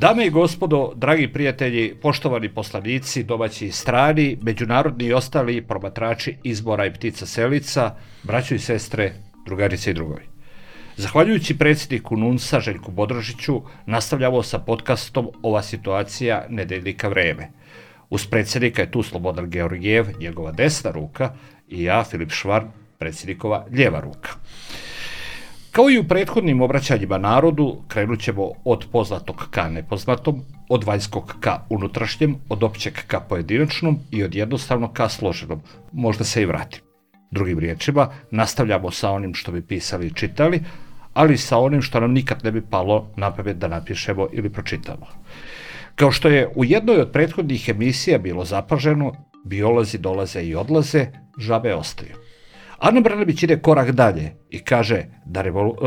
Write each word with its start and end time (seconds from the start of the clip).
Dame 0.00 0.26
i 0.26 0.30
gospodo, 0.30 0.92
dragi 0.96 1.28
prijatelji, 1.32 1.94
poštovani 2.02 2.48
poslanici, 2.48 3.22
domaći 3.22 3.66
i 3.66 3.72
strani, 3.72 4.38
međunarodni 4.42 5.04
i 5.04 5.12
ostali 5.12 5.62
promatrači 5.62 6.36
izbora 6.42 6.86
i 6.86 6.92
ptica 6.92 7.26
selica, 7.26 7.94
braćo 8.22 8.54
i 8.54 8.58
sestre, 8.58 9.12
drugarice 9.46 9.90
i 9.90 9.94
drugovi. 9.94 10.22
Zahvaljujući 10.96 11.58
predsjedniku 11.58 12.16
NUNSA 12.16 12.60
Željku 12.60 12.92
Bodrožiću, 12.92 13.62
nastavljamo 13.86 14.42
sa 14.42 14.58
podcastom 14.58 15.28
Ova 15.42 15.62
situacija 15.62 16.46
nedeljnika 16.48 17.08
vreme. 17.08 17.50
Uz 18.10 18.26
predsjednika 18.26 18.82
je 18.82 18.90
tu 18.90 19.02
Slobodan 19.02 19.50
Georgijev, 19.50 20.06
njegova 20.20 20.52
desna 20.52 20.90
ruka, 20.90 21.34
i 21.68 21.82
ja, 21.82 22.04
Filip 22.04 22.30
Švar, 22.30 22.64
predsjednikova 22.98 23.66
ljeva 23.70 24.00
ruka. 24.00 24.30
Kao 25.72 25.90
i 25.90 25.98
u 25.98 26.04
prethodnim 26.04 26.62
obraćanjima 26.62 27.18
narodu, 27.18 27.76
krenut 27.88 28.20
ćemo 28.20 28.50
od 28.64 28.84
poznatog 28.92 29.46
ka 29.50 29.68
nepoznatom, 29.68 30.42
od 30.68 30.84
vanjskog 30.84 31.34
ka 31.40 31.60
unutrašnjem, 31.68 32.36
od 32.48 32.62
općeg 32.62 32.94
ka 33.06 33.20
pojedinačnom 33.20 33.98
i 34.10 34.24
od 34.24 34.34
jednostavnog 34.34 34.92
ka 34.92 35.08
složenom. 35.08 35.60
Možda 35.92 36.24
se 36.24 36.42
i 36.42 36.46
vratim. 36.46 36.80
Drugim 37.30 37.58
riječima, 37.58 38.08
nastavljamo 38.30 38.90
sa 38.90 39.10
onim 39.10 39.34
što 39.34 39.52
bi 39.52 39.62
pisali 39.62 40.06
i 40.06 40.14
čitali, 40.14 40.60
ali 41.14 41.38
sa 41.38 41.58
onim 41.58 41.82
što 41.82 42.00
nam 42.00 42.12
nikad 42.12 42.44
ne 42.44 42.52
bi 42.52 42.62
palo 42.62 43.06
na 43.16 43.34
pamet 43.34 43.56
da 43.56 43.68
napišemo 43.68 44.28
ili 44.32 44.50
pročitamo. 44.50 45.06
Kao 45.94 46.10
što 46.12 46.28
je 46.28 46.52
u 46.54 46.64
jednoj 46.64 47.00
od 47.00 47.12
prethodnih 47.12 47.68
emisija 47.68 48.18
bilo 48.18 48.44
zapaženo, 48.44 49.12
biolozi 49.44 49.98
dolaze 49.98 50.42
i 50.42 50.54
odlaze, 50.54 51.06
žabe 51.38 51.74
ostaju. 51.74 52.19
Ana 52.80 53.00
Brnabić 53.00 53.42
ide 53.42 53.58
korak 53.58 53.90
dalje 53.92 54.32
i 54.50 54.58
kaže 54.58 55.04
da 55.24 55.44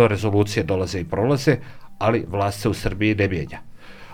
rezolucije 0.09 0.63
dolaze 0.63 0.99
i 0.99 1.05
prolaze, 1.05 1.57
ali 1.99 2.25
vlast 2.29 2.61
se 2.61 2.69
u 2.69 2.73
Srbiji 2.73 3.15
ne 3.15 3.27
mijenja. 3.27 3.59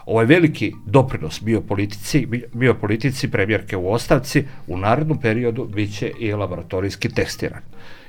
Ovaj 0.05 0.25
veliki 0.25 0.73
doprinos 0.85 1.41
biopolitici, 1.43 2.27
biopolitici 2.53 3.31
premijerke 3.31 3.77
u 3.77 3.91
ostavci 3.91 4.43
u 4.67 4.77
narednom 4.77 5.19
periodu 5.19 5.65
biće 5.65 6.11
i 6.19 6.33
laboratorijski 6.33 7.09
testiran. 7.09 7.61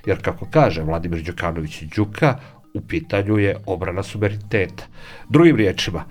Jer 0.07 0.23
kako 0.23 0.47
kaže 0.51 0.83
Vladimir 0.83 1.23
Đukanović 1.23 1.83
Đuka, 1.83 2.39
u 2.75 2.81
pitanju 2.81 3.39
je 3.39 3.57
obrana 3.67 4.03
suvereniteta. 4.03 4.85
Drugim 5.29 5.57
riječima, 5.57 6.05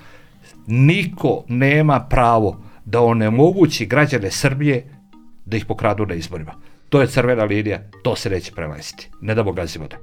niko 0.67 1.44
nema 1.48 2.00
pravo 2.00 2.64
da 2.86 3.02
onemogući 3.02 3.86
građane 3.86 4.31
Srbije 4.31 4.83
da 5.45 5.58
ih 5.58 5.66
pokradu 5.66 6.05
na 6.05 6.14
izborima. 6.14 6.69
To 6.90 7.02
je 7.02 7.08
crvena 7.08 7.44
linija, 7.44 7.80
to 8.04 8.16
se 8.16 8.30
neće 8.30 8.52
prelaziti. 8.52 9.09
Ne 9.22 9.36
damo 9.36 9.52
gazivode. 9.52 9.98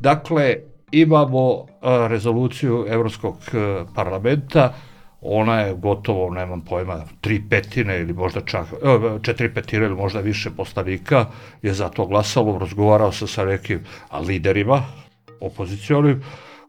Dakle, 0.00 0.56
imamo 0.92 1.50
uh, 1.50 1.66
rezoluciju 2.08 2.86
Evropskog 2.88 3.34
uh, 3.34 3.88
parlamenta, 3.94 4.74
ona 5.20 5.60
je 5.60 5.74
gotovo, 5.74 6.30
nemam 6.30 6.60
pojma, 6.60 7.04
tri 7.20 7.42
petine 7.50 8.00
ili 8.00 8.12
možda 8.12 8.40
čak, 8.40 8.66
uh, 8.72 9.22
četiri 9.22 9.54
petine 9.54 9.86
ili 9.86 9.94
možda 9.94 10.20
više 10.20 10.50
poslanika 10.56 11.26
je 11.62 11.72
za 11.72 11.88
to 11.88 12.06
glasalo, 12.06 12.58
razgovarao 12.58 13.12
sam 13.12 13.28
sa 13.28 13.44
nekim 13.44 13.80
liderima 14.26 14.82
opozicionim, 15.40 16.22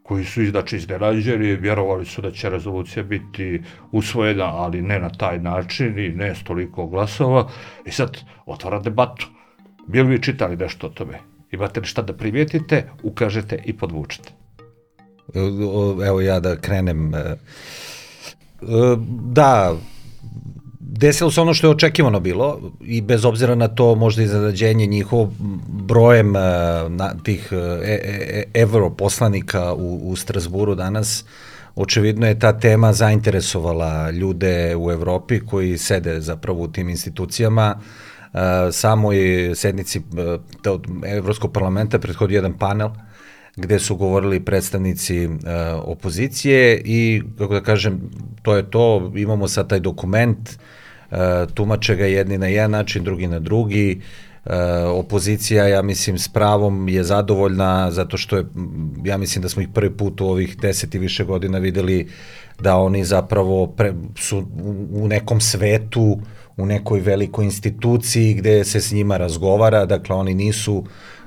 koji 0.04 0.26
su 0.26 0.46
znači 0.46 0.76
iznenađeni, 0.76 1.56
vjerovali 1.56 2.06
su 2.06 2.22
da 2.22 2.32
će 2.32 2.50
rezolucija 2.50 3.04
biti 3.04 3.62
usvojena, 3.92 4.46
ali 4.46 4.82
ne 4.82 5.00
na 5.00 5.10
taj 5.10 5.40
način 5.40 6.00
i 6.00 6.10
ne 6.10 6.36
s 6.36 6.44
toliko 6.44 6.86
glasova. 6.88 7.50
I 7.86 7.92
sad 7.92 8.18
otvara 8.46 8.80
debatu. 8.80 9.28
Bili 9.88 10.10
vi 10.10 10.22
čitali 10.22 10.58
nešto 10.58 10.88
o 10.88 10.90
tome? 10.90 11.20
Imate 11.52 11.80
li 11.80 11.86
šta 11.86 12.02
da 12.02 12.14
primijetite, 12.14 12.90
ukažete 13.04 13.62
i 13.66 13.74
podvučete? 13.74 14.30
Evo 16.08 16.22
ja 16.22 16.40
da 16.40 16.56
krenem. 16.56 17.16
E, 17.16 17.18
e, 17.18 17.36
da, 19.34 19.76
desilo 20.80 21.32
se 21.32 21.42
ono 21.42 21.54
što 21.54 21.68
je 21.68 21.72
očekivano 21.72 22.20
bilo 22.20 22.72
i 22.82 23.02
bez 23.02 23.26
obzira 23.26 23.56
na 23.56 23.68
to 23.68 23.96
možda 23.96 24.24
i 24.24 24.28
zadađenje 24.28 24.86
njihov 24.86 25.28
brojem 25.68 26.36
e, 26.36 26.40
na, 26.90 27.14
tih 27.24 27.50
e, 27.52 28.46
e, 28.54 28.68
poslanika 28.98 29.74
u, 29.74 30.00
u 30.04 30.16
Strasburu 30.16 30.76
danas 30.76 31.26
očevidno 31.76 32.28
je 32.28 32.40
ta 32.40 32.60
tema 32.60 32.94
zainteresovala 32.94 34.12
ljude 34.12 34.76
u 34.76 34.92
Evropi 34.92 35.40
koji 35.40 35.78
sede 35.78 36.22
zapravo 36.22 36.64
u 36.64 36.68
tim 36.68 36.90
institucijama 36.90 37.76
samoj 38.72 39.16
sednici 39.56 40.02
Evropskog 41.06 41.54
parlamenta 41.54 42.00
prethodio 42.00 42.36
jedan 42.36 42.58
panel 42.58 42.90
gde 43.56 43.80
su 43.80 43.96
govorili 43.96 44.40
predstavnici 44.40 45.28
uh, 45.28 45.34
opozicije 45.84 46.82
i, 46.86 47.22
kako 47.38 47.54
da 47.54 47.62
kažem, 47.62 48.02
to 48.42 48.56
je 48.56 48.72
to, 48.72 49.12
imamo 49.16 49.48
sad 49.48 49.70
taj 49.70 49.80
dokument, 49.80 50.50
uh, 51.12 51.18
tumače 51.54 51.96
ga 51.96 52.06
jedni 52.06 52.38
na 52.38 52.48
jedan 52.48 52.72
način, 52.72 53.04
drugi 53.04 53.28
na 53.28 53.40
drugi, 53.40 54.02
uh, 54.46 54.52
opozicija, 54.90 55.68
ja 55.68 55.82
mislim, 55.82 56.18
s 56.18 56.28
pravom 56.28 56.90
je 56.90 57.04
zadovoljna 57.04 57.92
zato 57.92 58.18
što 58.18 58.38
je, 58.38 58.46
ja 59.06 59.18
mislim 59.18 59.42
da 59.42 59.50
smo 59.50 59.62
ih 59.62 59.68
prvi 59.74 59.98
put 59.98 60.22
u 60.22 60.28
ovih 60.28 60.58
deset 60.58 60.96
i 60.96 61.00
više 61.00 61.24
godina 61.24 61.58
videli 61.58 62.08
da 62.60 62.78
oni 62.78 63.06
zapravo 63.06 63.68
pre, 63.68 63.94
su 64.18 64.48
u 64.92 65.08
nekom 65.08 65.42
svetu 65.42 66.20
u 66.58 66.66
nekoj 66.66 67.00
velikoj 67.00 67.46
instituciji 67.46 68.34
gde 68.34 68.64
se 68.64 68.82
s 68.82 68.92
njima 68.92 69.18
razgovara, 69.18 69.86
dakle 69.86 70.16
oni 70.16 70.34
nisu 70.34 70.84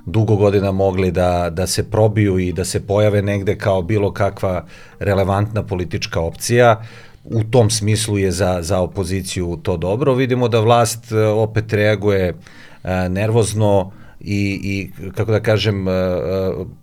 dugo 0.07 0.37
godina 0.37 0.73
mogli 0.73 1.11
da, 1.11 1.51
da 1.51 1.67
se 1.67 1.91
probiju 1.91 2.39
i 2.39 2.53
da 2.53 2.65
se 2.65 2.87
pojave 2.87 3.23
negde 3.23 3.59
kao 3.59 3.83
bilo 3.83 4.13
kakva 4.13 4.65
relevantna 4.99 5.63
politička 5.63 6.21
opcija. 6.21 6.83
U 7.25 7.45
tom 7.45 7.71
smislu 7.71 8.19
je 8.19 8.31
za, 8.31 8.59
za 8.63 8.81
opoziciju 8.81 9.59
to 9.63 9.77
dobro. 9.77 10.15
Vidimo 10.15 10.49
da 10.49 10.61
vlast 10.61 11.13
e, 11.13 11.27
opet 11.27 11.73
reaguje 11.73 12.29
e, 12.29 12.35
nervozno 13.09 13.93
i, 14.21 14.61
i 14.63 15.11
kako 15.13 15.33
da 15.33 15.41
kažem, 15.41 15.89
e, 15.89 15.93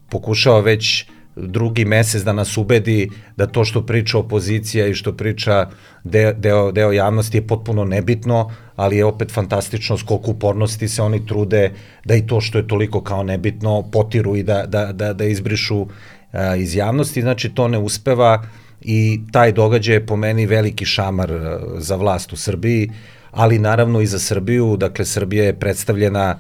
pokušava 0.10 0.60
već 0.60 1.06
drugi 1.36 1.86
mesec 1.86 2.24
da 2.24 2.34
nas 2.34 2.58
ubedi 2.58 3.10
da 3.38 3.48
to 3.48 3.66
što 3.66 3.86
priča 3.86 4.18
opozicija 4.18 4.88
i 4.88 4.94
što 4.94 5.14
priča 5.14 5.70
deo, 6.04 6.34
deo, 6.34 6.72
deo 6.72 6.92
javnosti 6.92 7.38
je 7.38 7.48
potpuno 7.48 7.84
nebitno, 7.84 8.52
ali 8.76 8.98
je 8.98 9.06
opet 9.06 9.32
fantastično 9.32 9.98
skoliko 9.98 10.32
upornosti 10.32 10.88
se 10.88 11.02
oni 11.02 11.26
trude 11.26 11.72
da 12.06 12.16
i 12.16 12.28
to 12.28 12.42
što 12.42 12.58
je 12.58 12.68
toliko 12.68 13.02
kao 13.02 13.24
nebitno 13.24 13.84
potiru 13.92 14.36
i 14.36 14.44
da, 14.44 14.66
da, 14.66 14.92
da, 14.94 15.14
da 15.14 15.26
izbrišu 15.26 15.88
a, 16.32 16.56
iz 16.56 16.76
javnosti, 16.76 17.22
znači 17.22 17.50
to 17.50 17.68
ne 17.68 17.78
uspeva 17.78 18.44
i 18.82 19.22
taj 19.32 19.52
događaj 19.52 19.96
je 19.96 20.06
po 20.06 20.16
meni 20.16 20.46
veliki 20.46 20.86
šamar 20.86 21.34
za 21.78 21.96
vlast 21.96 22.34
u 22.34 22.36
Srbiji, 22.36 22.92
ali 23.32 23.60
naravno 23.60 24.02
i 24.02 24.06
za 24.06 24.20
Srbiju, 24.20 24.78
dakle 24.78 25.06
Srbija 25.06 25.44
je 25.44 25.60
predstavljena 25.60 26.40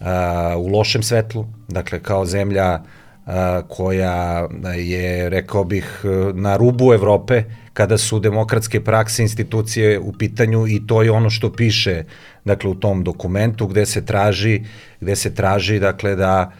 a, 0.00 0.54
u 0.56 0.68
lošem 0.68 1.02
svetlu, 1.02 1.46
dakle 1.68 2.00
kao 2.02 2.26
zemlja 2.26 2.80
koja 3.68 4.48
je, 4.76 5.30
rekao 5.30 5.64
bih, 5.64 6.04
na 6.34 6.56
rubu 6.56 6.94
Evrope 6.94 7.44
kada 7.72 7.98
su 7.98 8.20
demokratske 8.20 8.84
prakse 8.84 9.22
institucije 9.22 9.98
u 9.98 10.12
pitanju 10.12 10.66
i 10.68 10.86
to 10.86 11.02
je 11.02 11.10
ono 11.10 11.30
što 11.30 11.52
piše 11.52 12.04
dakle 12.44 12.70
u 12.70 12.74
tom 12.74 13.04
dokumentu 13.04 13.66
gde 13.66 13.86
se 13.86 14.06
traži 14.06 14.62
gde 15.00 15.16
se 15.16 15.34
traži 15.34 15.78
dakle 15.78 16.16
da 16.16 16.52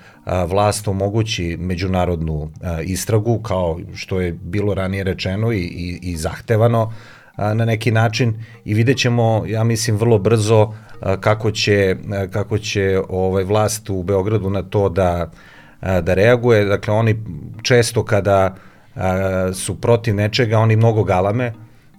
vlast 0.47 0.89
omogući 0.89 1.57
međunarodnu 1.61 2.51
istragu 2.85 3.39
kao 3.43 3.81
što 3.95 4.21
je 4.21 4.33
bilo 4.33 4.75
ranije 4.75 5.05
rečeno 5.05 5.53
i, 5.53 5.61
i, 5.61 5.99
i 6.03 6.17
zahtevano 6.17 6.93
na 7.37 7.65
neki 7.65 7.91
način. 7.91 8.45
I 8.65 8.75
vidjet 8.75 8.99
ćemo, 8.99 9.45
ja 9.47 9.65
mislim, 9.65 9.97
vrlo 9.97 10.19
brzo 10.19 10.75
kako 11.21 11.51
će, 11.51 11.97
kako 12.31 12.59
će 12.59 13.01
ovaj 13.09 13.45
vlast 13.45 13.91
u 13.91 14.03
Beogradu 14.03 14.51
na 14.51 14.63
to 14.63 14.89
da 14.89 15.31
da 15.81 16.15
reaguje. 16.15 16.65
Dakle, 16.65 16.95
oni 16.95 17.17
često 17.63 18.05
kada 18.05 18.55
su 19.55 19.81
protiv 19.81 20.15
nečega, 20.15 20.59
oni 20.59 20.77
mnogo 20.77 21.05
galame, 21.05 21.53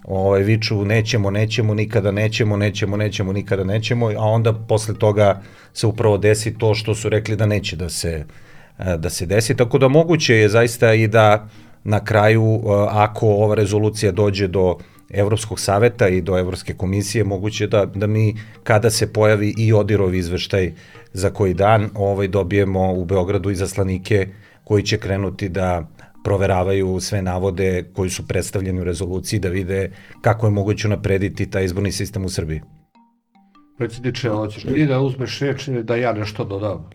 ovaj, 0.03 0.41
viču 0.41 0.85
nećemo, 0.85 1.31
nećemo, 1.31 1.73
nikada 1.73 2.11
nećemo, 2.11 2.57
nećemo, 2.57 2.97
nećemo, 2.97 3.33
nikada 3.33 3.63
nećemo, 3.63 4.07
a 4.07 4.23
onda 4.23 4.53
posle 4.53 4.95
toga 4.95 5.41
se 5.73 5.87
upravo 5.87 6.17
desi 6.17 6.57
to 6.57 6.75
što 6.75 6.95
su 6.95 7.09
rekli 7.09 7.35
da 7.35 7.45
neće 7.45 7.75
da 7.75 7.89
se, 7.89 8.25
da 8.97 9.09
se 9.09 9.25
desi. 9.25 9.55
Tako 9.55 9.77
da 9.77 9.87
moguće 9.87 10.35
je 10.35 10.49
zaista 10.49 10.93
i 10.93 11.07
da 11.07 11.47
na 11.83 12.03
kraju, 12.05 12.61
ako 12.89 13.27
ova 13.27 13.55
rezolucija 13.55 14.11
dođe 14.11 14.47
do 14.47 14.77
Evropskog 15.13 15.59
saveta 15.59 16.07
i 16.07 16.21
do 16.21 16.37
Evropske 16.37 16.73
komisije, 16.73 17.23
moguće 17.23 17.67
da, 17.67 17.85
da 17.85 18.07
mi 18.07 18.35
kada 18.63 18.89
se 18.89 19.13
pojavi 19.13 19.53
i 19.57 19.73
Odirov 19.73 20.15
izveštaj 20.15 20.73
za 21.13 21.29
koji 21.29 21.53
dan 21.53 21.89
ovaj 21.95 22.27
dobijemo 22.27 22.93
u 22.93 23.05
Beogradu 23.05 23.49
i 23.49 23.55
zaslanike 23.55 24.27
koji 24.63 24.83
će 24.83 24.97
krenuti 24.97 25.49
da 25.49 25.87
proveravaju 26.23 26.99
sve 26.99 27.21
navode 27.21 27.85
koji 27.93 28.09
su 28.09 28.27
predstavljeni 28.27 28.81
u 28.81 28.83
rezoluciji 28.83 29.39
da 29.39 29.49
vide 29.49 29.91
kako 30.21 30.47
je 30.47 30.51
moguće 30.51 30.87
naprediti 30.87 31.49
taj 31.49 31.65
izborni 31.65 31.91
sistem 31.91 32.25
u 32.25 32.29
Srbiji. 32.29 32.61
Predsjedniče, 33.77 34.29
hoćeš 34.29 34.65
i 34.75 34.85
da 34.85 34.99
uzmeš 34.99 35.39
reč 35.39 35.67
ili 35.67 35.83
da 35.83 35.95
ja 35.95 36.13
nešto 36.13 36.45
dodam? 36.45 36.89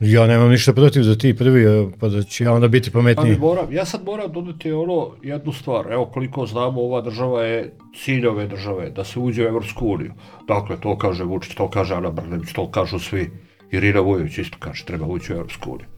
Ja 0.00 0.26
nemam 0.26 0.50
ništa 0.50 0.72
protiv 0.72 1.02
da 1.02 1.14
ti 1.18 1.36
prvi, 1.36 1.90
pa 2.00 2.08
da 2.08 2.22
će 2.22 2.44
ja 2.44 2.52
onda 2.52 2.68
biti 2.68 2.90
pametniji. 2.90 3.30
Ali 3.30 3.38
moram, 3.38 3.72
ja 3.72 3.84
sad 3.84 4.04
moram 4.04 4.32
dodati 4.32 4.72
ono 4.72 5.10
jednu 5.22 5.52
stvar. 5.52 5.92
Evo 5.92 6.06
koliko 6.06 6.46
znamo, 6.46 6.80
ova 6.80 7.00
država 7.00 7.42
je 7.42 7.72
cilj 7.94 8.26
ove 8.26 8.46
države, 8.46 8.90
da 8.90 9.04
se 9.04 9.18
uđe 9.18 9.44
u 9.44 9.48
Evropsku 9.48 9.86
uniju. 9.86 10.12
Dakle, 10.48 10.76
to 10.80 10.98
kaže 10.98 11.24
Vučić, 11.24 11.54
to 11.54 11.70
kaže 11.70 11.94
Ana 11.94 12.10
Brnević, 12.10 12.52
to 12.52 12.70
kažu 12.70 12.98
svi. 12.98 13.30
Irina 13.70 14.00
Vujović 14.00 14.38
isto 14.38 14.56
kaže, 14.60 14.84
treba 14.84 15.06
ući 15.06 15.32
u 15.32 15.36
Evropsku 15.36 15.72
uniju. 15.72 15.88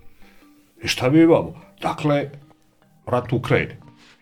I 0.83 0.89
šta 0.89 1.11
mi 1.11 1.21
imamo? 1.21 1.55
Dakle, 1.83 2.31
rat 3.07 3.33
u 3.33 3.37
Ukrajini. 3.37 3.75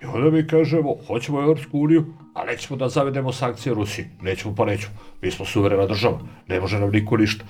I 0.02 0.04
onda 0.04 0.30
mi 0.30 0.46
kažemo, 0.46 0.96
hoćemo 1.06 1.38
u 1.38 1.42
Evropsku 1.42 1.78
uniju, 1.78 2.04
a 2.34 2.44
nećemo 2.44 2.76
da 2.76 2.88
zavedemo 2.88 3.32
sankcije 3.32 3.74
Rusiji. 3.74 4.06
Nećemo 4.22 4.54
pa 4.54 4.64
nećemo. 4.64 4.94
Mi 5.22 5.30
smo 5.30 5.44
suverena 5.44 5.86
država. 5.86 6.18
Ne 6.48 6.60
može 6.60 6.80
nam 6.80 6.90
niko 6.90 7.16
ništa. 7.16 7.44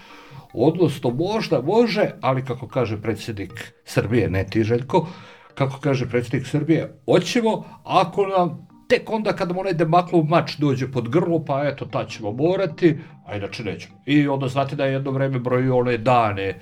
Odnosno, 0.59 1.11
možda 1.11 1.61
može, 1.63 2.11
ali 2.21 2.45
kako 2.45 2.69
kaže 2.69 3.03
predsjednik 3.03 3.75
Srbije, 3.85 4.31
ne 4.31 4.47
ti 4.51 4.65
Željko, 4.65 5.07
kako 5.55 5.81
kaže 5.81 6.09
predsjednik 6.09 6.47
Srbije, 6.47 7.01
hoćemo 7.07 7.65
ako 7.85 8.27
nam 8.27 8.67
tek 8.89 9.11
onda 9.11 9.33
kada 9.33 9.55
mu 9.55 9.61
onaj 9.61 9.73
demaklov 9.73 10.25
mač 10.25 10.57
dođe 10.59 10.93
pod 10.93 11.09
grlo, 11.09 11.45
pa 11.45 11.65
eto, 11.65 11.85
ta 11.85 12.05
ćemo 12.05 12.33
morati, 12.33 12.99
a 13.27 13.37
inače 13.37 13.65
nećemo. 13.65 13.95
I 14.07 14.29
onda 14.29 14.49
znate 14.49 14.77
da 14.77 14.85
je 14.85 14.93
jedno 14.93 15.11
vreme 15.11 15.39
brojio 15.39 15.77
one 15.77 15.99
dane, 15.99 16.61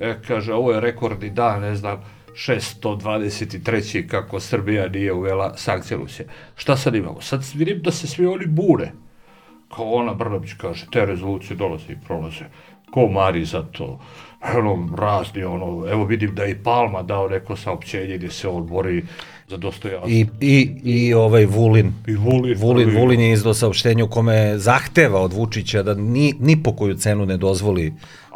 e, 0.00 0.14
kaže, 0.26 0.54
ovo 0.54 0.72
je 0.72 0.80
rekordni 0.80 1.30
dan, 1.30 1.62
ne 1.62 1.74
znam, 1.76 2.02
623. 2.34 4.08
kako 4.08 4.40
Srbija 4.40 4.88
nije 4.88 5.12
uvela 5.12 5.56
sankcije 5.56 5.96
Rusije. 5.96 6.28
Šta 6.56 6.76
sad 6.76 6.94
imamo? 6.94 7.20
Sad 7.20 7.44
vidim 7.54 7.82
da 7.82 7.90
se 7.90 8.06
svi 8.06 8.26
oni 8.26 8.46
bure. 8.46 8.92
Kao 9.74 9.92
ona 9.92 10.14
Brnović 10.14 10.52
kaže, 10.52 10.86
te 10.92 11.06
rezolucije 11.06 11.56
dolaze 11.56 11.92
i 11.92 11.96
prolaze. 12.06 12.44
Ko 12.94 13.08
mari 13.08 13.44
za 13.44 13.62
to? 13.62 13.98
Ono, 14.56 14.96
razni, 14.96 15.44
ono, 15.44 15.90
evo 15.90 16.04
vidim 16.04 16.34
da 16.34 16.42
je 16.42 16.50
i 16.50 16.62
Palma 16.62 17.02
dao 17.02 17.28
neko 17.28 17.56
saopćenje 17.56 18.16
gdje 18.16 18.30
se 18.30 18.48
on 18.48 18.66
bori 18.66 19.04
za 19.48 19.56
dostojanstvo. 19.56 20.10
I, 20.10 20.26
i, 20.40 20.80
i 20.84 21.14
ovaj 21.14 21.46
Vulin. 21.46 21.92
I 22.06 22.14
Vulin. 22.14 22.54
Vulin, 22.58 22.86
prvi. 22.86 23.00
Vulin 23.00 23.20
je 23.20 23.32
izdao 23.32 23.54
saopštenje 23.54 24.04
u 24.04 24.08
kome 24.08 24.58
zahteva 24.58 25.20
od 25.20 25.32
Vučića 25.32 25.82
da 25.82 25.94
ni, 25.94 26.34
ni 26.40 26.62
po 26.62 26.72
koju 26.72 26.94
cenu 26.94 27.26
ne 27.26 27.36
dozvoli 27.36 27.92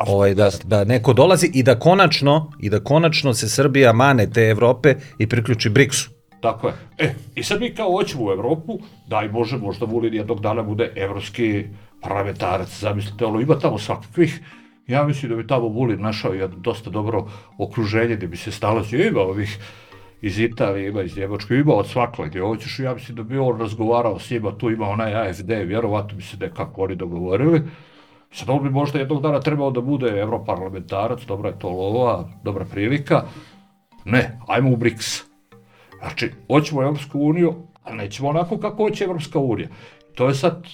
ovaj, 0.07 0.35
da, 0.35 0.51
da 0.65 0.85
neko 0.85 1.13
dolazi 1.13 1.51
i 1.55 1.63
da 1.63 1.79
konačno 1.79 2.53
i 2.61 2.71
da 2.71 2.81
konačno 2.81 3.35
se 3.35 3.49
Srbija 3.49 3.93
mane 3.93 4.31
te 4.31 4.43
Evrope 4.43 4.95
i 5.19 5.27
priključi 5.27 5.69
BRICS-u. 5.69 6.11
Tako 6.41 6.69
je. 6.69 6.75
E, 6.99 7.15
i 7.35 7.43
sad 7.43 7.61
mi 7.61 7.75
kao 7.75 7.91
hoćemo 7.93 8.25
u 8.25 8.31
Evropu, 8.31 8.79
daj 9.07 9.29
Bože, 9.29 9.57
možda 9.57 9.87
Vulin 9.87 10.15
jednog 10.15 10.41
dana 10.41 10.63
bude 10.63 10.93
evropski 10.97 11.65
parlamentarac, 12.01 12.81
zamislite, 12.81 13.25
ono, 13.25 13.41
ima 13.41 13.59
tamo 13.59 13.79
svakakvih, 13.79 14.41
ja 14.87 15.05
mislim 15.07 15.31
da 15.31 15.37
bi 15.37 15.47
tamo 15.47 15.69
Vulin 15.69 16.01
našao 16.01 16.33
jedno 16.33 16.59
dosta 16.59 16.91
dobro 16.91 17.27
okruženje 17.59 18.17
gde 18.17 18.27
bi 18.27 18.37
se 18.37 18.53
stalazio, 18.53 19.07
ima 19.07 19.21
ovih 19.21 19.59
iz 20.23 20.39
Italije, 20.39 20.89
ima 20.89 21.03
iz 21.03 21.17
Njemačke, 21.17 21.55
ima 21.55 21.75
od 21.75 21.89
svakle 21.89 22.29
gdje 22.29 22.41
hoćeš, 22.41 22.79
ja 22.79 22.95
mislim 22.95 23.17
da 23.17 23.23
bi 23.23 23.39
on 23.39 23.61
razgovarao 23.61 24.19
s 24.19 24.31
njima, 24.31 24.59
tu 24.59 24.71
ima 24.71 24.89
onaj 24.89 25.15
AFD, 25.15 25.51
vjerovatno 25.51 26.17
bi 26.17 26.23
se 26.23 26.37
nekako 26.37 26.83
oni 26.83 26.95
dogovorili, 26.95 27.63
Sad 28.31 28.51
on 28.51 28.63
bi 28.63 28.71
možda 28.71 28.99
jednog 28.99 29.23
dana 29.23 29.41
trebao 29.41 29.71
da 29.71 29.81
bude 29.81 30.09
evroparlamentarac, 30.09 31.23
dobra 31.25 31.49
je 31.49 31.59
to 31.59 31.69
lova, 31.69 32.29
dobra 32.45 32.65
prilika. 32.65 33.23
Ne, 34.05 34.39
ajmo 34.47 34.73
u 34.73 34.77
BRICS. 34.77 35.23
Znači, 35.99 36.31
hoćemo 36.47 36.83
Evropsku 36.83 37.21
uniju, 37.21 37.55
a 37.85 37.95
nećemo 37.95 38.29
onako 38.29 38.59
kako 38.59 38.77
hoće 38.77 39.05
Evropska 39.05 39.39
unija. 39.39 39.69
To 40.15 40.29
je 40.29 40.35
sad 40.35 40.67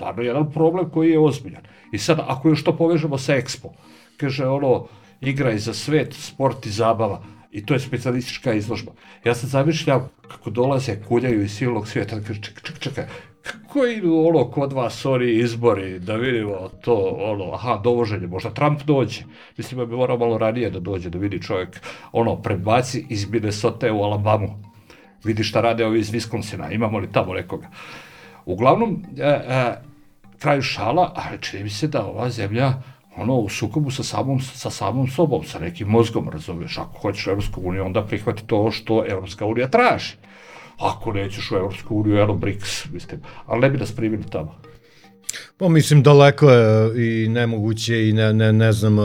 stvarno 0.00 0.22
jedan 0.22 0.52
problem 0.52 0.90
koji 0.90 1.10
je 1.10 1.18
ozbiljan. 1.18 1.62
I 1.92 1.98
sad, 1.98 2.20
ako 2.26 2.48
još 2.48 2.64
to 2.64 2.72
povežemo 2.76 3.18
sa 3.18 3.36
Expo, 3.36 3.68
kaže 4.16 4.46
ono, 4.46 4.86
igraj 5.20 5.58
za 5.58 5.74
svet, 5.74 6.14
sport 6.14 6.66
i 6.66 6.70
zabava, 6.70 7.20
i 7.52 7.66
to 7.66 7.74
je 7.74 7.80
specialistička 7.80 8.52
izložba. 8.52 8.92
Ja 9.24 9.34
sad 9.34 9.50
zamišljam 9.50 10.08
kako 10.28 10.50
dolaze, 10.50 10.96
kuljaju 11.08 11.42
iz 11.42 11.52
silnog 11.52 11.88
svijeta, 11.88 12.20
kaže, 12.26 12.40
čekaj, 12.40 12.62
čekaj, 12.62 12.80
čekaj, 12.80 13.04
kako 13.42 13.84
idu 13.86 14.14
ono 14.28 14.44
kod 14.50 14.72
vas 14.72 15.04
oni 15.06 15.32
izbori, 15.32 15.98
da 15.98 16.16
vidimo 16.16 16.70
to, 16.80 16.96
ono, 17.20 17.52
aha, 17.52 17.76
dovoženje, 17.84 18.26
možda 18.26 18.50
Trump 18.50 18.82
dođe. 18.82 19.24
Mislim 19.56 19.78
da 19.78 19.86
bi 19.86 19.96
morao 19.96 20.18
malo 20.18 20.38
ranije 20.38 20.70
da 20.70 20.80
dođe, 20.80 21.10
da 21.10 21.18
vidi 21.18 21.42
čovjek, 21.42 21.80
ono, 22.12 22.36
prebaci 22.42 23.04
iz 23.08 23.28
Minnesota 23.30 23.92
u 23.92 24.02
Alabamu. 24.02 24.48
Vidi 25.24 25.44
šta 25.44 25.60
rade 25.60 25.86
ovi 25.86 26.00
iz 26.00 26.10
Viskonsina, 26.10 26.72
imamo 26.72 26.98
li 26.98 27.12
tamo 27.12 27.34
nekoga. 27.34 27.68
Uglavnom, 28.46 29.02
e, 29.18 29.24
e, 29.24 29.89
kraju 30.40 30.62
šala, 30.62 31.12
ali 31.16 31.38
čini 31.40 31.62
mi 31.62 31.70
se 31.70 31.88
da 31.88 32.04
ova 32.04 32.30
zemlja 32.30 32.72
ono 33.16 33.34
u 33.34 33.48
sukobu 33.48 33.90
sa 33.90 34.02
samom, 34.02 34.40
sa 34.40 34.70
samom 34.70 35.08
sobom, 35.08 35.44
sa 35.44 35.58
nekim 35.58 35.88
mozgom, 35.88 36.28
razumiješ, 36.28 36.78
ako 36.78 36.98
hoćeš 36.98 37.26
Evropsku 37.26 37.60
uniju, 37.64 37.84
onda 37.84 38.02
prihvati 38.02 38.46
to 38.46 38.70
što 38.70 39.04
Evropska 39.08 39.46
unija 39.46 39.68
traži. 39.68 40.12
Ako 40.78 41.12
nećeš 41.12 41.50
u 41.50 41.56
Evropsku 41.56 41.96
uniju, 41.96 42.18
eno 42.18 42.34
BRICS, 42.34 42.86
mislim, 42.92 43.20
ali 43.46 43.60
ne 43.60 43.70
bi 43.70 43.78
nas 43.78 43.92
primili 43.92 44.24
tamo. 44.30 44.54
Pa 45.56 45.68
mislim 45.68 46.02
daleko 46.02 46.50
je 46.50 46.92
i 46.96 47.28
nemoguće 47.28 48.08
i 48.08 48.12
ne, 48.12 48.32
ne, 48.32 48.52
ne 48.52 48.72
znam 48.72 48.96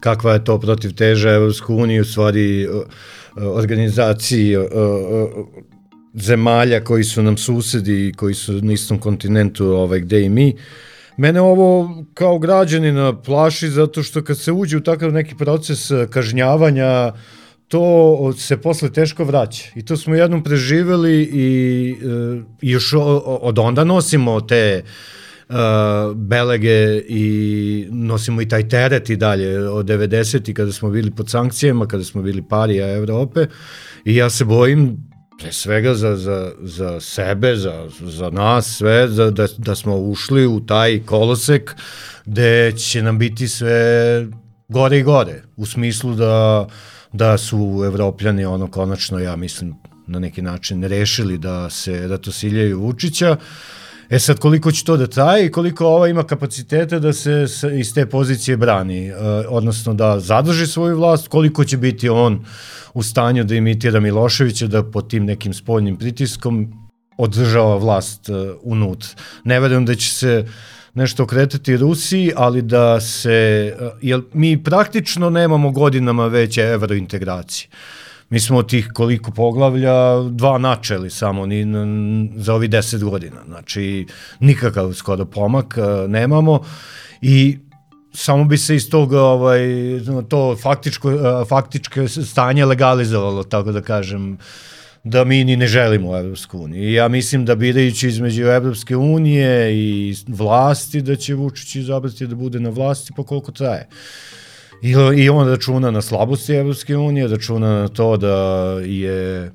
kakva 0.00 0.32
je 0.32 0.44
to 0.44 0.60
protiv 0.60 0.94
teža 0.94 1.30
Evropsku 1.30 1.74
uniju, 1.74 2.02
u 2.02 2.04
stvari 2.04 2.68
organizaciji 3.36 4.56
zemalja 6.20 6.84
koji 6.84 7.04
su 7.04 7.22
nam 7.22 7.36
susedi 7.36 8.08
i 8.08 8.12
koji 8.12 8.34
su 8.34 8.52
na 8.52 8.72
istom 8.72 8.98
kontinentu 8.98 9.66
ovaj, 9.66 10.00
gde 10.00 10.22
i 10.22 10.28
mi. 10.28 10.56
Mene 11.16 11.40
ovo 11.40 11.90
kao 12.14 12.38
građanina 12.38 13.20
plaši 13.22 13.68
zato 13.68 14.02
što 14.02 14.24
kad 14.24 14.38
se 14.38 14.52
uđe 14.52 14.76
u 14.76 14.80
takav 14.80 15.12
neki 15.12 15.34
proces 15.34 15.90
kažnjavanja, 16.10 17.12
to 17.68 18.32
se 18.38 18.56
posle 18.56 18.92
teško 18.92 19.24
vraća. 19.24 19.64
I 19.74 19.84
to 19.84 19.96
smo 19.96 20.14
jednom 20.14 20.44
preživeli 20.44 21.22
i, 21.22 21.96
i 22.62 22.70
još 22.70 22.94
od 23.24 23.58
onda 23.58 23.84
nosimo 23.84 24.40
te 24.40 24.82
uh, 25.48 25.56
belege 26.16 27.02
i 27.08 27.86
nosimo 27.90 28.42
i 28.42 28.48
taj 28.48 28.68
teret 28.68 29.10
i 29.10 29.16
dalje 29.16 29.68
od 29.68 29.86
90. 29.86 30.52
kada 30.52 30.72
smo 30.72 30.90
bili 30.90 31.10
pod 31.10 31.30
sankcijama, 31.30 31.86
kada 31.86 32.04
smo 32.04 32.22
bili 32.22 32.42
parija 32.42 32.96
Evrope 32.96 33.46
i 34.04 34.16
ja 34.16 34.30
se 34.30 34.44
bojim 34.44 35.07
pre 35.38 35.52
svega 35.52 35.94
za, 35.94 36.16
za, 36.16 36.52
za 36.60 37.00
sebe, 37.00 37.56
za, 37.56 37.88
za 38.00 38.30
nas 38.30 38.76
sve, 38.76 39.08
za, 39.08 39.30
da, 39.30 39.46
da 39.58 39.74
smo 39.74 39.96
ušli 39.96 40.46
u 40.46 40.60
taj 40.60 41.02
kolosek 41.06 41.76
gde 42.24 42.72
će 42.72 43.02
nam 43.02 43.18
biti 43.18 43.48
sve 43.48 44.26
gore 44.68 44.98
i 44.98 45.02
gore, 45.02 45.42
u 45.56 45.66
smislu 45.66 46.14
da, 46.14 46.66
da 47.12 47.38
su 47.38 47.82
evropljani 47.86 48.44
ono 48.44 48.70
konačno, 48.70 49.18
ja 49.18 49.36
mislim, 49.36 49.74
na 50.06 50.18
neki 50.18 50.42
način 50.42 50.82
rešili 50.82 51.38
da 51.38 51.70
se 51.70 52.08
da 52.08 52.18
to 52.18 52.32
siljaju 52.32 52.80
Vučića, 52.80 53.36
E 54.10 54.18
sad, 54.18 54.38
koliko 54.38 54.72
će 54.72 54.84
to 54.84 54.96
da 54.96 55.06
traje 55.06 55.46
i 55.46 55.50
koliko 55.50 55.86
ova 55.86 56.08
ima 56.08 56.24
kapaciteta 56.24 56.98
da 56.98 57.12
se 57.12 57.46
iz 57.78 57.94
te 57.94 58.06
pozicije 58.06 58.56
brani, 58.56 59.06
e, 59.06 59.14
odnosno 59.48 59.94
da 59.94 60.20
zadrži 60.20 60.66
svoju 60.66 60.96
vlast, 60.96 61.28
koliko 61.28 61.64
će 61.64 61.76
biti 61.76 62.08
on 62.08 62.44
u 62.94 63.02
stanju 63.02 63.44
da 63.44 63.54
imitira 63.54 64.00
Miloševića, 64.00 64.66
da 64.66 64.82
pod 64.82 65.10
tim 65.10 65.24
nekim 65.24 65.54
spoljnim 65.54 65.96
pritiskom 65.96 66.72
održava 67.18 67.76
vlast 67.76 68.28
uh, 68.28 68.36
unutra. 68.62 69.10
Ne 69.44 69.60
verujem 69.60 69.86
da 69.86 69.94
će 69.94 70.10
se 70.10 70.46
nešto 70.94 71.22
okretati 71.22 71.76
Rusiji, 71.76 72.32
ali 72.36 72.62
da 72.62 73.00
se, 73.00 73.74
uh, 73.80 73.88
jer 74.02 74.22
mi 74.32 74.62
praktično 74.64 75.30
nemamo 75.30 75.70
godinama 75.70 76.26
veće 76.26 76.62
evrointegracije. 76.62 77.68
Mi 78.30 78.40
smo 78.40 78.58
od 78.58 78.68
tih 78.68 78.90
koliko 78.94 79.30
poglavlja 79.30 80.22
dva 80.30 80.58
načeli 80.58 81.10
samo 81.10 81.46
ni, 81.46 81.64
za 82.36 82.54
ovi 82.54 82.68
deset 82.68 83.04
godina. 83.04 83.36
Znači, 83.46 84.06
nikakav 84.40 84.92
skoro 84.92 85.24
pomak 85.24 85.78
uh, 85.78 86.10
nemamo 86.10 86.60
i 87.22 87.58
samo 88.12 88.44
bi 88.44 88.58
se 88.58 88.76
iz 88.76 88.90
tog 88.90 89.12
ovaj 89.12 89.60
to 90.28 90.56
faktičko 90.62 91.10
faktičko 91.48 92.08
stanje 92.08 92.64
legalizovalo 92.64 93.44
tako 93.44 93.72
da 93.72 93.80
kažem 93.80 94.38
da 95.04 95.24
mi 95.24 95.44
ni 95.44 95.56
ne 95.56 95.66
želimo 95.66 96.18
Evropsku 96.18 96.58
uniju. 96.58 96.88
I 96.88 96.92
ja 96.92 97.08
mislim 97.08 97.44
da 97.44 97.54
birajući 97.54 98.08
između 98.08 98.44
Evropske 98.44 98.96
unije 98.96 99.74
i 99.74 100.14
vlasti 100.28 101.02
da 101.02 101.16
će 101.16 101.34
Vučić 101.34 101.74
izabrati 101.74 102.26
da 102.26 102.34
bude 102.34 102.60
na 102.60 102.70
vlasti 102.70 103.12
pa 103.16 103.22
koliko 103.22 103.52
traje. 103.52 103.88
I, 104.82 104.94
I 105.16 105.28
on 105.28 105.48
računa 105.48 105.90
na 105.90 106.02
slabosti 106.02 106.54
Evropske 106.54 106.96
unije, 106.96 107.28
računa 107.28 107.80
na 107.80 107.88
to 107.88 108.16
da 108.16 108.36
je 108.84 109.44
uh, 109.44 109.52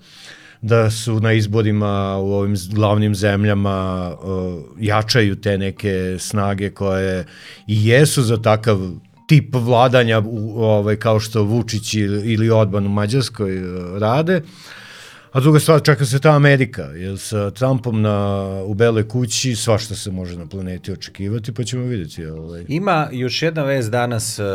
da 0.63 0.91
su 0.91 1.19
na 1.19 1.33
izborima 1.33 2.17
u 2.17 2.33
ovim 2.33 2.55
glavnim 2.71 3.15
zemljama 3.15 4.09
uh, 4.13 4.63
jačaju 4.79 5.35
te 5.35 5.57
neke 5.57 6.15
snage 6.19 6.69
koje 6.69 7.25
i 7.67 7.87
jesu 7.87 8.21
za 8.21 8.37
takav 8.41 8.79
tip 9.27 9.55
vladanja 9.55 10.19
u, 10.25 10.63
ovaj, 10.63 10.95
kao 10.95 11.19
što 11.19 11.43
Vučić 11.43 11.93
ili, 11.93 12.33
ili 12.33 12.51
u 12.51 12.81
Mađarskoj 12.81 13.57
uh, 13.57 13.97
rade, 13.97 14.41
A 15.33 15.39
druga 15.39 15.59
stvar, 15.59 15.81
čeka 15.81 16.05
se 16.05 16.19
ta 16.19 16.35
Amerika, 16.35 16.81
jer 16.81 17.19
sa 17.19 17.51
Trumpom 17.51 18.01
na, 18.01 18.47
u 18.65 18.73
Beloj 18.73 19.07
kući 19.07 19.55
svašta 19.55 19.95
se 19.95 20.11
može 20.11 20.37
na 20.37 20.45
planeti 20.45 20.91
očekivati, 20.91 21.53
pa 21.53 21.63
ćemo 21.63 21.83
vidjeti. 21.83 22.25
Ovaj. 22.25 22.65
Ima 22.67 23.07
još 23.11 23.41
jedna 23.41 23.63
vez 23.63 23.89
danas 23.89 24.39
uh, 24.39 24.45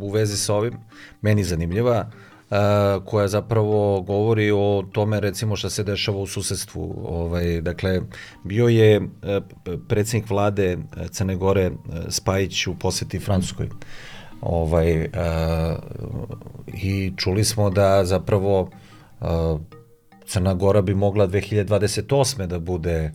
u 0.00 0.10
vezi 0.10 0.36
sa 0.36 0.54
ovim, 0.54 0.74
meni 1.20 1.44
zanimljiva, 1.44 2.10
uh, 2.50 2.56
koja 3.04 3.28
zapravo 3.28 4.02
govori 4.02 4.50
o 4.50 4.84
tome 4.92 5.20
recimo 5.20 5.56
šta 5.56 5.70
se 5.70 5.84
dešava 5.84 6.18
u 6.18 6.26
susedstvu. 6.26 7.02
Ovaj, 7.08 7.60
dakle, 7.60 8.00
bio 8.44 8.68
je 8.68 9.00
uh, 9.00 9.08
predsjednik 9.88 10.30
vlade 10.30 10.78
Crne 11.10 11.36
Gore 11.36 11.70
Spajić 12.08 12.66
u 12.66 12.74
poseti 12.78 13.18
Francuskoj. 13.18 13.68
Ovaj, 14.40 15.08
I 16.66 17.12
čuli 17.16 17.44
smo 17.44 17.70
da 17.70 18.04
zapravo 18.04 18.70
uh, 19.20 19.60
Crna 20.28 20.54
Gora 20.54 20.82
bi 20.82 20.94
mogla 20.94 21.28
2028. 21.28 22.46
da 22.46 22.58
bude 22.58 23.12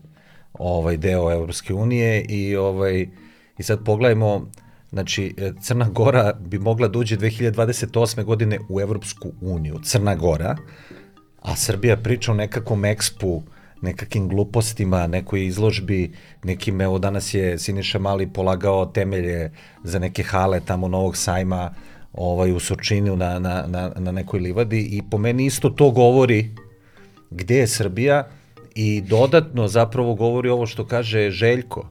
ovaj 0.54 0.98
deo 0.98 1.32
Evropske 1.32 1.74
unije 1.74 2.26
i 2.30 2.56
ovaj 2.56 3.08
i 3.58 3.64
sad 3.64 3.86
pogledajmo 3.86 4.48
znači 4.90 5.36
Crna 5.62 5.90
Gora 5.90 6.34
bi 6.34 6.60
mogla 6.60 6.88
da 6.88 7.00
uđe 7.00 7.18
2028. 7.18 8.24
godine 8.24 8.60
u 8.70 8.82
Evropsku 8.82 9.32
uniju, 9.42 9.80
Crna 9.84 10.16
Gora, 10.16 10.58
a 11.42 11.56
Srbija 11.56 11.98
priča 11.98 12.32
o 12.32 12.36
nekakvom 12.36 12.86
ekspu, 12.86 13.44
nekakvim 13.82 14.30
glupostima, 14.30 15.08
nekoj 15.08 15.46
izložbi, 15.46 16.12
nekim, 16.44 16.82
evo 16.82 17.00
danas 17.00 17.34
je 17.34 17.60
Siniša 17.60 18.00
Mali 18.00 18.34
polagao 18.34 18.86
temelje 18.86 19.52
za 19.84 20.00
neke 20.00 20.24
hale 20.24 20.62
tamo 20.66 20.88
Novog 20.88 21.18
sajma 21.18 21.74
ovaj, 22.14 22.52
u 22.52 22.60
Sočinu 22.60 23.16
na, 23.16 23.40
na, 23.40 23.66
na, 23.68 23.92
na 23.96 24.12
nekoj 24.12 24.40
livadi 24.40 24.82
i 24.82 25.02
po 25.12 25.18
meni 25.18 25.46
isto 25.46 25.70
to 25.70 25.92
govori 25.92 26.56
gde 27.36 27.58
je 27.58 27.68
Srbija 27.68 28.28
i 28.76 29.02
dodatno 29.02 29.68
zapravo 29.68 30.16
govori 30.16 30.50
ovo 30.50 30.66
što 30.66 30.86
kaže 30.88 31.30
Željko. 31.30 31.90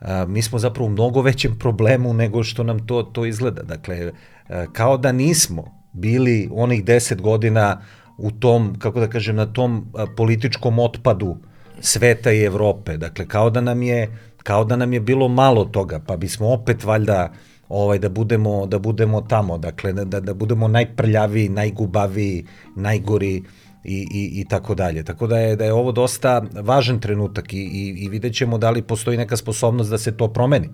A, 0.00 0.26
mi 0.28 0.42
smo 0.42 0.58
zapravo 0.58 0.86
u 0.86 0.92
mnogo 0.92 1.22
većem 1.22 1.58
problemu 1.58 2.14
nego 2.14 2.42
što 2.42 2.62
nam 2.64 2.86
to, 2.86 3.02
to 3.02 3.26
izgleda. 3.26 3.62
Dakle, 3.62 4.12
a, 4.48 4.66
kao 4.72 4.96
da 4.96 5.12
nismo 5.12 5.64
bili 5.92 6.48
onih 6.52 6.84
deset 6.84 7.20
godina 7.20 7.82
u 8.18 8.30
tom, 8.30 8.78
kako 8.78 9.00
da 9.00 9.08
kažem, 9.08 9.36
na 9.36 9.46
tom 9.46 9.92
političkom 10.16 10.78
otpadu 10.78 11.36
sveta 11.80 12.32
i 12.32 12.44
Evrope. 12.44 12.96
Dakle, 12.96 13.26
kao 13.28 13.50
da 13.50 13.60
nam 13.60 13.82
je, 13.82 14.18
kao 14.42 14.64
da 14.64 14.76
nam 14.76 14.92
je 14.92 15.00
bilo 15.00 15.28
malo 15.28 15.64
toga, 15.64 16.00
pa 16.06 16.16
bismo 16.16 16.52
opet 16.52 16.84
valjda 16.84 17.32
ovaj 17.68 17.98
da 17.98 18.08
budemo 18.08 18.66
da 18.66 18.78
budemo 18.78 19.20
tamo, 19.20 19.58
dakle 19.58 19.92
da 19.92 20.20
da 20.20 20.34
budemo 20.34 20.68
najprljaviji, 20.68 21.48
najgubaviji, 21.48 22.46
najgori 22.76 23.42
i, 23.84 24.06
i, 24.14 24.40
i 24.40 24.44
tako 24.48 24.74
dalje. 24.74 25.04
Tako 25.04 25.26
da 25.26 25.38
je, 25.38 25.56
da 25.56 25.64
je 25.64 25.72
ovo 25.72 25.92
dosta 25.92 26.42
važan 26.62 27.00
trenutak 27.00 27.52
i, 27.52 27.56
i, 27.56 28.04
i 28.04 28.08
vidjet 28.08 28.34
ćemo 28.34 28.58
da 28.58 28.70
li 28.70 28.82
postoji 28.82 29.16
neka 29.16 29.36
sposobnost 29.36 29.90
da 29.90 29.98
se 29.98 30.16
to 30.16 30.32
promeni. 30.32 30.68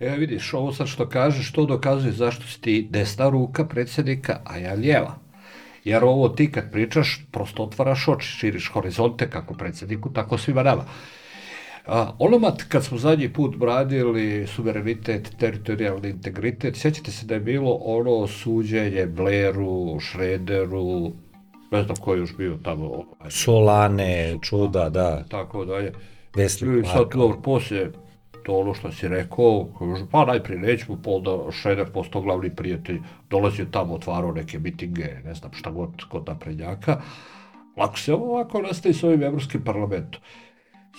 E, 0.00 0.16
vidiš, 0.16 0.54
ovo 0.54 0.72
sad 0.72 0.86
što 0.86 1.08
kažeš, 1.08 1.52
to 1.52 1.66
dokazuje 1.66 2.12
zašto 2.12 2.46
si 2.46 2.60
ti 2.60 2.88
desna 2.90 3.28
ruka 3.28 3.64
predsjednika, 3.64 4.40
a 4.44 4.58
ja 4.58 4.74
lijeva. 4.74 5.18
Jer 5.84 6.04
ovo 6.04 6.28
ti 6.28 6.52
kad 6.52 6.72
pričaš, 6.72 7.26
prosto 7.32 7.62
otvaraš 7.62 8.08
oči, 8.08 8.28
širiš 8.28 8.68
horizonte 8.68 9.30
kako 9.30 9.54
predsjedniku, 9.54 10.12
tako 10.12 10.38
svima 10.38 10.62
nama. 10.62 10.84
A, 11.86 12.12
onomat 12.18 12.62
kad 12.62 12.84
smo 12.84 12.98
zadnji 12.98 13.28
put 13.28 13.56
bradili 13.56 14.46
suverenitet, 14.46 15.30
teritorijalni 15.38 16.08
integritet, 16.08 16.76
sjećate 16.76 17.10
se 17.10 17.26
da 17.26 17.34
je 17.34 17.40
bilo 17.40 17.72
ono 17.72 18.26
suđenje 18.26 19.06
Blairu, 19.06 20.00
Šrederu, 20.00 21.12
ne 21.70 21.82
znam 21.82 21.96
ko 21.96 22.14
je 22.14 22.18
još 22.18 22.36
bio 22.36 22.58
tamo. 22.62 22.84
Ovaj. 22.84 23.30
Solane, 23.30 24.38
čuda, 24.42 24.88
da. 24.88 25.24
Tako 25.28 25.64
dalje. 25.64 25.92
Vesli 26.36 26.80
I 26.80 26.84
sad, 26.84 27.08
dobro, 27.14 27.40
poslije 27.42 27.92
to 28.44 28.58
ono 28.58 28.74
što 28.74 28.92
si 28.92 29.08
rekao, 29.08 29.68
pa 30.10 30.24
najprije 30.24 30.60
nećemo, 30.60 30.98
pa 31.04 31.10
onda 31.10 31.52
Šreder 31.52 31.86
postao 31.92 32.22
glavni 32.22 32.54
prijatelj, 32.54 32.98
dolazio 33.30 33.66
tamo, 33.70 33.94
otvarao 33.94 34.32
neke 34.32 34.58
mitinge, 34.58 35.06
ne 35.24 35.34
znam 35.34 35.52
šta 35.52 35.70
god 35.70 35.90
kod 36.10 36.22
naprednjaka. 36.26 37.00
Lako 37.76 37.98
se 37.98 38.14
ovo 38.14 38.34
ovako 38.34 38.62
nastavi 38.62 38.94
s 38.94 39.04
ovim 39.04 39.22
Evropskim 39.22 39.64
parlamentom. 39.64 40.20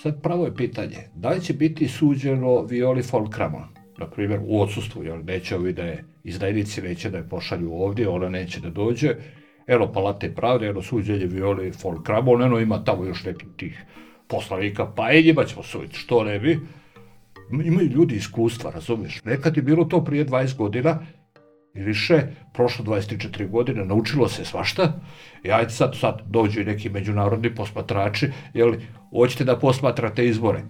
Sad 0.02 0.22
pravo 0.22 0.44
je 0.44 0.56
pitanje, 0.56 1.08
da 1.14 1.30
li 1.30 1.40
će 1.40 1.52
biti 1.52 1.88
suđeno 1.88 2.62
Violi 2.62 3.02
von 3.12 3.30
Kramon, 3.30 3.68
na 3.98 4.06
primjer 4.06 4.40
u 4.44 4.60
odsustvu, 4.60 5.04
jer 5.04 5.24
neće 5.24 5.56
ovi 5.56 5.72
da 5.72 5.82
je 5.82 6.04
izdajnici 6.24 6.82
neće 6.82 7.10
da 7.10 7.16
je 7.18 7.28
pošalju 7.28 7.72
ovdje, 7.72 8.08
ona 8.08 8.28
neće 8.28 8.60
da 8.60 8.70
dođe, 8.70 9.14
eno 9.66 9.92
palate 9.92 10.34
pravde, 10.34 10.66
eno 10.66 10.82
suđenje 10.82 11.26
Violi 11.26 11.72
von 11.82 12.02
Kramon, 12.02 12.42
eno 12.42 12.58
ima 12.58 12.84
tamo 12.84 13.04
još 13.04 13.24
nekih 13.24 13.48
tih 13.56 13.84
poslanika, 14.28 14.86
pa 14.96 15.12
i 15.12 15.24
njima 15.24 15.44
ćemo 15.44 15.62
suditi, 15.62 15.96
što 15.96 16.24
ne 16.24 16.38
bi. 16.38 16.60
Imaju 17.64 17.88
ljudi 17.88 18.14
iskustva, 18.14 18.70
razumiješ? 18.70 19.24
Nekad 19.24 19.56
je 19.56 19.62
bilo 19.62 19.84
to 19.84 20.04
prije 20.04 20.26
20 20.26 20.56
godina, 20.56 20.98
i 21.74 21.80
više, 21.82 22.22
prošlo 22.54 22.84
24 22.84 23.48
godine, 23.50 23.84
naučilo 23.84 24.28
se 24.28 24.44
svašta, 24.44 24.92
i 25.44 25.50
ajde 25.50 25.70
sad, 25.70 25.96
sad 25.96 26.22
dođu 26.26 26.60
i 26.60 26.64
neki 26.64 26.90
međunarodni 26.90 27.54
posmatrači, 27.54 28.30
jel, 28.54 28.74
hoćete 29.10 29.44
da 29.44 29.58
posmatrate 29.58 30.26
izbore, 30.26 30.62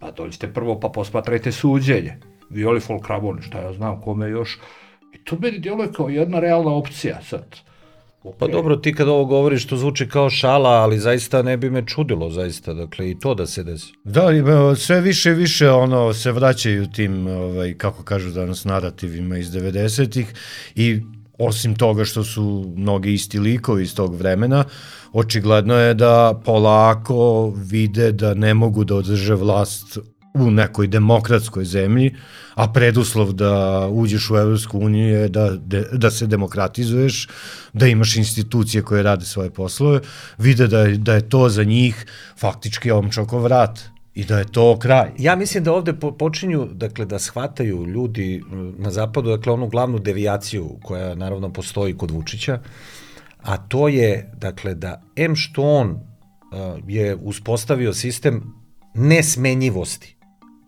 pa 0.00 0.10
dođite 0.10 0.52
prvo 0.52 0.80
pa 0.80 0.88
posmatrajte 0.88 1.52
suđenje, 1.52 2.16
Violi 2.50 2.80
Folkramon, 2.80 3.42
šta 3.42 3.60
ja 3.60 3.72
znam 3.72 4.00
kome 4.00 4.30
još, 4.30 4.58
i 5.14 5.24
to 5.24 5.36
meni 5.40 5.58
djeluje 5.58 5.92
kao 5.92 6.08
jedna 6.08 6.40
realna 6.40 6.70
opcija 6.70 7.22
sad. 7.22 7.67
Pa 8.38 8.46
dobro, 8.46 8.76
ti 8.76 8.94
kad 8.94 9.08
ovo 9.08 9.24
govoriš, 9.24 9.66
to 9.66 9.76
zvuči 9.76 10.08
kao 10.08 10.30
šala, 10.30 10.70
ali 10.70 10.98
zaista 10.98 11.42
ne 11.42 11.56
bi 11.56 11.70
me 11.70 11.86
čudilo, 11.86 12.30
zaista, 12.30 12.74
dakle, 12.74 13.10
i 13.10 13.18
to 13.18 13.34
da 13.34 13.46
se 13.46 13.64
desi. 13.64 13.92
Da, 14.04 14.30
e, 14.32 14.76
sve 14.76 15.00
više 15.00 15.30
i 15.30 15.34
više 15.34 15.70
ono, 15.70 16.12
se 16.12 16.32
vraćaju 16.32 16.86
tim, 16.86 17.26
ovaj, 17.26 17.74
kako 17.74 18.02
kažu 18.02 18.30
danas, 18.30 18.64
narativima 18.64 19.38
iz 19.38 19.50
90-ih 19.50 20.34
i 20.74 21.00
osim 21.38 21.74
toga 21.74 22.04
što 22.04 22.24
su 22.24 22.72
mnogi 22.76 23.12
isti 23.12 23.38
likovi 23.38 23.82
iz 23.82 23.94
tog 23.94 24.14
vremena, 24.14 24.64
očigledno 25.12 25.74
je 25.74 25.94
da 25.94 26.40
polako 26.44 27.52
vide 27.56 28.12
da 28.12 28.34
ne 28.34 28.54
mogu 28.54 28.84
da 28.84 28.94
održe 28.94 29.34
vlast 29.34 29.98
u 30.44 30.50
nekoj 30.50 30.86
demokratskoj 30.86 31.64
zemlji, 31.64 32.14
a 32.54 32.72
preduslov 32.72 33.32
da 33.32 33.86
uđeš 33.90 34.30
u 34.30 34.36
Evropsku 34.36 34.78
uniju 34.78 35.08
je 35.08 35.28
da, 35.28 35.50
de, 35.56 35.84
da 35.92 36.10
se 36.10 36.26
demokratizuješ, 36.26 37.28
da 37.72 37.86
imaš 37.86 38.16
institucije 38.16 38.82
koje 38.82 39.02
rade 39.02 39.24
svoje 39.24 39.50
poslove, 39.50 40.00
vide 40.38 40.66
da 40.66 40.80
je, 40.80 40.96
da 40.96 41.14
je 41.14 41.28
to 41.28 41.48
za 41.48 41.64
njih 41.64 42.06
faktički 42.38 42.90
omčokov 42.90 43.42
vrat 43.42 43.78
i 44.14 44.24
da 44.24 44.38
je 44.38 44.52
to 44.52 44.78
kraj. 44.78 45.10
Ja 45.18 45.36
mislim 45.36 45.64
da 45.64 45.72
ovde 45.72 45.92
po, 45.92 46.12
počinju 46.12 46.68
dakle, 46.72 47.04
da 47.06 47.18
shvataju 47.18 47.86
ljudi 47.86 48.42
na 48.78 48.90
zapadu, 48.90 49.30
dakle 49.30 49.52
onu 49.52 49.68
glavnu 49.68 49.98
devijaciju 49.98 50.78
koja 50.82 51.14
naravno 51.14 51.52
postoji 51.52 51.96
kod 51.96 52.10
Vučića, 52.10 52.58
a 53.42 53.56
to 53.56 53.88
je 53.88 54.32
dakle 54.36 54.74
da 54.74 55.02
M 55.16 55.36
što 55.36 55.62
on 55.62 55.90
uh, 55.90 55.98
je 56.86 57.14
uspostavio 57.14 57.94
sistem 57.94 58.42
nesmenjivosti. 58.94 60.17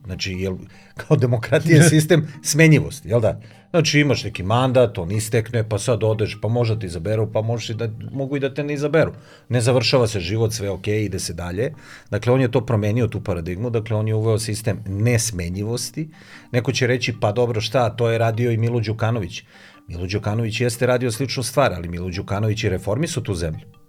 Znači, 0.04 0.33
jel, 0.33 0.57
kao 0.97 1.16
demokratija 1.16 1.83
sistem 1.88 2.28
smenjivosti, 2.42 3.09
jel 3.09 3.21
da? 3.21 3.40
Znači, 3.71 4.00
imaš 4.00 4.25
neki 4.25 4.42
mandat, 4.42 4.99
on 4.99 5.11
istekne, 5.12 5.69
pa 5.69 5.78
sad 5.78 6.04
odeš, 6.04 6.38
pa 6.42 6.49
možda 6.49 6.78
ti 6.78 6.87
izaberu, 6.87 7.33
pa 7.33 7.42
možeš 7.42 7.71
i 7.71 7.75
da, 7.75 7.88
mogu 8.12 8.37
i 8.37 8.40
da 8.40 8.54
te 8.54 8.64
ne 8.64 8.75
izaberu. 8.75 9.12
Ne 9.49 9.61
završava 9.61 10.07
se 10.07 10.21
život, 10.21 10.52
sve 10.52 10.71
ok, 10.71 10.87
ide 10.88 11.19
se 11.19 11.35
dalje. 11.35 11.73
Dakle, 12.11 12.33
on 12.33 12.40
je 12.40 12.50
to 12.50 12.66
promenio, 12.66 13.09
tu 13.09 13.21
paradigmu, 13.25 13.71
dakle, 13.71 13.97
on 13.97 14.09
je 14.09 14.14
uveo 14.14 14.38
sistem 14.38 14.83
nesmenjivosti. 14.87 16.09
Neko 16.52 16.73
će 16.73 16.87
reći, 16.87 17.14
pa 17.21 17.33
dobro, 17.33 17.61
šta, 17.61 17.90
to 17.90 18.11
je 18.11 18.19
radio 18.19 18.50
i 18.50 18.57
Milo 18.57 18.80
Đukanović. 18.80 19.42
Milo 19.88 20.07
Đukanović 20.07 20.61
jeste 20.61 20.87
radio 20.87 21.11
sličnu 21.11 21.42
stvar, 21.42 21.73
ali 21.73 21.88
Milo 21.88 22.11
Đukanović 22.11 22.64
i 22.64 22.69
reformi 22.69 23.07
su 23.07 23.23
tu 23.23 23.35
zemlju. 23.35 23.80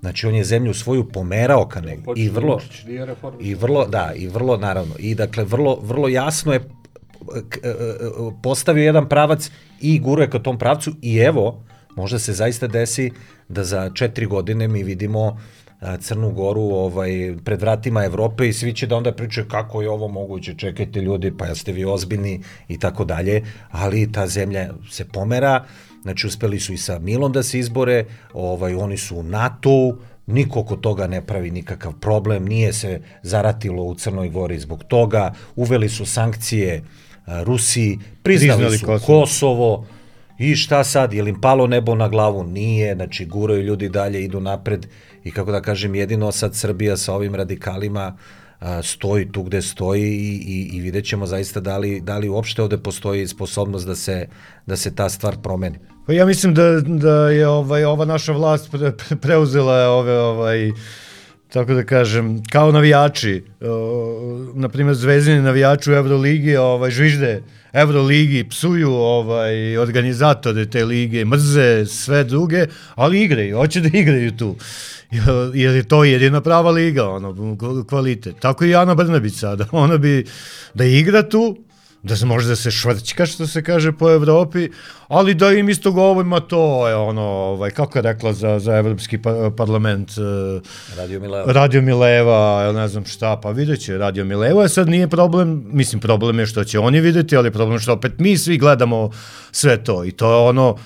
Znači 0.00 0.26
on 0.26 0.34
je 0.34 0.44
zemlju 0.44 0.74
svoju 0.74 1.08
pomerao 1.08 1.68
ka 1.68 1.80
negdje 1.80 2.12
i 2.16 2.28
vrlo 2.28 2.60
i 3.40 3.54
vrlo 3.54 3.86
da 3.86 4.12
i 4.16 4.28
vrlo 4.28 4.56
naravno. 4.56 4.94
I 4.98 5.14
dakle 5.14 5.44
vrlo 5.44 5.78
vrlo 5.82 6.08
jasno 6.08 6.52
je 6.52 6.60
e, 6.60 7.68
e, 7.68 7.74
postavio 8.42 8.84
jedan 8.84 9.08
pravac 9.08 9.50
i 9.80 9.98
guruje 9.98 10.30
ka 10.30 10.38
tom 10.38 10.58
pravcu. 10.58 10.92
I 11.02 11.18
evo 11.18 11.64
možda 11.96 12.18
se 12.18 12.32
zaista 12.32 12.66
desi 12.66 13.10
da 13.48 13.64
za 13.64 13.90
četiri 13.94 14.26
godine 14.26 14.68
mi 14.68 14.82
vidimo 14.82 15.36
Crnu 16.00 16.30
Goru 16.30 16.62
ovaj, 16.62 17.36
pred 17.44 17.60
vratima 17.60 18.04
Evrope 18.04 18.48
i 18.48 18.52
svi 18.52 18.74
će 18.74 18.86
da 18.86 18.96
onda 18.96 19.12
pričaju 19.12 19.48
kako 19.48 19.82
je 19.82 19.90
ovo 19.90 20.08
moguće, 20.08 20.54
čekajte 20.54 21.00
ljudi, 21.00 21.32
pa 21.38 21.46
jeste 21.46 21.72
vi 21.72 21.84
ozbiljni 21.84 22.42
i 22.68 22.78
tako 22.78 23.04
dalje, 23.04 23.42
ali 23.70 24.12
ta 24.12 24.26
zemlja 24.26 24.68
se 24.90 25.04
pomera, 25.04 25.64
Znači, 26.06 26.26
uspeli 26.26 26.60
su 26.60 26.72
i 26.72 26.76
sa 26.76 26.98
Milom 26.98 27.32
da 27.32 27.42
se 27.42 27.58
izbore, 27.58 28.04
ovaj, 28.32 28.74
oni 28.74 28.96
su 28.96 29.16
u 29.16 29.22
NATO-u, 29.22 29.96
niko 30.26 30.60
oko 30.60 30.76
toga 30.76 31.06
ne 31.06 31.26
pravi 31.26 31.50
nikakav 31.50 31.92
problem, 32.00 32.44
nije 32.44 32.72
se 32.72 33.00
zaratilo 33.22 33.82
u 33.82 33.94
Crnoj 33.94 34.28
Gori 34.28 34.58
zbog 34.58 34.84
toga, 34.84 35.32
uveli 35.56 35.88
su 35.88 36.06
sankcije 36.06 36.82
Rusiji, 37.26 37.98
priznali, 38.22 38.58
priznali 38.58 38.78
su 38.78 38.86
Kosovo. 38.86 39.20
Kosovo, 39.20 39.86
I 40.38 40.56
šta 40.56 40.84
sad, 40.84 41.12
je 41.12 41.22
li 41.22 41.30
im 41.30 41.40
palo 41.40 41.66
nebo 41.66 41.94
na 41.94 42.08
glavu? 42.08 42.44
Nije, 42.44 42.94
znači 42.94 43.26
guraju 43.26 43.62
ljudi 43.62 43.88
dalje, 43.88 44.24
idu 44.24 44.40
napred 44.40 44.86
i 45.24 45.30
kako 45.30 45.52
da 45.52 45.60
kažem, 45.62 45.94
jedino 45.94 46.32
sad 46.32 46.54
Srbija 46.54 46.96
sa 46.96 47.14
ovim 47.14 47.34
radikalima 47.34 48.16
a, 48.60 48.82
stoji 48.82 49.32
tu 49.32 49.42
gde 49.42 49.62
stoji 49.62 50.12
i, 50.12 50.36
i, 50.46 50.76
i 50.76 50.80
vidjet 50.80 51.04
ćemo 51.04 51.26
zaista 51.26 51.60
da 51.60 51.78
li, 51.78 52.00
da 52.00 52.18
li 52.18 52.28
uopšte 52.28 52.62
ovde 52.62 52.78
postoji 52.78 53.26
sposobnost 53.26 53.86
da 53.86 53.94
se, 53.94 54.28
da 54.66 54.76
se 54.76 54.94
ta 54.94 55.08
stvar 55.08 55.36
promeni. 55.42 55.78
Pa 56.06 56.12
ja 56.12 56.26
mislim 56.26 56.54
da, 56.54 56.80
da 56.80 57.30
je 57.30 57.48
ovaj, 57.48 57.84
ova 57.84 58.04
naša 58.04 58.32
vlast 58.32 58.70
pre, 58.70 58.92
pre, 58.92 59.16
preuzela 59.16 59.74
ove 59.74 60.18
ovaj, 60.18 60.70
tako 61.52 61.74
da 61.74 61.84
kažem, 61.84 62.42
kao 62.50 62.72
navijači, 62.72 63.44
uh, 63.60 64.56
na 64.56 64.68
primjer 64.68 64.94
zvezdini 64.94 65.42
navijači 65.42 65.90
u 65.90 65.94
Euroligi 65.94 66.56
ovaj, 66.56 66.90
žvižde 66.90 67.42
Euroligi, 67.72 68.48
psuju 68.48 68.92
ovaj, 68.92 69.78
organizatore 69.78 70.66
te 70.66 70.84
lige, 70.84 71.24
mrze 71.24 71.86
sve 71.86 72.24
druge, 72.24 72.66
ali 72.94 73.22
igraju, 73.22 73.56
hoće 73.56 73.80
da 73.80 73.98
igraju 73.98 74.36
tu. 74.36 74.56
Jer 75.54 75.74
je 75.74 75.82
to 75.82 76.04
jedina 76.04 76.40
prava 76.40 76.70
liga, 76.70 77.08
ono, 77.08 77.56
kvalitet. 77.88 78.36
Tako 78.40 78.64
i 78.64 78.74
Ana 78.74 78.94
Brnabić 78.94 79.34
sada, 79.34 79.66
ona 79.84 79.98
bi 79.98 80.24
da 80.74 80.84
igra 80.84 81.28
tu, 81.28 81.56
da 82.06 82.16
se 82.16 82.26
može 82.26 82.48
da 82.48 82.56
se 82.56 82.70
švrćka, 82.70 83.26
što 83.26 83.46
se 83.46 83.62
kaže 83.62 83.92
po 83.92 84.10
Evropi, 84.10 84.68
ali 85.08 85.34
da 85.34 85.52
im 85.52 85.68
isto 85.68 85.92
govorima 85.92 86.40
to 86.40 86.88
je 86.88 86.94
ono, 86.94 87.22
ovaj, 87.22 87.70
kako 87.70 87.98
je 87.98 88.02
rekla 88.02 88.32
za, 88.32 88.58
za 88.58 88.76
Evropski 88.76 89.18
pa, 89.18 89.50
parlament 89.56 90.10
uh, 90.10 90.62
Radio 90.96 91.20
Mileva. 91.20 91.52
Radio 91.52 91.82
Mileva, 91.82 92.62
ja 92.62 92.72
ne 92.72 92.88
znam 92.88 93.04
šta, 93.04 93.40
pa 93.42 93.50
vidjet 93.50 93.80
će 93.80 93.98
Radio 93.98 94.24
Mileva, 94.24 94.62
je 94.62 94.68
sad 94.68 94.88
nije 94.88 95.08
problem, 95.08 95.64
mislim 95.66 96.00
problem 96.00 96.38
je 96.38 96.46
što 96.46 96.64
će 96.64 96.78
oni 96.78 97.00
videti, 97.00 97.36
ali 97.36 97.50
problem 97.50 97.78
što 97.78 97.92
opet 97.92 98.18
mi 98.18 98.36
svi 98.38 98.58
gledamo 98.58 99.10
sve 99.52 99.84
to 99.84 100.04
i 100.04 100.10
to 100.10 100.30
je 100.30 100.48
ono 100.48 100.76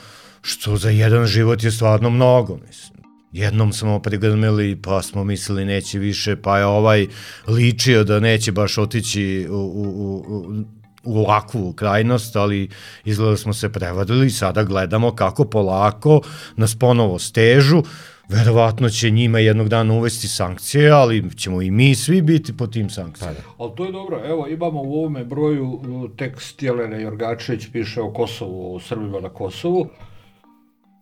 što 0.43 0.77
za 0.77 0.91
jedan 0.91 1.27
život 1.27 1.63
je 1.63 1.71
stvarno 1.71 2.11
mnogo, 2.11 2.59
mislim. 2.69 3.01
Jednom 3.33 3.73
smo 3.73 3.99
prigrmili, 3.99 4.83
pa 4.83 5.03
smo 5.03 5.25
mislili 5.25 5.65
neće 5.65 5.99
više, 5.99 6.37
pa 6.37 6.59
je 6.59 6.65
ovaj 6.65 7.07
ličio 7.49 8.05
da 8.05 8.21
neće 8.21 8.53
baš 8.53 8.79
otići 8.79 9.47
u, 9.51 9.55
u, 9.55 10.25
u, 10.29 10.80
u 11.05 11.19
ovakvu 11.19 11.73
krajnost, 11.73 12.37
ali 12.37 12.69
izgleda 13.05 13.31
da 13.31 13.37
smo 13.37 13.53
se 13.53 13.73
prevadili 13.73 14.27
i 14.27 14.31
sada 14.31 14.65
gledamo 14.65 15.15
kako 15.15 15.45
polako 15.45 16.21
nas 16.57 16.75
ponovo 16.75 17.19
stežu, 17.19 17.83
verovatno 18.29 18.89
će 18.89 19.11
njima 19.11 19.39
jednog 19.39 19.69
dana 19.69 19.95
uvesti 19.95 20.29
sankcije, 20.29 20.91
ali 20.91 21.31
ćemo 21.37 21.63
i 21.63 21.71
mi 21.71 21.95
svi 21.95 22.23
biti 22.23 22.57
po 22.57 22.67
tim 22.67 22.91
sankcijama. 22.91 23.35
Pa 23.35 23.41
da. 23.41 23.49
Ali 23.59 23.73
to 23.77 23.85
je 23.85 23.93
dobro, 23.93 24.21
evo 24.27 24.47
imamo 24.47 24.83
u 24.83 24.95
ovome 24.95 25.25
broju 25.25 25.81
tekst 26.17 26.63
Jelene 26.63 27.03
Jorgačević 27.03 27.67
piše 27.73 28.01
o 28.01 28.13
Kosovu, 28.13 28.77
o 28.77 28.81
Srbima 28.81 29.21
na 29.21 29.29
Kosovu, 29.29 29.89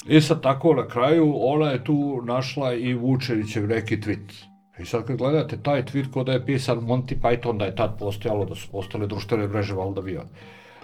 I 0.08 0.20
sad 0.20 0.42
tako 0.42 0.74
na 0.74 0.88
kraju 0.88 1.34
ona 1.36 1.70
je 1.70 1.84
tu 1.84 2.22
našla 2.24 2.74
i 2.74 2.94
Vučevićev 2.94 3.66
neki 3.66 3.96
tweet 3.96 4.44
I 4.80 4.84
sad 4.84 5.06
kad 5.06 5.16
gledate 5.16 5.62
taj 5.62 5.82
tweet 5.84 6.10
kod 6.12 6.26
da 6.26 6.32
je 6.32 6.46
pisan 6.46 6.78
Monty 6.78 7.20
Python 7.20 7.58
da 7.58 7.64
je 7.64 7.76
tad 7.76 7.98
postojalo, 7.98 8.44
da 8.44 8.54
su 8.54 8.68
postale 8.70 9.06
društvene 9.06 9.48
mreže 9.48 9.74
valjda 9.74 10.00
bio. 10.00 10.22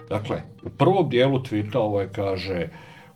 Dakle, 0.09 0.41
u 0.63 0.69
prvom 0.69 1.09
dijelu 1.09 1.39
tweeta 1.39 1.77
ovo 1.77 2.01
je 2.01 2.09
kaže 2.11 2.67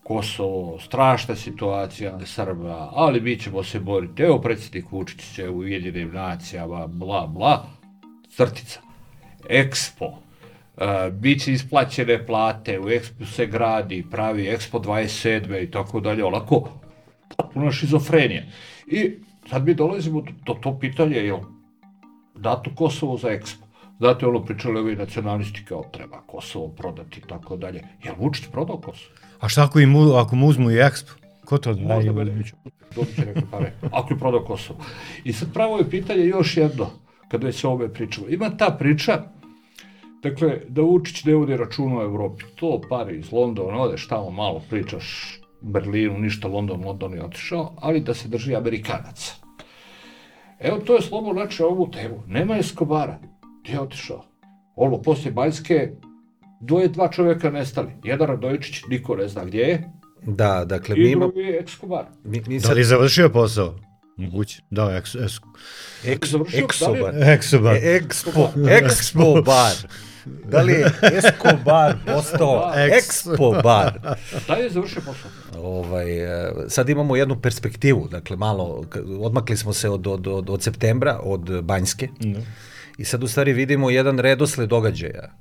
Kosovo, 0.03 0.79
strašna 0.79 1.35
situacija 1.35 2.19
Srba, 2.25 2.89
ali 2.93 3.21
mi 3.21 3.39
ćemo 3.39 3.63
se 3.63 3.79
boriti. 3.79 4.23
Evo 4.23 4.41
predsjednik 4.41 4.91
Vučić 4.91 5.35
će 5.35 5.49
u 5.49 5.57
Ujedinim 5.57 6.11
nacijama, 6.13 6.87
bla, 6.87 7.27
bla, 7.27 7.65
crtica. 8.29 8.79
Expo, 9.49 10.07
uh, 10.07 11.13
bit 11.13 11.43
će 11.43 11.53
isplaćene 11.53 12.25
plate, 12.25 12.79
u 12.79 12.83
Expo 12.83 13.25
se 13.25 13.45
gradi, 13.45 14.05
pravi 14.11 14.43
Expo 14.43 14.83
27. 14.83 15.63
i 15.63 15.71
tako 15.71 15.99
dalje, 15.99 16.25
onako, 16.25 16.69
potpuno 17.37 17.71
šizofrenija. 17.71 18.43
I 18.87 19.11
sad 19.49 19.65
mi 19.65 19.73
dolazimo 19.73 20.21
do, 20.21 20.31
do 20.45 20.53
to 20.53 20.79
pitanje, 20.79 21.15
jel 21.15 21.39
dato 22.35 22.71
Kosovo 22.75 23.17
za 23.17 23.27
Expo? 23.27 23.63
Znate, 23.99 24.27
ono 24.27 24.45
pričali 24.45 24.79
ovi 24.79 24.95
nacionalisti 24.95 25.65
kao 25.65 25.83
treba 25.91 26.21
Kosovo 26.27 26.67
prodati 26.67 27.19
i 27.19 27.27
tako 27.27 27.57
dalje. 27.57 27.83
Jel 28.03 28.15
Vučić 28.19 28.45
prodao 28.51 28.77
Kosovo? 28.77 29.15
A 29.39 29.49
šta 29.49 29.63
ako, 29.63 29.79
im, 29.79 29.95
ako 30.15 30.35
mu 30.35 30.47
uzmu 30.47 30.71
i 30.71 30.75
Expo? 30.75 31.11
Ko 31.45 31.57
to 31.57 31.73
da 31.73 31.81
Možda 31.95 32.13
me 32.13 32.25
neće. 32.25 32.53
Dobit 32.95 33.15
će 33.15 33.25
neke 33.25 33.41
pare. 33.51 33.73
Ako 33.91 34.13
je 34.13 34.19
prodao 34.19 34.43
Kosovo. 34.43 34.79
I 35.23 35.33
sad 35.33 35.53
pravo 35.53 35.77
je 35.77 35.89
pitanje 35.89 36.25
još 36.25 36.57
jedno, 36.57 36.89
kada 37.27 37.47
već 37.47 37.61
se 37.61 37.67
ove 37.67 37.93
pričalo. 37.93 38.27
Ima 38.29 38.49
ta 38.57 38.75
priča, 38.79 39.23
dakle, 40.23 40.61
da 40.67 40.81
Vučić 40.81 41.23
ne 41.23 41.35
vodi 41.35 41.57
računa 41.57 41.97
o 41.97 42.03
Evropi. 42.03 42.43
To 42.55 42.81
pare 42.89 43.15
iz 43.15 43.31
Londona, 43.31 43.81
odeš 43.81 44.07
tamo 44.07 44.29
malo 44.29 44.61
pričaš 44.69 45.39
Berlinu, 45.61 46.19
ništa, 46.19 46.47
London, 46.47 46.85
London 46.85 47.13
je 47.13 47.23
otišao, 47.23 47.73
ali 47.81 47.99
da 47.99 48.13
se 48.13 48.27
drži 48.27 48.55
Amerikanaca. 48.55 49.33
Evo, 50.59 50.77
to 50.77 50.95
je 50.95 51.01
slobo 51.01 51.33
način 51.33 51.65
ovu 51.65 51.91
temu. 51.91 52.23
Nema 52.27 52.57
Eskobara. 52.57 53.19
Gdje 53.63 53.73
je 53.73 53.79
otišao? 53.79 54.23
Ovo, 54.75 55.01
poslije 55.01 55.31
Banjske, 55.31 55.91
dvoje, 56.61 56.87
dva 56.87 57.11
čovjeka 57.11 57.49
nestali. 57.49 57.91
Jedan 58.03 58.27
Radojičić, 58.27 58.83
niko 58.89 59.15
ne 59.15 59.27
zna 59.27 59.45
gdje 59.45 59.59
je. 59.59 59.91
Da, 60.21 60.65
dakle, 60.65 60.95
I 60.95 60.99
mi 60.99 61.11
imamo... 61.11 61.31
drugi 61.31 61.47
je 61.47 61.59
Eskobar. 61.63 62.05
Mi, 62.23 62.41
mi 62.47 62.59
Da 62.59 62.67
sad, 62.67 62.75
li 62.75 62.81
je 62.81 62.85
završio 62.85 63.29
posao? 63.29 63.75
Moguće. 64.19 64.61
Da, 64.69 64.97
eks, 64.97 65.15
eks, 65.15 65.33
eks, 66.05 66.29
završio? 66.29 66.67
Exobar. 66.67 67.33
Eksobar. 67.33 67.75
E, 67.75 67.79
Expo, 68.01 68.49
Expo 68.55 69.45
bar. 69.45 69.73
Da 70.25 70.61
li 70.61 70.73
je 70.73 70.91
Escobar 71.13 71.95
postao 72.05 72.71
Ex- 72.75 72.91
Expo 72.91 73.63
bar? 73.63 73.99
Da 74.47 74.53
je 74.53 74.69
završio 74.69 75.01
posao? 75.05 75.31
Ovaj, 75.57 76.19
e, 76.47 76.51
sad 76.67 76.89
imamo 76.89 77.15
jednu 77.15 77.41
perspektivu, 77.41 78.07
dakle 78.07 78.37
malo, 78.37 78.85
odmakli 79.19 79.57
smo 79.57 79.73
se 79.73 79.89
od, 79.89 80.07
od, 80.07 80.27
od, 80.27 80.49
od 80.49 80.63
septembra, 80.63 81.19
od 81.23 81.63
Banjske, 81.63 82.07
Da. 82.19 82.39
i 82.97 83.05
sad 83.05 83.23
u 83.23 83.27
stvari 83.27 83.53
vidimo 83.53 83.89
jedan 83.89 84.19
redosled 84.19 84.69
događaja. 84.69 85.31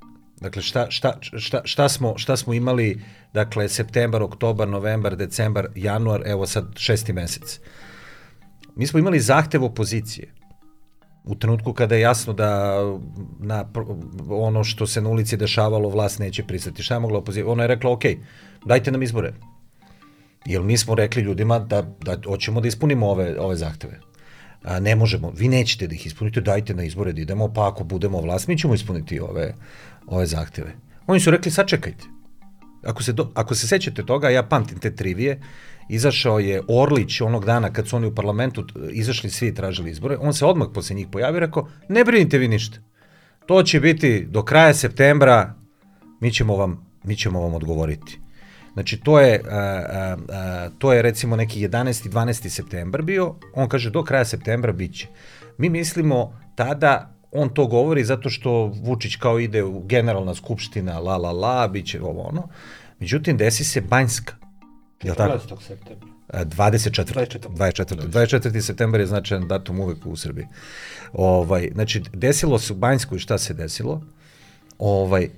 Dakle, 0.40 0.62
šta, 0.62 0.86
šta, 0.90 1.18
šta, 1.38 1.60
šta, 1.64 1.88
smo, 1.88 2.18
šta 2.18 2.36
smo 2.36 2.54
imali, 2.54 3.02
dakle, 3.34 3.68
septembar, 3.68 4.22
oktobar, 4.22 4.68
novembar, 4.68 5.16
decembar, 5.16 5.68
januar, 5.74 6.22
evo 6.26 6.46
sad 6.46 6.64
šesti 6.76 7.12
mesec. 7.12 7.60
Mi 8.78 8.86
smo 8.86 8.98
imali 8.98 9.20
zahtev 9.20 9.64
opozicije 9.64 10.32
u 11.24 11.34
trenutku 11.34 11.72
kada 11.72 11.94
je 11.94 12.00
jasno 12.00 12.32
da 12.32 12.78
na 13.38 13.64
ono 14.30 14.64
što 14.64 14.86
se 14.86 15.00
na 15.00 15.08
ulici 15.08 15.36
dešavalo 15.36 15.88
vlast 15.88 16.18
neće 16.18 16.42
pristati. 16.42 16.82
Šta 16.82 16.94
je 16.94 17.00
mogla 17.00 17.18
opozicija? 17.18 17.52
Ona 17.52 17.62
je 17.62 17.68
rekla, 17.68 17.92
ok, 17.92 18.02
dajte 18.64 18.90
nam 18.90 19.02
izbore. 19.02 19.32
Jer 20.46 20.62
mi 20.62 20.76
smo 20.76 20.94
rekli 20.94 21.22
ljudima 21.22 21.58
da, 21.58 21.82
da 21.82 22.16
hoćemo 22.26 22.60
da 22.60 22.68
ispunimo 22.68 23.06
ove, 23.06 23.40
ove 23.40 23.56
zahteve. 23.56 24.00
A, 24.62 24.80
ne 24.80 24.96
možemo, 24.96 25.30
vi 25.30 25.48
nećete 25.48 25.86
da 25.86 25.94
ih 25.94 26.06
ispunite, 26.06 26.40
dajte 26.40 26.74
na 26.74 26.84
izbore 26.84 27.12
da 27.12 27.20
idemo, 27.20 27.52
pa 27.52 27.68
ako 27.68 27.84
budemo 27.84 28.20
vlast, 28.20 28.48
mi 28.48 28.58
ćemo 28.58 28.74
ispuniti 28.74 29.20
ove, 29.20 29.54
ove 30.06 30.26
zahteve. 30.26 30.72
Oni 31.06 31.20
su 31.20 31.30
rekli, 31.30 31.50
sačekajte. 31.50 32.04
Ako 32.84 33.02
se, 33.02 33.12
do, 33.12 33.30
ako 33.34 33.54
se 33.54 33.66
sećate 33.68 34.06
toga, 34.06 34.30
ja 34.30 34.42
pamtim 34.42 34.78
te 34.78 34.94
trivije, 34.94 35.40
izašao 35.88 36.38
je 36.38 36.62
Orlić 36.68 37.20
onog 37.20 37.44
dana 37.44 37.72
kad 37.72 37.88
su 37.88 37.96
oni 37.96 38.07
u 38.07 38.14
parlamentu 38.14 38.66
izašli 38.90 39.31
svi 39.31 39.48
i 39.48 39.55
tražili 39.55 39.90
izbore, 39.90 40.16
on 40.20 40.35
se 40.35 40.46
odmah 40.46 40.68
posle 40.74 40.96
njih 40.96 41.07
pojavio 41.12 41.37
i 41.37 41.40
rekao, 41.40 41.68
ne 41.88 42.05
brinite 42.05 42.38
vi 42.38 42.48
ništa. 42.48 42.79
To 43.46 43.62
će 43.62 43.81
biti 43.81 44.27
do 44.31 44.42
kraja 44.42 44.74
septembra, 44.74 45.55
mi 46.20 46.33
ćemo 46.33 46.57
vam, 46.57 46.87
mi 47.05 47.16
ćemo 47.16 47.40
vam 47.40 47.55
odgovoriti. 47.55 48.20
Znači, 48.72 49.01
to 49.01 49.20
je, 49.20 49.40
a, 49.51 49.57
a, 49.57 50.16
a, 50.29 50.68
to 50.79 50.92
je 50.92 51.03
recimo 51.03 51.37
neki 51.37 51.68
11. 51.68 52.09
12. 52.11 52.48
septembar 52.48 53.03
bio, 53.03 53.35
on 53.55 53.68
kaže 53.68 53.90
do 53.90 54.05
kraja 54.05 54.24
septembra 54.24 54.72
bit 54.72 54.94
će. 54.94 55.07
Mi 55.59 55.68
mislimo 55.68 56.40
tada, 56.55 57.14
on 57.33 57.48
to 57.48 57.66
govori 57.66 58.05
zato 58.05 58.31
što 58.31 58.72
Vučić 58.83 59.16
kao 59.16 59.38
ide 59.38 59.64
u 59.64 59.81
generalna 59.81 60.35
skupština, 60.35 60.98
la 60.98 61.16
la 61.16 61.33
la, 61.33 61.68
bit 61.68 61.87
će 61.87 62.03
ovo 62.03 62.22
ono. 62.22 62.48
Međutim, 63.01 63.37
desi 63.37 63.64
se 63.64 63.81
Banjska. 63.81 64.35
Jel 65.02 65.14
tako? 65.14 65.38
14. 65.38 65.62
septembra. 65.62 66.08
A, 66.28 66.44
24. 66.44 67.04
24.. 67.04 67.48
24. 67.48 68.08
24. 68.08 68.61
septembar 68.61 69.00
je 69.00 69.06
značajan 69.06 69.48
datum 69.48 69.80
uvek 69.80 70.06
u 70.06 70.16
Srbiji. 70.16 70.46
Ovaj, 71.12 71.70
znači, 71.74 72.02
desilo 72.12 72.58
se 72.58 72.72
u 72.72 72.76
Banjskoj 72.76 73.18
šta 73.18 73.38
se 73.38 73.54
desilo. 73.54 74.02
Ovaj, 74.78 75.28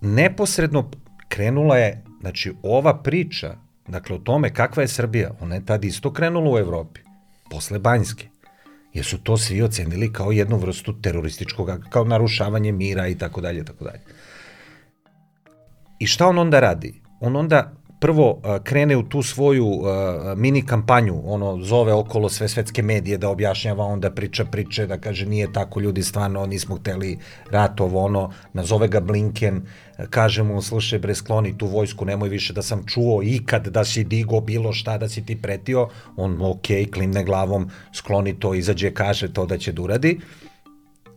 neposredno 0.00 0.90
krenula 1.28 1.76
je, 1.76 2.04
znači, 2.20 2.52
ova 2.62 3.02
priča, 3.02 3.54
dakle, 3.88 4.16
o 4.16 4.18
tome 4.18 4.54
kakva 4.54 4.82
je 4.82 4.88
Srbija, 4.88 5.30
ona 5.40 5.54
je 5.54 5.66
tad 5.66 5.84
isto 5.84 6.12
krenula 6.12 6.50
u 6.50 6.58
Evropi, 6.58 7.00
posle 7.50 7.78
Banjske. 7.78 8.28
Jer 8.92 9.04
su 9.04 9.18
to 9.18 9.36
svi 9.36 9.62
ocenili 9.62 10.12
kao 10.12 10.32
jednu 10.32 10.56
vrstu 10.56 11.00
terorističkog, 11.00 11.70
kao 11.90 12.04
narušavanje 12.04 12.72
mira 12.72 13.08
i 13.08 13.18
tako 13.18 13.40
dalje, 13.40 13.64
tako 13.64 13.84
dalje. 13.84 14.00
I 15.98 16.06
šta 16.06 16.28
on 16.28 16.38
onda 16.38 16.60
radi? 16.60 17.00
On 17.20 17.36
onda 17.36 17.72
prvo 18.02 18.40
krene 18.64 18.96
u 18.96 19.02
tu 19.02 19.22
svoju 19.22 19.66
mini 20.36 20.62
kampanju, 20.66 21.22
ono 21.24 21.58
zove 21.62 21.92
okolo 21.92 22.28
sve 22.28 22.48
svetske 22.48 22.82
medije 22.82 23.18
da 23.18 23.28
objašnjava, 23.28 23.84
onda 23.84 24.10
priča 24.10 24.44
priče, 24.44 24.86
da 24.86 24.98
kaže 24.98 25.26
nije 25.26 25.52
tako 25.52 25.80
ljudi 25.80 26.02
stvarno, 26.02 26.46
nismo 26.46 26.76
hteli 26.76 27.18
rat 27.50 27.80
ovo 27.80 28.04
ono, 28.04 28.32
nazove 28.52 28.88
ga 28.88 29.00
Blinken, 29.00 29.62
kaže 30.10 30.42
mu, 30.42 30.62
slušaj 30.62 30.98
bre, 30.98 31.14
skloni 31.14 31.58
tu 31.58 31.66
vojsku, 31.66 32.04
nemoj 32.04 32.28
više 32.28 32.52
da 32.52 32.62
sam 32.62 32.82
čuo 32.86 33.22
ikad 33.22 33.68
da 33.68 33.84
si 33.84 34.04
digo 34.04 34.40
bilo 34.40 34.72
šta 34.72 34.98
da 34.98 35.08
si 35.08 35.26
ti 35.26 35.38
pretio, 35.42 35.88
on 36.16 36.42
ok, 36.42 36.66
klimne 36.92 37.24
glavom, 37.24 37.70
skloni 37.94 38.34
to, 38.40 38.54
izađe, 38.54 38.90
kaže 38.94 39.32
to 39.32 39.46
da 39.46 39.58
će 39.58 39.72
da 39.72 39.82
uradi. 39.82 40.18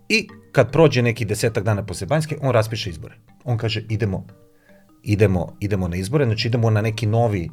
I 0.10 0.28
kad 0.52 0.72
prođe 0.72 1.02
neki 1.02 1.26
desetak 1.26 1.64
dana 1.64 1.86
posle 1.86 2.08
Banjske, 2.08 2.38
on 2.42 2.52
raspiše 2.52 2.90
izbore. 2.90 3.16
On 3.44 3.58
kaže 3.58 3.84
idemo, 3.90 4.26
idemo, 5.06 5.58
idemo 5.60 5.88
na 5.88 5.96
izbore, 5.96 6.26
znači 6.26 6.48
idemo 6.48 6.70
na 6.70 6.82
neki 6.82 7.06
novi 7.06 7.50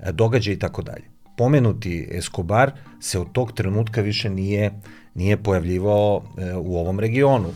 e, 0.00 0.12
događaj 0.12 0.54
i 0.54 0.58
tako 0.58 0.82
dalje. 0.82 1.04
Pomenuti 1.36 2.08
Escobar 2.10 2.72
se 3.00 3.18
od 3.18 3.32
tog 3.32 3.52
trenutka 3.52 4.00
više 4.00 4.30
nije 4.30 4.70
nije 5.14 5.42
pojavljivao 5.42 6.22
e, 6.38 6.54
u 6.54 6.76
ovom 6.76 7.00
regionu. 7.00 7.48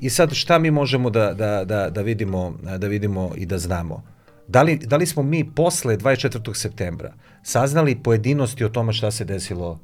I 0.00 0.10
sad 0.10 0.32
šta 0.32 0.58
mi 0.58 0.70
možemo 0.70 1.10
da, 1.10 1.34
da, 1.34 1.64
da, 1.64 1.90
da, 1.90 2.02
vidimo, 2.02 2.58
da 2.78 2.86
vidimo 2.86 3.30
i 3.36 3.46
da 3.46 3.58
znamo? 3.58 4.02
Da 4.48 4.62
li, 4.62 4.76
da 4.78 4.96
li 4.96 5.06
smo 5.06 5.22
mi 5.22 5.54
posle 5.54 5.96
24. 5.96 6.54
septembra 6.54 7.12
saznali 7.42 8.02
pojedinosti 8.02 8.64
o 8.64 8.68
tome 8.68 8.92
šta 8.92 9.10
se 9.10 9.24
desilo 9.24 9.80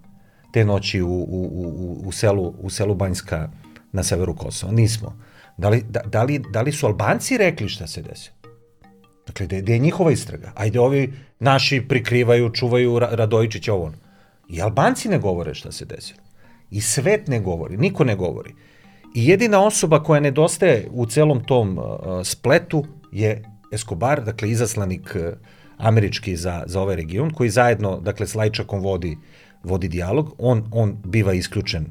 te 0.52 0.64
noći 0.64 1.02
u, 1.02 1.08
u, 1.08 1.42
u, 1.52 2.02
u, 2.04 2.12
selu, 2.12 2.54
u 2.58 2.70
selu 2.70 2.94
Banjska 2.94 3.50
na 3.92 4.02
severu 4.02 4.36
Kosova? 4.36 4.72
Nismo. 4.72 5.16
Da 5.56 5.68
li, 5.68 5.84
da, 5.88 6.00
da, 6.00 6.22
li, 6.22 6.42
da 6.52 6.62
li 6.62 6.72
su 6.72 6.86
Albanci 6.86 7.36
rekli 7.36 7.68
šta 7.68 7.86
se 7.86 8.02
desilo? 8.02 8.39
Dakle, 9.30 9.46
gde, 9.46 9.72
je 9.72 9.78
njihova 9.78 10.10
istraga? 10.12 10.52
Ajde, 10.54 10.80
ovi 10.80 11.12
naši 11.38 11.80
prikrivaju, 11.88 12.50
čuvaju 12.50 12.98
Radojičića 12.98 13.74
ovo. 13.74 13.92
I 14.48 14.62
Albanci 14.62 15.08
ne 15.08 15.18
govore 15.18 15.54
šta 15.54 15.72
se 15.72 15.84
desilo. 15.84 16.20
I 16.70 16.80
svet 16.80 17.28
ne 17.28 17.40
govori, 17.40 17.76
niko 17.76 18.04
ne 18.04 18.16
govori. 18.16 18.54
I 19.14 19.28
jedina 19.28 19.60
osoba 19.60 20.02
koja 20.02 20.20
nedostaje 20.20 20.88
u 20.90 21.06
celom 21.06 21.44
tom 21.44 21.78
uh, 21.78 21.84
spletu 22.24 22.84
je 23.12 23.42
Escobar, 23.72 24.24
dakle 24.24 24.50
izaslanik 24.50 25.14
uh, 25.14 25.38
američki 25.78 26.36
za, 26.36 26.62
za 26.66 26.80
ovaj 26.80 26.96
region, 26.96 27.30
koji 27.30 27.50
zajedno, 27.50 28.00
dakle, 28.00 28.26
s 28.26 28.34
Lajčakom 28.34 28.82
vodi, 28.82 29.16
vodi 29.62 29.88
dijalog. 29.88 30.34
On, 30.38 30.68
on 30.72 30.96
biva 31.04 31.32
isključen 31.32 31.86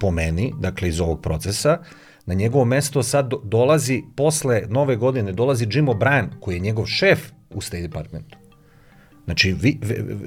po 0.00 0.10
meni, 0.10 0.52
dakle, 0.60 0.88
iz 0.88 1.00
ovog 1.00 1.22
procesa. 1.22 1.78
Na 2.28 2.34
njegovo 2.34 2.64
mesto 2.64 3.02
sad 3.02 3.28
do, 3.28 3.40
dolazi, 3.44 4.02
posle 4.16 4.62
nove 4.68 4.96
godine, 4.96 5.32
dolazi 5.32 5.66
Jim 5.70 5.86
O'Brien, 5.86 6.26
koji 6.40 6.54
je 6.54 6.60
njegov 6.60 6.86
šef 6.86 7.18
u 7.50 7.60
State 7.60 7.82
Departmentu. 7.82 8.38
Znači, 9.24 9.52
vi, 9.52 9.78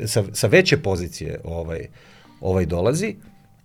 sa, 0.05 0.23
sa 0.33 0.47
veće 0.47 0.77
pozicije 0.77 1.39
ovaj, 1.43 1.87
ovaj 2.41 2.65
dolazi 2.65 3.15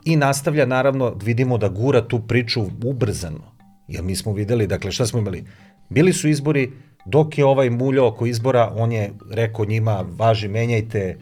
i 0.04 0.16
nastavlja, 0.16 0.66
naravno, 0.66 1.14
vidimo 1.24 1.58
da 1.58 1.68
gura 1.68 2.08
tu 2.08 2.20
priču 2.26 2.66
ubrzano. 2.84 3.56
Jer 3.88 4.02
mi 4.02 4.16
smo 4.16 4.32
videli, 4.32 4.66
dakle, 4.66 4.92
šta 4.92 5.06
smo 5.06 5.18
imali? 5.18 5.44
Bili 5.88 6.12
su 6.12 6.28
izbori, 6.28 6.72
dok 7.06 7.38
je 7.38 7.44
ovaj 7.44 7.70
muljo 7.70 8.06
oko 8.06 8.26
izbora, 8.26 8.72
on 8.76 8.92
je 8.92 9.12
rekao 9.30 9.64
njima, 9.64 10.04
važi, 10.18 10.48
menjajte 10.48 11.18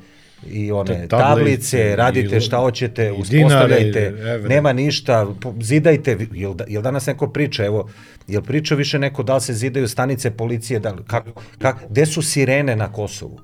i 0.51 0.73
one 0.73 1.09
tablice, 1.09 1.09
tablice 1.09 1.97
radite 1.97 2.41
šta 2.41 2.59
hoćete, 2.59 3.13
uspostavljajte, 3.13 4.15
nema 4.49 4.73
ništa, 4.73 5.27
zidajte, 5.61 6.19
jel, 6.33 6.55
da, 6.55 6.65
jel 6.69 6.83
danas 6.83 7.07
neko 7.07 7.31
priča, 7.31 7.65
evo, 7.65 7.89
jel 8.27 8.43
priča 8.43 8.75
više 8.75 8.99
neko 8.99 9.23
da 9.23 9.35
li 9.35 9.41
se 9.41 9.55
zidaju 9.55 9.89
stanice 9.89 10.31
policije, 10.31 10.81
da, 10.81 10.97
kako, 11.07 11.43
kak, 11.59 11.77
gde 11.91 12.07
su 12.07 12.23
sirene 12.23 12.77
na 12.77 12.93
Kosovu? 12.93 13.41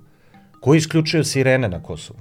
Ko 0.61 0.75
isključuje 0.75 1.25
sirene 1.25 1.69
na 1.69 1.83
Kosovu? 1.83 2.21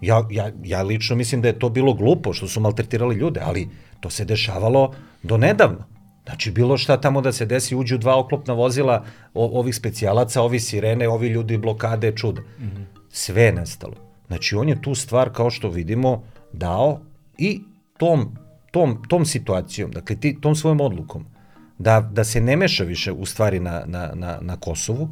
Ja, 0.00 0.26
ja, 0.30 0.50
ja 0.64 0.82
lično 0.82 1.16
mislim 1.16 1.42
da 1.42 1.48
je 1.48 1.58
to 1.58 1.68
bilo 1.68 1.94
glupo 1.94 2.32
što 2.32 2.48
su 2.48 2.60
maltretirali 2.60 3.16
ljude, 3.16 3.40
ali 3.44 3.68
to 4.00 4.10
se 4.10 4.24
dešavalo 4.24 4.94
do 5.22 5.36
nedavno. 5.36 5.92
Znači, 6.24 6.50
bilo 6.50 6.78
šta 6.78 7.00
tamo 7.00 7.20
da 7.20 7.32
se 7.32 7.46
desi, 7.46 7.76
uđu 7.76 7.98
dva 7.98 8.18
oklopna 8.18 8.54
vozila 8.54 9.04
o, 9.34 9.58
ovih 9.60 9.74
specijalaca, 9.74 10.42
ovi 10.42 10.60
sirene, 10.60 11.08
ovi 11.08 11.28
ljudi 11.28 11.58
blokade, 11.58 12.12
čuda. 12.16 12.40
Mm 12.40 12.64
-hmm. 12.64 13.01
Sve 13.12 13.42
je 13.42 13.52
nestalo. 13.52 13.94
Znači, 14.26 14.56
on 14.56 14.68
je 14.68 14.82
tu 14.82 14.94
stvar, 14.94 15.32
kao 15.32 15.50
što 15.50 15.68
vidimo, 15.68 16.22
dao 16.52 17.00
i 17.38 17.60
tom, 17.98 18.36
tom, 18.70 19.02
tom 19.08 19.26
situacijom, 19.26 19.90
dakle, 19.90 20.16
ti, 20.16 20.40
tom 20.40 20.54
svojom 20.54 20.80
odlukom, 20.80 21.26
da, 21.78 22.00
da 22.00 22.24
se 22.24 22.40
ne 22.40 22.56
meša 22.56 22.84
više 22.84 23.12
u 23.12 23.26
stvari 23.26 23.60
na, 23.60 23.82
na, 23.86 24.10
na, 24.14 24.38
na 24.40 24.56
Kosovu, 24.56 25.08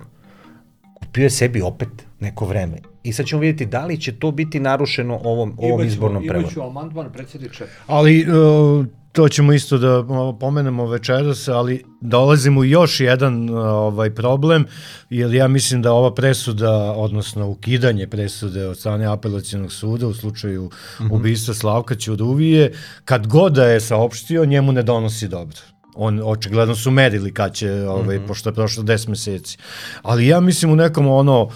kupio 0.94 1.22
je 1.22 1.30
sebi 1.30 1.62
opet 1.62 1.88
neko 2.20 2.46
vreme. 2.46 2.78
I 3.02 3.12
sad 3.12 3.26
ćemo 3.26 3.40
vidjeti 3.40 3.66
da 3.66 3.86
li 3.86 4.00
će 4.00 4.18
to 4.18 4.30
biti 4.30 4.60
narušeno 4.60 5.20
ovom, 5.24 5.54
ovom 5.58 5.80
imaću, 5.80 5.86
izbornom 5.86 6.22
prevodom. 6.22 6.52
Imaću 6.56 6.62
amandman, 6.62 7.12
predsjedniče. 7.12 7.64
Ali 7.86 8.26
uh, 8.28 8.86
to 9.12 9.28
ćemo 9.28 9.52
isto 9.52 9.78
da 9.78 10.04
pomenemo 10.40 10.86
večeras, 10.86 11.48
ali 11.48 11.84
dolazimo 12.00 12.64
još 12.64 13.00
jedan 13.00 13.50
ovaj 13.58 14.14
problem, 14.14 14.66
jer 15.10 15.34
ja 15.34 15.48
mislim 15.48 15.82
da 15.82 15.92
ova 15.92 16.14
presuda, 16.14 16.72
odnosno 16.92 17.48
ukidanje 17.48 18.06
presude 18.06 18.66
od 18.66 18.78
strane 18.78 19.06
apelacijonog 19.06 19.72
suda 19.72 20.06
u 20.06 20.14
slučaju 20.14 20.64
mm 20.64 21.04
-hmm. 21.04 21.12
ubistva 21.12 21.54
Slavka 21.54 21.94
Ćuruvije, 21.94 22.72
kad 23.04 23.26
god 23.26 23.52
da 23.52 23.64
je 23.64 23.80
saopštio, 23.80 24.44
njemu 24.44 24.72
ne 24.72 24.82
donosi 24.82 25.28
dobro 25.28 25.58
on 25.94 26.20
očigledno 26.24 26.74
su 26.74 26.90
merili 26.90 27.34
kad 27.34 27.54
će, 27.54 27.72
ovaj, 27.72 28.18
mm 28.18 28.22
-hmm. 28.22 28.26
pošto 28.26 28.48
je 28.48 28.54
prošlo 28.54 28.82
10 28.82 29.08
meseci. 29.08 29.58
Ali 30.02 30.26
ja 30.26 30.40
mislim 30.40 30.72
u 30.72 30.76
nekom 30.76 31.08
ono, 31.08 31.42
uh, 31.42 31.52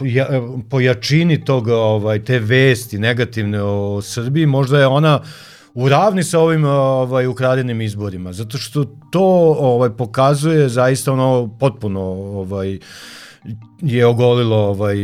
ja, 0.00 0.28
po 0.70 0.80
jačini 0.80 1.44
toga, 1.44 1.76
ovaj, 1.76 2.24
te 2.24 2.38
vesti 2.38 2.98
negativne 2.98 3.62
o 3.62 4.02
Srbiji, 4.02 4.46
možda 4.46 4.80
je 4.80 4.86
ona 4.86 5.20
u 5.74 5.88
ravni 5.88 6.24
sa 6.24 6.40
ovim 6.40 6.64
ovaj, 6.64 7.26
ukradenim 7.26 7.80
izborima, 7.80 8.32
zato 8.32 8.58
što 8.58 8.84
to 8.84 9.56
ovaj, 9.58 9.90
pokazuje 9.90 10.68
zaista 10.68 11.12
ono 11.12 11.56
potpuno 11.60 12.00
ovaj, 12.40 12.78
je 13.80 14.06
ogolilo 14.06 14.56
ovaj, 14.56 14.96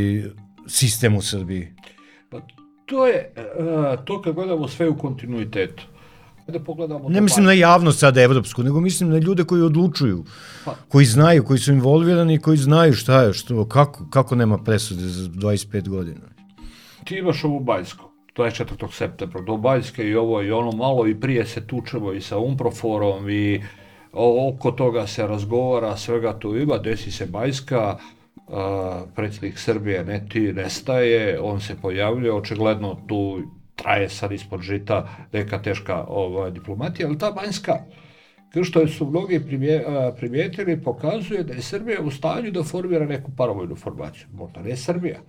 sistem 0.66 1.16
u 1.16 1.22
Srbiji. 1.22 1.72
Pa 2.30 2.40
to 2.86 3.06
je, 3.06 3.32
uh, 3.36 4.04
to 4.04 4.22
kad 4.22 4.34
gledamo 4.34 4.68
sve 4.68 4.88
u 4.88 4.98
kontinuitetu 4.98 5.82
da 6.46 6.60
pogledamo... 6.60 7.08
Ne 7.08 7.20
mislim 7.20 7.44
na 7.44 7.52
javnost 7.52 7.98
sada 7.98 8.22
evropsku, 8.22 8.62
nego 8.62 8.80
mislim 8.80 9.10
na 9.10 9.18
ljude 9.18 9.44
koji 9.44 9.62
odlučuju, 9.62 10.24
pa. 10.64 10.74
koji 10.88 11.06
znaju, 11.06 11.44
koji 11.44 11.58
su 11.58 11.72
involvirani, 11.72 12.38
koji 12.38 12.56
znaju 12.56 12.92
šta 12.92 13.22
je, 13.22 13.32
što, 13.32 13.68
kako, 13.68 14.06
kako 14.10 14.34
nema 14.34 14.58
presude 14.58 15.02
za 15.02 15.28
25 15.28 15.88
godina. 15.88 16.20
Ti 17.04 17.16
imaš 17.16 17.44
ovu 17.44 17.60
Bajsku, 17.60 18.10
24. 18.34 18.92
septembra 18.92 19.40
do 19.40 19.56
Bajske 19.56 20.08
i 20.08 20.14
ovo 20.14 20.42
i 20.42 20.52
ono 20.52 20.72
malo 20.72 21.06
i 21.06 21.20
prije 21.20 21.46
se 21.46 21.66
tučemo 21.66 22.12
i 22.12 22.20
sa 22.20 22.38
Umproforom 22.38 23.30
i 23.30 23.62
oko 24.12 24.70
toga 24.70 25.06
se 25.06 25.26
razgovara, 25.26 25.96
svega 25.96 26.38
tu 26.38 26.56
ima, 26.56 26.78
desi 26.78 27.10
se 27.10 27.26
Bajska, 27.26 27.96
uh, 28.36 28.54
predsjednik 29.14 29.58
Srbije 29.58 30.04
ne 30.04 30.26
ti 30.28 30.52
nestaje, 30.52 31.40
on 31.40 31.60
se 31.60 31.76
pojavljuje, 31.82 32.32
očigledno 32.32 33.00
tu 33.08 33.42
traje 33.74 34.08
sad 34.08 34.32
ispod 34.32 34.60
žita 34.60 35.08
neka 35.32 35.62
teška 35.62 36.04
ovaj, 36.08 36.50
diplomatija, 36.50 37.08
ali 37.08 37.18
ta 37.18 37.30
banjska, 37.30 37.72
kao 38.52 38.64
što 38.64 38.86
su 38.88 39.06
mnogi 39.06 39.40
primijetili, 40.16 40.82
pokazuje 40.82 41.42
da 41.42 41.54
je 41.54 41.62
Srbija 41.62 42.00
u 42.02 42.10
stanju 42.10 42.50
da 42.50 42.62
formira 42.62 43.06
neku 43.06 43.30
paravojnu 43.36 43.76
formaciju. 43.76 44.26
Možda 44.32 44.62
ne 44.62 44.76
Srbija, 44.76 45.20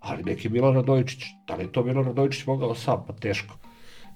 ali 0.00 0.22
neki 0.24 0.48
Milan 0.48 0.74
Radojičić. 0.74 1.24
Da 1.46 1.54
li 1.54 1.64
je 1.64 1.72
to 1.72 1.84
Milan 1.84 2.04
Radojičić 2.04 2.46
mogao 2.46 2.74
sam? 2.74 3.04
Pa 3.06 3.12
teško. 3.12 3.54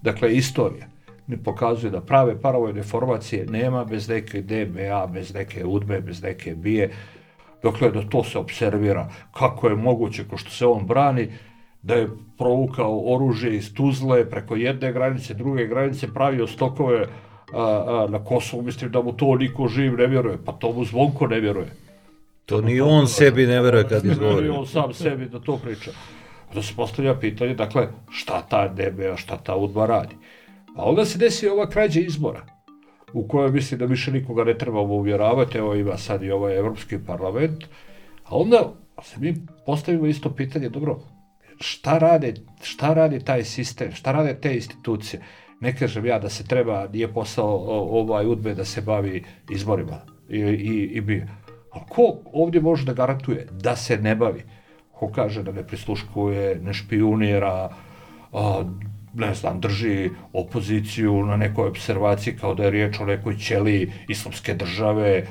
Dakle, 0.02 0.34
istorija 0.36 0.86
ne 1.26 1.36
pokazuje 1.36 1.90
da 1.90 2.00
prave 2.00 2.40
paravojne 2.40 2.82
formacije 2.82 3.46
nema 3.46 3.84
bez 3.84 4.08
neke 4.08 4.42
DBA, 4.42 5.06
bez 5.06 5.34
neke 5.34 5.64
UDBE, 5.64 6.00
bez 6.00 6.22
neke 6.22 6.54
BIE. 6.54 6.90
Dokle 7.62 7.90
da 7.90 8.02
to 8.02 8.24
se 8.24 8.38
observira, 8.38 9.08
kako 9.32 9.68
je 9.68 9.76
moguće, 9.76 10.24
ko 10.28 10.36
što 10.36 10.50
se 10.50 10.66
on 10.66 10.86
brani, 10.86 11.28
da 11.82 11.94
je 11.94 12.08
provukao 12.38 13.14
oružje 13.14 13.56
iz 13.56 13.74
Tuzle 13.74 14.30
preko 14.30 14.56
jedne 14.56 14.92
granice, 14.92 15.34
druge 15.34 15.66
granice, 15.66 16.12
pravio 16.14 16.46
stokove 16.46 17.06
a, 17.52 17.62
a, 17.62 18.06
na 18.10 18.24
Kosovu, 18.24 18.62
mislim 18.62 18.90
da 18.90 19.02
mu 19.02 19.12
to 19.12 19.36
niko 19.36 19.68
živ 19.68 19.96
ne 19.96 20.06
vjeruje, 20.06 20.38
pa 20.44 20.52
to 20.52 20.72
mu 20.72 20.84
Zvonko 20.84 21.26
ne 21.26 21.40
vjeruje. 21.40 21.83
To 22.46 22.60
ni 22.60 22.80
on 22.80 23.00
to, 23.00 23.06
sebi 23.06 23.46
ne 23.46 23.60
vjeruje 23.62 23.88
kad 23.88 24.04
izgovori. 24.04 24.48
on 24.48 24.66
sam 24.66 24.94
sebi 24.94 25.28
da 25.28 25.40
to 25.40 25.58
priča. 25.58 25.90
Da 26.54 26.62
se 26.62 26.74
postavlja 26.76 27.14
pitanje, 27.14 27.54
dakle, 27.54 27.88
šta 28.10 28.42
ta 28.48 28.68
DBA, 28.68 29.16
šta 29.16 29.36
ta 29.36 29.56
UDBA 29.56 29.86
radi. 29.86 30.16
A 30.76 30.84
onda 30.84 31.04
se 31.04 31.18
desi 31.18 31.48
ova 31.48 31.68
krađa 31.70 32.00
izbora, 32.00 32.46
u 33.12 33.28
kojoj 33.28 33.50
mislim 33.50 33.78
da 33.80 33.86
više 33.86 34.12
nikoga 34.12 34.44
ne 34.44 34.58
trebamo 34.58 34.94
uvjeravati, 34.94 35.58
evo 35.58 35.74
ima 35.74 35.96
sad 35.98 36.22
i 36.22 36.30
ovaj 36.30 36.58
Evropski 36.58 36.98
parlament, 37.06 37.64
a 38.24 38.36
onda 38.36 38.72
se 39.02 39.20
mi 39.20 39.34
postavimo 39.66 40.06
isto 40.06 40.30
pitanje, 40.30 40.68
dobro, 40.68 41.00
šta 41.60 41.98
rade, 41.98 42.34
šta 42.62 42.94
radi 42.94 43.24
taj 43.24 43.44
sistem, 43.44 43.92
šta 43.92 44.12
rade 44.12 44.40
te 44.40 44.54
institucije. 44.54 45.22
Ne 45.60 45.76
kažem 45.76 46.06
ja 46.06 46.18
da 46.18 46.28
se 46.28 46.44
treba, 46.44 46.88
nije 46.92 47.12
posao 47.12 47.56
ovaj 48.00 48.26
udbe 48.26 48.54
da 48.54 48.64
se 48.64 48.80
bavi 48.80 49.24
izborima 49.50 50.00
i, 50.28 50.38
i, 50.38 50.82
i 50.82 51.00
bi. 51.00 51.26
A 51.74 51.84
ko 51.88 52.16
ovdje 52.32 52.60
može 52.60 52.84
da 52.84 52.92
garantuje 52.92 53.46
da 53.50 53.76
se 53.76 53.98
ne 53.98 54.14
bavi? 54.16 54.42
Ko 54.92 55.08
kaže 55.08 55.42
da 55.42 55.52
ne 55.52 55.66
prisluškuje, 55.66 56.60
ne 56.62 56.74
špionira, 56.74 57.70
a, 58.32 58.62
ne 59.14 59.34
znam, 59.34 59.60
drži 59.60 60.10
opoziciju 60.32 61.26
na 61.26 61.36
nekoj 61.36 61.68
observaciji 61.68 62.36
kao 62.36 62.54
da 62.54 62.64
je 62.64 62.70
riječ 62.70 63.00
o 63.00 63.06
nekoj 63.06 63.36
ćeliji 63.36 63.92
islamske 64.08 64.54
države, 64.54 65.26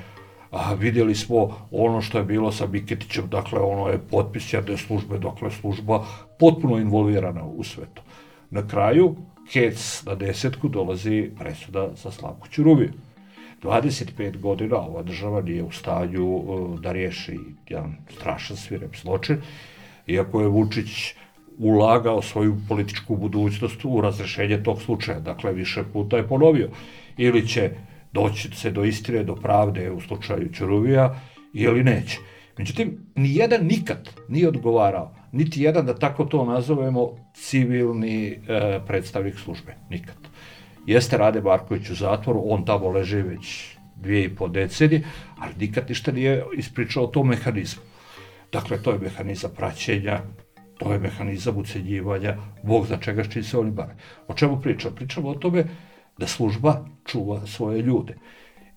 a, 0.51 0.73
vidjeli 0.73 1.15
smo 1.15 1.67
ono 1.71 2.01
što 2.01 2.17
je 2.17 2.23
bilo 2.23 2.51
sa 2.51 2.67
Biketićem, 2.67 3.27
dakle 3.29 3.59
ono 3.59 3.87
je 3.87 3.99
potpis 4.11 4.53
jedne 4.53 4.77
službe, 4.77 5.19
dakle 5.19 5.51
služba 5.51 6.05
potpuno 6.39 6.77
involvirana 6.77 7.43
u 7.43 7.63
svetu. 7.63 8.01
Na 8.49 8.67
kraju, 8.67 9.15
Kec 9.51 10.03
na 10.05 10.15
desetku 10.15 10.69
dolazi 10.69 11.31
presuda 11.39 11.89
za 11.95 12.11
Slavku 12.11 12.47
Ćurubiju. 12.47 12.93
25 13.63 14.39
godina 14.39 14.77
ova 14.77 15.03
država 15.03 15.41
nije 15.41 15.63
u 15.63 15.71
stanju 15.71 16.25
uh, 16.25 16.79
da 16.79 16.91
riješi 16.91 17.39
jedan 17.69 17.95
strašan 18.17 18.57
svirep 18.57 18.95
zločin, 18.95 19.37
iako 20.07 20.41
je 20.41 20.47
Vučić 20.47 21.15
ulagao 21.57 22.21
svoju 22.21 22.57
političku 22.69 23.15
budućnost 23.15 23.85
u 23.85 24.01
razrešenje 24.01 24.63
tog 24.63 24.81
slučaja. 24.81 25.19
Dakle, 25.19 25.53
više 25.53 25.83
puta 25.93 26.17
je 26.17 26.27
ponovio. 26.27 26.69
Ili 27.17 27.47
će 27.47 27.71
doći 28.13 28.49
se 28.55 28.71
do 28.71 28.83
istine, 28.83 29.23
do 29.23 29.35
pravde 29.35 29.91
u 29.91 30.01
slučaju 30.01 30.49
Ćuruvija, 30.53 31.19
ili 31.53 31.83
neće. 31.83 32.17
Međutim, 32.57 32.97
ni 33.15 33.35
jedan 33.35 33.65
nikad 33.65 34.09
nije 34.29 34.47
odgovarao, 34.47 35.15
niti 35.31 35.61
jedan, 35.61 35.85
da 35.85 35.95
tako 35.95 36.25
to 36.25 36.45
nazovemo, 36.45 37.09
civilni 37.33 38.27
e, 38.27 38.79
predstavnik 38.87 39.39
službe. 39.39 39.75
Nikad. 39.89 40.15
Jeste 40.85 41.17
Rade 41.17 41.41
Marković 41.41 41.89
u 41.89 41.95
zatvoru, 41.95 42.43
on 42.45 42.65
tamo 42.65 42.89
leži 42.89 43.21
već 43.21 43.77
dvije 43.95 44.23
i 44.23 44.35
po 44.35 44.47
decenije, 44.47 45.03
ali 45.39 45.53
nikad 45.59 45.89
ništa 45.89 46.11
nije 46.11 46.45
ispričao 46.57 47.03
o 47.03 47.07
tom 47.07 47.27
mehanizmu. 47.27 47.81
Dakle, 48.51 48.81
to 48.83 48.91
je 48.91 48.99
mehanizam 48.99 49.51
praćenja, 49.55 50.21
to 50.77 50.93
je 50.93 50.99
mehanizam 50.99 51.57
ucenjivanja, 51.57 52.37
Bog 52.63 52.87
za 52.87 52.97
čega 52.97 53.23
čini 53.23 53.43
se 53.43 53.57
oni 53.57 53.71
bave. 53.71 53.95
O 54.27 54.33
čemu 54.33 54.61
pričam? 54.61 54.95
Pričamo 54.95 55.29
o 55.29 55.35
tome 55.35 55.65
da 56.17 56.27
služba 56.27 56.85
čuva 57.05 57.47
svoje 57.47 57.81
ljude. 57.81 58.17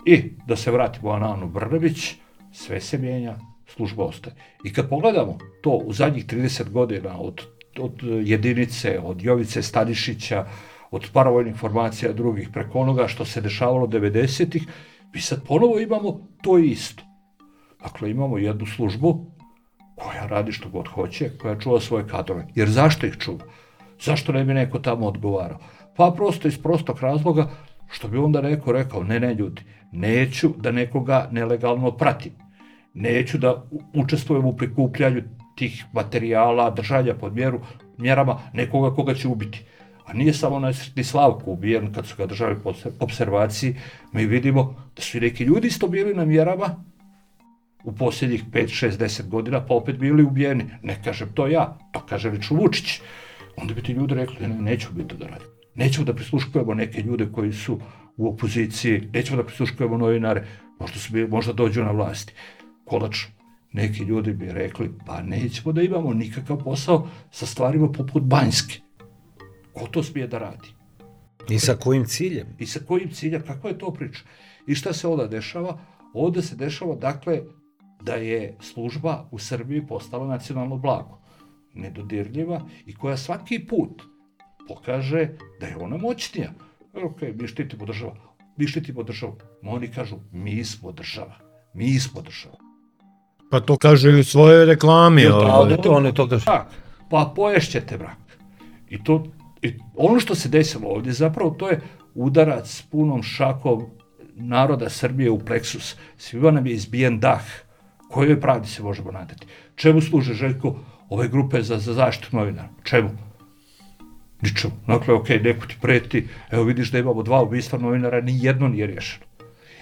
I 0.06 0.22
da 0.46 0.56
se 0.56 0.70
vratimo 0.70 1.18
na 1.18 1.32
Anu 1.32 1.48
Brnević, 1.48 2.14
sve 2.52 2.80
se 2.80 2.98
mijenja, 2.98 3.36
služba 3.66 4.04
ostaje. 4.04 4.36
I 4.64 4.72
kad 4.72 4.88
pogledamo 4.88 5.38
to 5.62 5.70
u 5.70 5.92
zadnjih 5.92 6.26
30 6.26 6.70
godina 6.70 7.20
od, 7.20 7.42
od 7.78 8.02
jedinice, 8.22 9.00
od 9.02 9.22
Jovice 9.22 9.62
Stanišića, 9.62 10.46
od 10.96 11.10
paravojnih 11.12 11.56
formacija 11.56 12.12
drugih, 12.12 12.48
preko 12.52 12.80
onoga 12.80 13.08
što 13.08 13.24
se 13.24 13.40
dešavalo 13.40 13.86
90-ih, 13.86 14.66
mi 15.14 15.20
sad 15.20 15.44
ponovo 15.46 15.78
imamo 15.80 16.28
to 16.42 16.58
isto. 16.58 17.02
Dakle, 17.82 18.10
imamo 18.10 18.38
jednu 18.38 18.66
službu 18.66 19.26
koja 19.96 20.26
radi 20.26 20.52
što 20.52 20.68
god 20.68 20.88
hoće, 20.88 21.30
koja 21.38 21.58
čuva 21.58 21.80
svoje 21.80 22.08
kadrove. 22.08 22.46
Jer 22.54 22.68
zašto 22.70 23.06
ih 23.06 23.16
čuva? 23.18 23.44
Zašto 24.00 24.32
ne 24.32 24.44
bi 24.44 24.54
neko 24.54 24.78
tamo 24.78 25.06
odgovarao? 25.06 25.58
Pa 25.96 26.12
prosto 26.16 26.48
iz 26.48 26.58
prostog 26.62 26.98
razloga 27.00 27.48
što 27.90 28.08
bi 28.08 28.18
onda 28.18 28.40
neko 28.40 28.72
rekao, 28.72 29.04
ne, 29.04 29.20
ne 29.20 29.34
ljudi, 29.34 29.62
neću 29.92 30.50
da 30.56 30.72
nekoga 30.72 31.28
nelegalno 31.32 31.90
pratim. 31.90 32.32
Neću 32.94 33.38
da 33.38 33.64
učestvujem 33.94 34.44
u 34.44 34.56
prikupljanju 34.56 35.22
tih 35.56 35.84
materijala, 35.92 36.70
držanja 36.70 37.14
pod 37.14 37.34
mjeru, 37.34 37.60
mjerama 37.98 38.38
nekoga 38.52 38.94
koga 38.94 39.14
će 39.14 39.28
ubiti. 39.28 39.64
A 40.06 40.12
nije 40.12 40.34
samo 40.34 40.58
nesretni 40.58 41.04
Slavko 41.04 41.50
ubijen 41.50 41.92
kad 41.92 42.06
su 42.06 42.14
ga 42.18 42.26
držali 42.26 42.56
po 42.64 42.72
observaciji, 43.00 43.76
mi 44.12 44.26
vidimo 44.26 44.74
da 44.96 45.02
su 45.02 45.18
i 45.18 45.20
neki 45.20 45.44
ljudi 45.44 45.68
isto 45.68 45.88
bili 45.88 46.14
na 46.14 46.24
mjerama 46.24 46.84
u 47.84 47.92
posljednjih 47.92 48.44
5, 48.52 48.86
6, 48.86 48.98
10 48.98 49.28
godina, 49.28 49.60
pa 49.66 49.74
opet 49.74 49.98
bili 49.98 50.22
ubijeni. 50.22 50.64
Ne 50.82 51.02
kažem 51.04 51.28
to 51.34 51.46
ja, 51.46 51.78
to 51.92 52.00
kaže 52.00 52.30
lično 52.30 52.56
Vučić. 52.56 53.00
Onda 53.56 53.74
bi 53.74 53.82
ti 53.82 53.92
ljudi 53.92 54.14
rekli, 54.14 54.48
ne, 54.48 54.48
neću 54.48 54.88
biti 54.92 55.08
to 55.08 55.16
da 55.16 55.26
radim. 55.26 55.48
Nećemo 55.74 56.04
da 56.04 56.14
prisluškujemo 56.14 56.74
neke 56.74 57.02
ljude 57.02 57.26
koji 57.32 57.52
su 57.52 57.80
u 58.16 58.28
opoziciji, 58.28 59.08
nećemo 59.12 59.36
da 59.36 59.46
prisluškujemo 59.46 59.98
novinare, 59.98 60.46
možda, 60.80 60.98
su, 60.98 61.12
možda 61.28 61.52
dođu 61.52 61.84
na 61.84 61.90
vlasti. 61.90 62.32
Konačno, 62.84 63.30
neki 63.72 64.02
ljudi 64.02 64.32
bi 64.32 64.52
rekli, 64.52 64.90
pa 65.06 65.22
nećemo 65.22 65.72
da 65.72 65.82
imamo 65.82 66.14
nikakav 66.14 66.64
posao 66.64 67.08
sa 67.30 67.46
stvarima 67.46 67.92
poput 67.92 68.22
Banjske. 68.22 68.85
Ko 69.78 69.86
to 69.86 70.02
smije 70.02 70.26
da 70.26 70.38
radi? 70.38 70.68
I 71.48 71.58
sa 71.58 71.76
kojim 71.76 72.04
ciljem? 72.04 72.46
I 72.58 72.66
sa 72.66 72.80
kojim 72.86 73.10
ciljem? 73.10 73.42
Kakva 73.42 73.70
je 73.70 73.78
to 73.78 73.92
priča? 73.92 74.24
I 74.66 74.74
šta 74.74 74.92
se 74.92 75.08
onda 75.08 75.26
dešava? 75.26 75.78
Ovde 76.14 76.42
se 76.42 76.56
dešava, 76.56 76.94
dakle, 76.94 77.40
da 78.02 78.14
je 78.14 78.56
služba 78.60 79.28
u 79.30 79.38
Srbiji 79.38 79.86
postala 79.86 80.26
nacionalno 80.26 80.76
blago. 80.76 81.18
Nedodirljiva 81.74 82.60
i 82.86 82.94
koja 82.94 83.16
svaki 83.16 83.66
put 83.66 84.02
pokaže 84.68 85.28
da 85.60 85.66
je 85.66 85.76
ona 85.76 85.96
moćnija. 85.96 86.52
Ok, 86.94 87.22
mi 87.34 87.48
štitimo 87.48 87.86
država. 87.86 88.16
Mi 88.56 88.66
štitimo 88.66 89.02
državu. 89.02 89.36
Ma 89.62 89.70
oni 89.70 89.88
kažu, 89.88 90.16
mi 90.32 90.64
smo 90.64 90.92
država. 90.92 91.34
Mi 91.74 92.00
smo 92.00 92.20
država. 92.20 92.56
Pa 93.50 93.60
to 93.60 93.76
kažu 93.76 94.10
i 94.10 94.20
u 94.20 94.24
svojoj 94.24 94.64
reklami. 94.64 95.22
Ja, 95.22 95.36
ovaj. 95.36 95.76
to, 95.76 95.92
one 95.92 96.14
to 96.14 96.28
kažu. 96.28 96.44
Tak, 96.44 96.72
pa 97.10 97.32
poješćete 97.36 97.98
brak. 97.98 98.18
I 98.88 99.04
to, 99.04 99.24
i 99.66 99.74
ono 99.96 100.20
što 100.20 100.34
se 100.34 100.48
desilo 100.48 100.88
ovdje, 100.88 101.12
zapravo 101.12 101.50
to 101.50 101.68
je 101.68 101.80
udarac 102.14 102.82
punom 102.90 103.22
šakom 103.22 103.86
naroda 104.34 104.88
Srbije 104.88 105.30
u 105.30 105.38
pleksus. 105.38 105.96
Svima 106.16 106.50
nam 106.50 106.66
je 106.66 106.72
izbijen 106.72 107.20
dah. 107.20 107.42
Kojoj 108.10 108.40
pravdi 108.40 108.68
se 108.68 108.82
možemo 108.82 109.12
nadati? 109.12 109.46
Čemu 109.74 110.00
služe, 110.00 110.34
Željko, 110.34 110.76
ove 111.08 111.28
grupe 111.28 111.62
za, 111.62 111.78
za 111.78 111.92
zaštitu 111.92 112.36
novinara? 112.36 112.68
Čemu? 112.84 113.10
Ničemu. 114.42 114.74
Dakle, 114.86 115.14
ok, 115.14 115.28
neko 115.28 115.66
ti 115.66 115.76
preti, 115.82 116.26
evo 116.50 116.64
vidiš 116.64 116.90
da 116.90 116.98
imamo 116.98 117.22
dva 117.22 117.42
ubistva 117.42 117.78
novinara, 117.78 118.20
ni 118.20 118.44
jedno 118.44 118.68
nije 118.68 118.86
rješeno. 118.86 119.26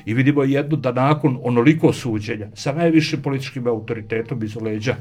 I 0.04 0.14
vidimo 0.14 0.44
jedno 0.44 0.76
da 0.76 0.92
nakon 0.92 1.38
onoliko 1.42 1.92
suđenja, 1.92 2.48
sa 2.54 2.72
najvišim 2.72 3.22
političkim 3.22 3.66
autoritetom 3.66 4.42
iz 4.42 4.56
leđa, 4.56 4.96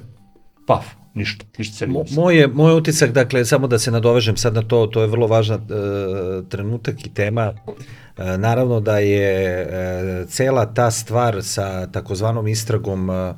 paf, 0.67 0.85
ništa, 1.13 1.45
ništa 1.57 1.75
se 1.75 1.87
nije. 1.87 2.05
Moj 2.11 2.37
je, 2.37 2.47
moj 2.47 2.77
utisak, 2.77 3.11
dakle, 3.11 3.45
samo 3.45 3.67
da 3.67 3.79
se 3.79 3.91
nadovežem 3.91 4.37
sad 4.37 4.53
na 4.53 4.61
to, 4.61 4.87
to 4.87 5.01
je 5.01 5.07
vrlo 5.07 5.27
važna 5.27 5.55
e, 5.55 5.59
trenutak 6.49 7.05
i 7.05 7.13
tema. 7.13 7.53
E, 8.17 8.37
naravno 8.37 8.79
da 8.79 8.97
je 8.97 9.61
e, 9.61 10.25
cela 10.27 10.73
ta 10.73 10.91
stvar 10.91 11.43
sa 11.43 11.87
takozvanom 11.87 12.47
istragom 12.47 13.09
e, 13.09 13.33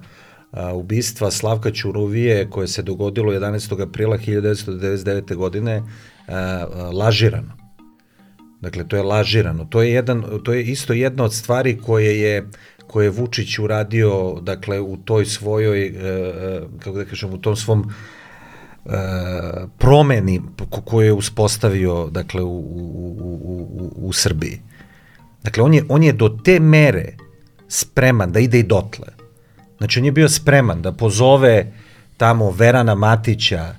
ubistva 0.74 1.32
Slavka 1.32 1.72
Ćuruvije 1.72 2.50
koje 2.50 2.68
se 2.68 2.82
dogodilo 2.82 3.34
11. 3.34 3.82
aprila 3.82 4.18
1999. 4.18 5.36
godine 5.36 5.74
e, 5.74 5.84
lažirano. 6.94 7.66
Dakle, 8.62 8.88
to 8.88 8.96
je 8.96 9.04
lažirano. 9.04 9.66
To 9.66 9.82
je, 9.82 9.92
jedan, 9.92 10.24
to 10.44 10.54
je 10.54 10.64
isto 10.64 10.94
jedna 10.94 11.24
od 11.24 11.34
stvari 11.34 11.78
koje 11.78 12.20
je 12.20 12.50
koje 12.88 13.06
je 13.06 13.10
Vučić 13.10 13.60
uradio 13.60 14.40
dakle 14.42 14.80
u 14.80 14.98
toj 14.98 15.26
svojoj 15.26 15.86
e, 15.86 15.92
kako 16.80 16.98
da 16.98 17.06
kažem 17.06 17.34
u 17.34 17.38
tom 17.38 17.56
svom 17.56 17.92
e, 18.86 18.90
promeni 19.78 20.42
koju 20.86 21.06
je 21.06 21.14
uspostavio 21.14 22.08
dakle 22.12 22.42
u, 22.42 22.58
u, 22.58 23.16
u, 23.20 23.92
u, 23.96 24.14
Srbiji. 24.14 24.62
Dakle 25.44 25.64
on 25.64 25.74
je 25.74 25.84
on 25.90 26.04
je 26.04 26.14
do 26.14 26.30
te 26.44 26.60
mere 26.60 27.18
spreman 27.68 28.32
da 28.32 28.40
ide 28.40 28.60
i 28.60 28.64
dotle. 28.64 29.08
Znači 29.78 30.00
on 30.00 30.06
je 30.06 30.12
bio 30.12 30.30
spreman 30.30 30.82
da 30.82 30.92
pozove 30.92 31.74
tamo 32.18 32.52
Verana 32.52 32.96
Matića 32.96 33.76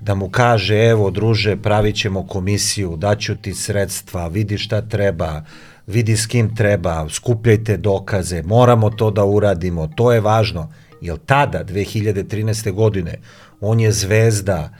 da 0.00 0.14
mu 0.14 0.30
kaže 0.30 0.76
evo 0.76 1.10
druže 1.10 1.56
pravit 1.56 1.96
ćemo 1.96 2.26
komisiju, 2.26 2.96
daću 2.96 3.36
ti 3.36 3.54
sredstva, 3.54 4.28
vidi 4.28 4.58
šta 4.58 4.82
treba, 4.82 5.42
vidi 5.88 6.16
s 6.16 6.26
kim 6.26 6.54
treba, 6.54 7.08
skupljajte 7.08 7.76
dokaze, 7.76 8.42
moramo 8.42 8.90
to 8.90 9.10
da 9.10 9.24
uradimo, 9.24 9.88
to 9.96 10.12
je 10.12 10.20
važno. 10.20 10.72
Jer 11.00 11.18
tada, 11.26 11.64
2013. 11.64 12.72
godine, 12.72 13.20
on 13.60 13.80
je 13.80 13.92
zvezda, 13.92 14.70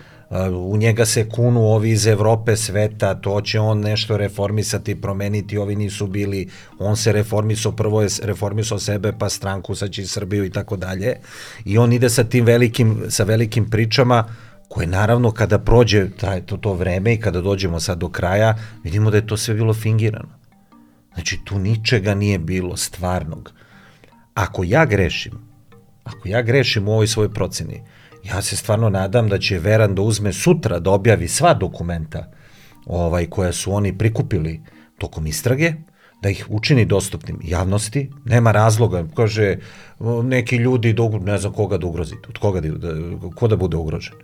u 0.71 0.77
njega 0.77 1.07
se 1.07 1.29
kunu 1.29 1.61
ovi 1.61 1.91
iz 1.91 2.07
Evrope, 2.07 2.57
sveta, 2.57 3.15
to 3.15 3.41
će 3.41 3.61
on 3.61 3.81
nešto 3.81 4.17
reformisati, 4.17 5.01
promeniti, 5.01 5.59
ovi 5.59 5.77
nisu 5.77 6.07
bili, 6.07 6.49
on 6.79 6.97
se 6.97 7.13
reformisao, 7.13 7.73
prvo 7.73 8.03
je 8.03 8.09
reformisao 8.23 8.79
sebe, 8.79 9.13
pa 9.19 9.29
stranku, 9.29 9.75
sad 9.75 9.91
će 9.91 10.03
i 10.03 10.07
Srbiju 10.07 10.45
i 10.45 10.51
tako 10.51 10.77
dalje. 10.77 11.17
I 11.65 11.79
on 11.79 11.93
ide 11.93 12.11
sa 12.11 12.25
tim 12.25 12.45
velikim, 12.45 13.05
sa 13.09 13.25
velikim 13.25 13.71
pričama, 13.71 14.25
koje 14.69 14.87
naravno 14.87 15.31
kada 15.31 15.59
prođe 15.59 16.11
taj, 16.11 16.41
to, 16.41 16.57
to 16.57 16.73
vreme 16.73 17.15
i 17.15 17.21
kada 17.21 17.41
dođemo 17.41 17.81
sad 17.81 17.99
do 17.99 18.09
kraja, 18.09 18.55
vidimo 18.85 19.11
da 19.11 19.17
je 19.17 19.27
to 19.27 19.37
sve 19.37 19.55
bilo 19.55 19.75
fingirano. 19.75 20.29
Znači, 21.19 21.39
tu 21.45 21.59
ničega 21.59 22.15
nije 22.15 22.39
bilo 22.39 22.77
stvarnog. 22.77 23.53
Ako 24.35 24.65
ja 24.65 24.85
grešim, 24.87 25.33
ako 26.05 26.29
ja 26.29 26.43
grešim 26.43 26.89
u 26.89 26.93
ovoj 26.93 27.07
svojoj 27.07 27.33
proceni, 27.35 27.83
ja 28.25 28.43
se 28.43 28.57
stvarno 28.57 28.91
nadam 28.91 29.29
da 29.29 29.39
će 29.39 29.59
Veran 29.59 29.95
da 29.95 30.03
uzme 30.03 30.33
sutra 30.33 30.79
da 30.79 30.91
objavi 30.91 31.29
sva 31.29 31.55
dokumenta 31.55 32.31
ovaj 32.87 33.27
koja 33.27 33.53
su 33.53 33.73
oni 33.73 33.99
prikupili 33.99 34.61
tokom 34.99 35.27
istrage, 35.27 35.73
da 36.23 36.31
ih 36.31 36.47
učini 36.49 36.85
dostupnim 36.85 37.41
javnosti, 37.43 38.11
nema 38.25 38.53
razloga, 38.53 39.05
kaže 39.17 39.57
neki 40.23 40.57
ljudi, 40.57 40.93
da, 40.93 41.09
ne 41.19 41.39
znam 41.39 41.53
koga 41.53 41.79
da 41.79 41.87
ugrozite, 41.87 42.29
od 42.29 42.39
koga 42.39 42.61
da, 42.61 42.71
da, 42.71 42.95
ko 43.35 43.49
da 43.49 43.57
bude 43.57 43.77
ugrožen. 43.77 44.15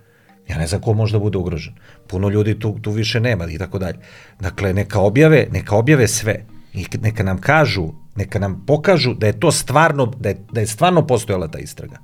Ja 0.47 0.57
ne 0.57 0.67
znam 0.67 0.81
ko 0.81 0.93
može 0.93 1.13
da 1.13 1.19
bude 1.19 1.37
ugrožen. 1.37 1.73
Puno 2.07 2.29
ljudi 2.29 2.59
tu, 2.59 2.79
tu 2.81 2.91
više 2.91 3.19
nema 3.19 3.51
i 3.51 3.57
tako 3.57 3.79
dalje. 3.79 3.97
Dakle, 4.39 4.73
neka 4.73 4.99
objave, 4.99 5.47
neka 5.51 5.75
objave 5.75 6.07
sve. 6.07 6.45
I 6.75 6.85
neka 7.01 7.23
nam 7.23 7.37
kažu, 7.37 7.87
neka 8.15 8.39
nam 8.39 8.63
pokažu 8.67 9.13
da 9.13 9.27
je 9.27 9.39
to 9.39 9.51
stvarno, 9.51 10.05
da 10.05 10.29
je, 10.29 10.37
da 10.51 10.59
je 10.59 10.67
stvarno 10.67 11.07
postojala 11.07 11.47
ta 11.47 11.59
istraga 11.59 11.97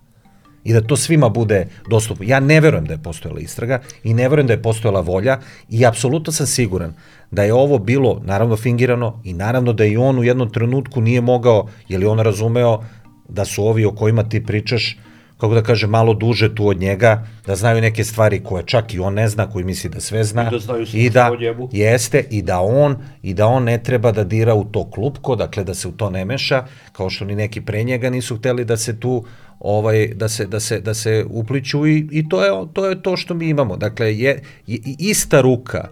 i 0.64 0.74
da 0.74 0.82
to 0.82 0.96
svima 0.96 1.30
bude 1.30 1.68
dostupno. 1.90 2.26
Ja 2.28 2.40
ne 2.40 2.60
verujem 2.62 2.86
da 2.86 2.94
je 2.94 3.04
postojala 3.04 3.40
istraga 3.40 3.82
i 4.04 4.14
ne 4.14 4.30
verujem 4.30 4.48
da 4.48 4.54
je 4.54 4.62
postojala 4.62 5.02
volja 5.02 5.40
i 5.70 5.86
apsolutno 5.86 6.34
sam 6.34 6.48
siguran 6.48 6.94
da 7.32 7.44
je 7.44 7.54
ovo 7.54 7.78
bilo 7.78 8.22
naravno 8.24 8.58
fingirano 8.58 9.22
i 9.24 9.34
naravno 9.34 9.74
da 9.74 9.86
i 9.86 9.98
on 9.98 10.20
u 10.20 10.24
jednom 10.24 10.50
trenutku 10.50 11.02
nije 11.02 11.22
mogao, 11.22 11.68
je 11.88 11.98
li 11.98 12.06
on 12.06 12.20
razumeo 12.20 12.84
da 13.30 13.46
su 13.46 13.66
ovi 13.66 13.86
o 13.86 13.92
kojima 13.92 14.24
ti 14.24 14.46
pričaš 14.46 14.98
kako 15.42 15.54
da 15.54 15.62
kaže, 15.64 15.88
malo 15.88 16.14
duže 16.14 16.56
tu 16.56 16.68
od 16.68 16.80
njega, 16.80 17.26
da 17.46 17.56
znaju 17.56 17.82
neke 17.82 18.04
stvari 18.04 18.44
koje 18.44 18.64
čak 18.66 18.94
i 18.94 19.00
on 19.00 19.14
ne 19.14 19.28
zna, 19.30 19.50
koji 19.50 19.66
misli 19.66 19.90
da 19.90 20.00
sve 20.00 20.24
zna. 20.24 20.48
I 20.48 20.52
da 20.52 20.60
znaju 20.60 20.86
i 20.94 21.10
da, 21.10 21.32
Jeste, 21.72 22.26
i 22.30 22.42
da 22.42 22.60
on, 22.60 22.96
i 23.22 23.34
da 23.34 23.48
on 23.48 23.64
ne 23.64 23.84
treba 23.84 24.12
da 24.12 24.24
dira 24.24 24.54
u 24.54 24.64
to 24.64 24.92
klupko, 24.92 25.36
dakle 25.36 25.64
da 25.64 25.74
se 25.74 25.88
u 25.88 25.92
to 25.92 26.10
ne 26.10 26.26
meša, 26.26 26.66
kao 26.92 27.10
što 27.10 27.26
ni 27.26 27.36
neki 27.36 27.62
pre 27.62 27.84
njega 27.84 28.10
nisu 28.10 28.38
hteli 28.38 28.66
da 28.66 28.78
se 28.78 29.00
tu 29.00 29.26
ovaj 29.60 30.08
da 30.08 30.30
se 30.30 30.46
da 30.46 30.60
se 30.60 30.80
da 30.80 30.94
se 30.94 31.26
upliću 31.30 31.88
i 31.88 32.08
i 32.12 32.30
to 32.30 32.44
je 32.46 32.52
to 32.74 32.86
je 32.86 33.02
to 33.02 33.18
što 33.18 33.34
mi 33.34 33.50
imamo. 33.50 33.78
Dakle 33.78 34.18
je, 34.18 34.44
je 34.68 34.80
ista 35.00 35.42
ruka 35.42 35.88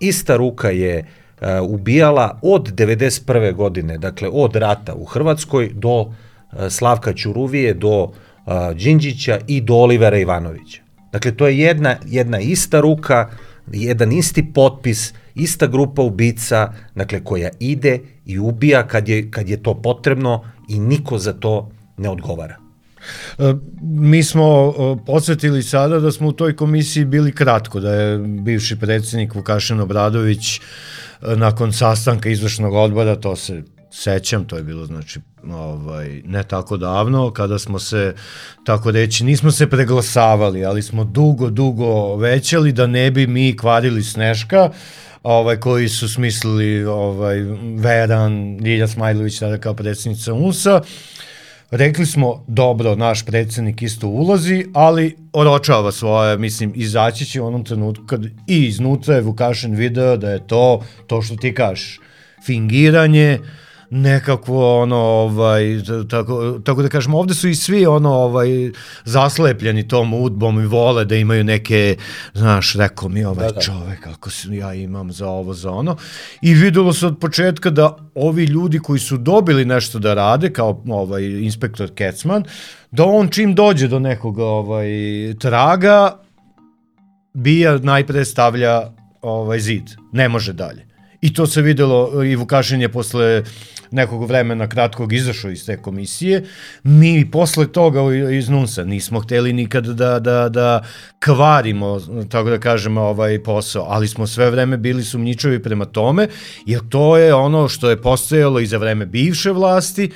ista 0.00 0.36
ruka 0.36 0.70
je 0.70 0.98
uh, 1.40 1.46
ubijala 1.62 2.38
od 2.42 2.72
91. 2.72 3.54
godine, 3.54 3.98
dakle 3.98 4.28
od 4.32 4.56
rata 4.56 4.94
u 4.94 5.04
Hrvatskoj 5.04 5.70
do 5.74 6.00
uh, 6.00 6.14
Slavka 6.68 7.12
Ćuruvije 7.12 7.74
do 7.74 8.12
Đinđića 8.74 9.38
i 9.46 9.60
do 9.60 9.74
Olivera 9.74 10.18
Ivanovića. 10.18 10.82
Dakle 11.12 11.36
to 11.36 11.46
je 11.46 11.58
jedna 11.58 11.96
jedna 12.06 12.40
ista 12.40 12.80
ruka, 12.80 13.30
jedan 13.72 14.12
isti 14.12 14.52
potpis, 14.52 15.14
ista 15.34 15.66
grupa 15.66 16.02
ubica, 16.02 16.72
dakle 16.94 17.24
koja 17.24 17.50
ide 17.60 18.00
i 18.26 18.38
ubija 18.38 18.86
kad 18.86 19.08
je 19.08 19.30
kad 19.30 19.48
je 19.48 19.62
to 19.62 19.74
potrebno 19.82 20.44
i 20.68 20.78
niko 20.78 21.18
za 21.18 21.32
to 21.32 21.70
ne 21.96 22.08
odgovara. 22.08 22.56
E, 23.38 23.54
mi 23.82 24.22
smo 24.22 24.74
podsjetili 25.06 25.62
sada 25.62 26.00
da 26.00 26.12
smo 26.12 26.28
u 26.28 26.32
toj 26.32 26.56
komisiji 26.56 27.04
bili 27.04 27.32
kratko, 27.32 27.80
da 27.80 27.92
je 27.94 28.18
bivši 28.18 28.80
predsednik 28.80 29.34
Vukašin 29.34 29.80
Obradović 29.80 30.56
e, 30.56 30.60
nakon 31.36 31.72
sastanka 31.72 32.28
izvršnog 32.28 32.74
odbora, 32.74 33.16
to 33.16 33.36
se 33.36 33.62
sećam, 33.94 34.44
to 34.44 34.56
je 34.56 34.62
bilo 34.62 34.86
znači 34.86 35.20
ovaj, 35.50 36.22
ne 36.24 36.42
tako 36.42 36.76
davno, 36.76 37.30
kada 37.30 37.58
smo 37.58 37.78
se, 37.78 38.14
tako 38.64 38.90
reći, 38.90 39.24
nismo 39.24 39.50
se 39.50 39.70
preglasavali, 39.70 40.64
ali 40.64 40.82
smo 40.82 41.04
dugo, 41.04 41.50
dugo 41.50 42.16
većali 42.16 42.72
da 42.72 42.86
ne 42.86 43.10
bi 43.10 43.26
mi 43.26 43.56
kvarili 43.56 44.02
Sneška, 44.02 44.70
ovaj, 45.22 45.56
koji 45.56 45.88
su 45.88 46.08
smislili 46.08 46.84
ovaj, 46.84 47.36
Veran, 47.78 48.56
Ljilja 48.56 48.88
Smajlović, 48.88 49.38
tada 49.38 49.58
kao 49.58 49.74
predsednica 49.74 50.34
UNSA, 50.34 50.80
Rekli 51.70 52.06
smo, 52.06 52.44
dobro, 52.48 52.94
naš 52.96 53.24
predsednik 53.24 53.82
isto 53.82 54.06
ulozi, 54.08 54.66
ali 54.74 55.16
oročava 55.32 55.92
svoje, 55.92 56.38
mislim, 56.38 56.72
izaći 56.74 57.24
će 57.24 57.40
u 57.40 57.46
onom 57.46 57.64
trenutku 57.64 58.06
kad 58.06 58.24
i 58.46 58.64
iznutra 58.66 59.14
je 59.14 59.20
Vukašin 59.20 59.74
video 59.74 60.16
da 60.16 60.30
je 60.30 60.46
to, 60.46 60.84
to 61.06 61.22
što 61.22 61.36
ti 61.36 61.54
kažeš, 61.54 62.00
fingiranje, 62.46 63.38
uh, 63.40 63.46
nekako 63.94 64.80
ono 64.82 64.96
ovaj 64.96 65.64
tako 66.10 66.58
tako 66.64 66.82
da 66.82 66.88
kažemo 66.88 67.18
ovde 67.18 67.34
su 67.34 67.48
i 67.48 67.54
svi 67.54 67.86
ono 67.86 68.12
ovaj 68.12 68.48
zaslepljeni 69.04 69.88
tom 69.88 70.14
udbom 70.14 70.60
i 70.60 70.66
vole 70.66 71.04
da 71.04 71.16
imaju 71.16 71.44
neke 71.44 71.96
znaš 72.34 72.74
rekao 72.74 73.08
mi 73.08 73.24
ovaj 73.24 73.46
da, 73.46 73.52
da. 73.52 73.60
čovek 73.60 74.00
kako 74.00 74.30
se 74.30 74.56
ja 74.56 74.74
imam 74.74 75.12
za 75.12 75.28
ovo 75.28 75.54
za 75.54 75.70
ono. 75.70 75.96
I 76.42 76.54
videlo 76.54 76.92
se 76.92 77.06
od 77.06 77.18
početka 77.20 77.70
da 77.70 77.96
ovi 78.14 78.44
ljudi 78.44 78.78
koji 78.78 78.98
su 79.00 79.16
dobili 79.16 79.64
nešto 79.64 79.98
da 79.98 80.14
rade 80.14 80.52
kao 80.52 80.82
ovaj 80.88 81.22
inspektor 81.24 81.90
Kecman 81.94 82.44
da 82.90 83.04
on 83.04 83.28
čim 83.28 83.54
dođe 83.54 83.88
do 83.88 83.98
nekog 83.98 84.38
ovaj 84.38 84.88
traga 85.40 86.18
bija 87.34 87.78
najpre 87.78 88.24
stavlja 88.24 88.82
ovaj 89.22 89.60
zid. 89.60 89.84
Ne 90.12 90.28
može 90.28 90.52
dalje 90.52 90.93
I 91.24 91.32
to 91.32 91.46
se 91.46 91.62
videlo 91.62 92.24
i 92.24 92.36
Vukašin 92.36 92.80
je 92.80 92.88
posle 92.88 93.42
nekog 93.90 94.26
vremena 94.28 94.68
kratkog 94.68 95.12
izašao 95.12 95.50
iz 95.50 95.66
te 95.66 95.76
komisije. 95.82 96.44
Mi 96.82 97.30
posle 97.30 97.66
toga 97.72 98.00
iz 98.32 98.48
NUNSA 98.48 98.84
nismo 98.84 99.20
hteli 99.20 99.52
nikad 99.52 99.86
da, 99.86 100.18
da, 100.18 100.48
da 100.48 100.82
kvarimo, 101.24 102.00
tako 102.28 102.50
da 102.50 102.58
kažemo, 102.58 103.00
ovaj 103.00 103.42
posao, 103.42 103.86
ali 103.88 104.08
smo 104.08 104.26
sve 104.26 104.50
vreme 104.50 104.76
bili 104.76 105.02
sumnjičavi 105.02 105.62
prema 105.62 105.84
tome, 105.84 106.28
jer 106.66 106.80
to 106.88 107.16
je 107.16 107.34
ono 107.34 107.68
što 107.68 107.90
je 107.90 108.02
postojalo 108.02 108.60
i 108.60 108.66
za 108.66 108.78
vreme 108.78 109.06
bivše 109.06 109.50
vlasti, 109.50 110.10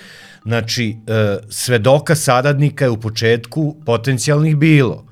Znači, 0.45 0.97
e, 1.07 1.37
svedoka 1.49 2.15
saradnika 2.15 2.85
je 2.85 2.91
u 2.91 3.01
početku 3.01 3.77
potencijalnih 3.87 4.57
bilo. 4.57 5.08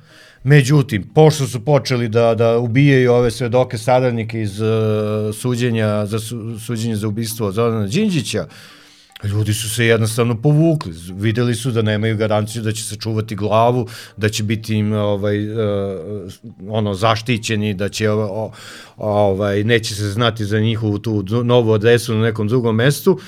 Međutim, 0.47 1.03
pošto 1.15 1.47
su 1.47 1.61
počeli 1.61 2.09
da, 2.09 2.35
da 2.35 2.59
ubijaju 2.59 3.13
ove 3.13 3.31
svedoke 3.31 3.79
saradnike 3.79 4.41
iz 4.41 4.61
uh, 4.61 4.69
suđenja 5.35 6.07
za 6.07 6.19
su, 6.19 6.59
suđenje 6.61 6.97
za 6.97 7.09
ubistvo 7.09 7.53
Zorana 7.53 7.87
Đinđića, 7.87 8.47
ljudi 9.25 9.55
su 9.55 9.71
se 9.71 9.87
jednostavno 9.87 10.43
povukli. 10.43 10.93
Videli 11.13 11.55
su 11.55 11.71
da 11.71 11.83
nemaju 11.83 12.17
garanciju 12.17 12.63
da 12.63 12.73
će 12.73 12.85
sačuvati 12.85 13.35
glavu, 13.35 13.89
da 14.17 14.29
će 14.29 14.43
biti 14.43 14.75
im 14.75 14.93
ovaj 14.93 15.51
uh, 15.51 15.59
ono 16.69 16.95
zaštićeni, 16.95 17.75
da 17.75 17.89
će 17.89 18.11
ovaj 18.97 19.65
neće 19.65 19.95
se 19.95 20.11
znati 20.11 20.45
za 20.45 20.61
njihovu 20.61 20.99
tu 20.99 21.25
novu 21.45 21.73
adresu 21.73 22.15
na 22.15 22.23
nekom 22.23 22.49
drugom 22.49 22.77
mestu. 22.77 23.13
Uh, 23.13 23.21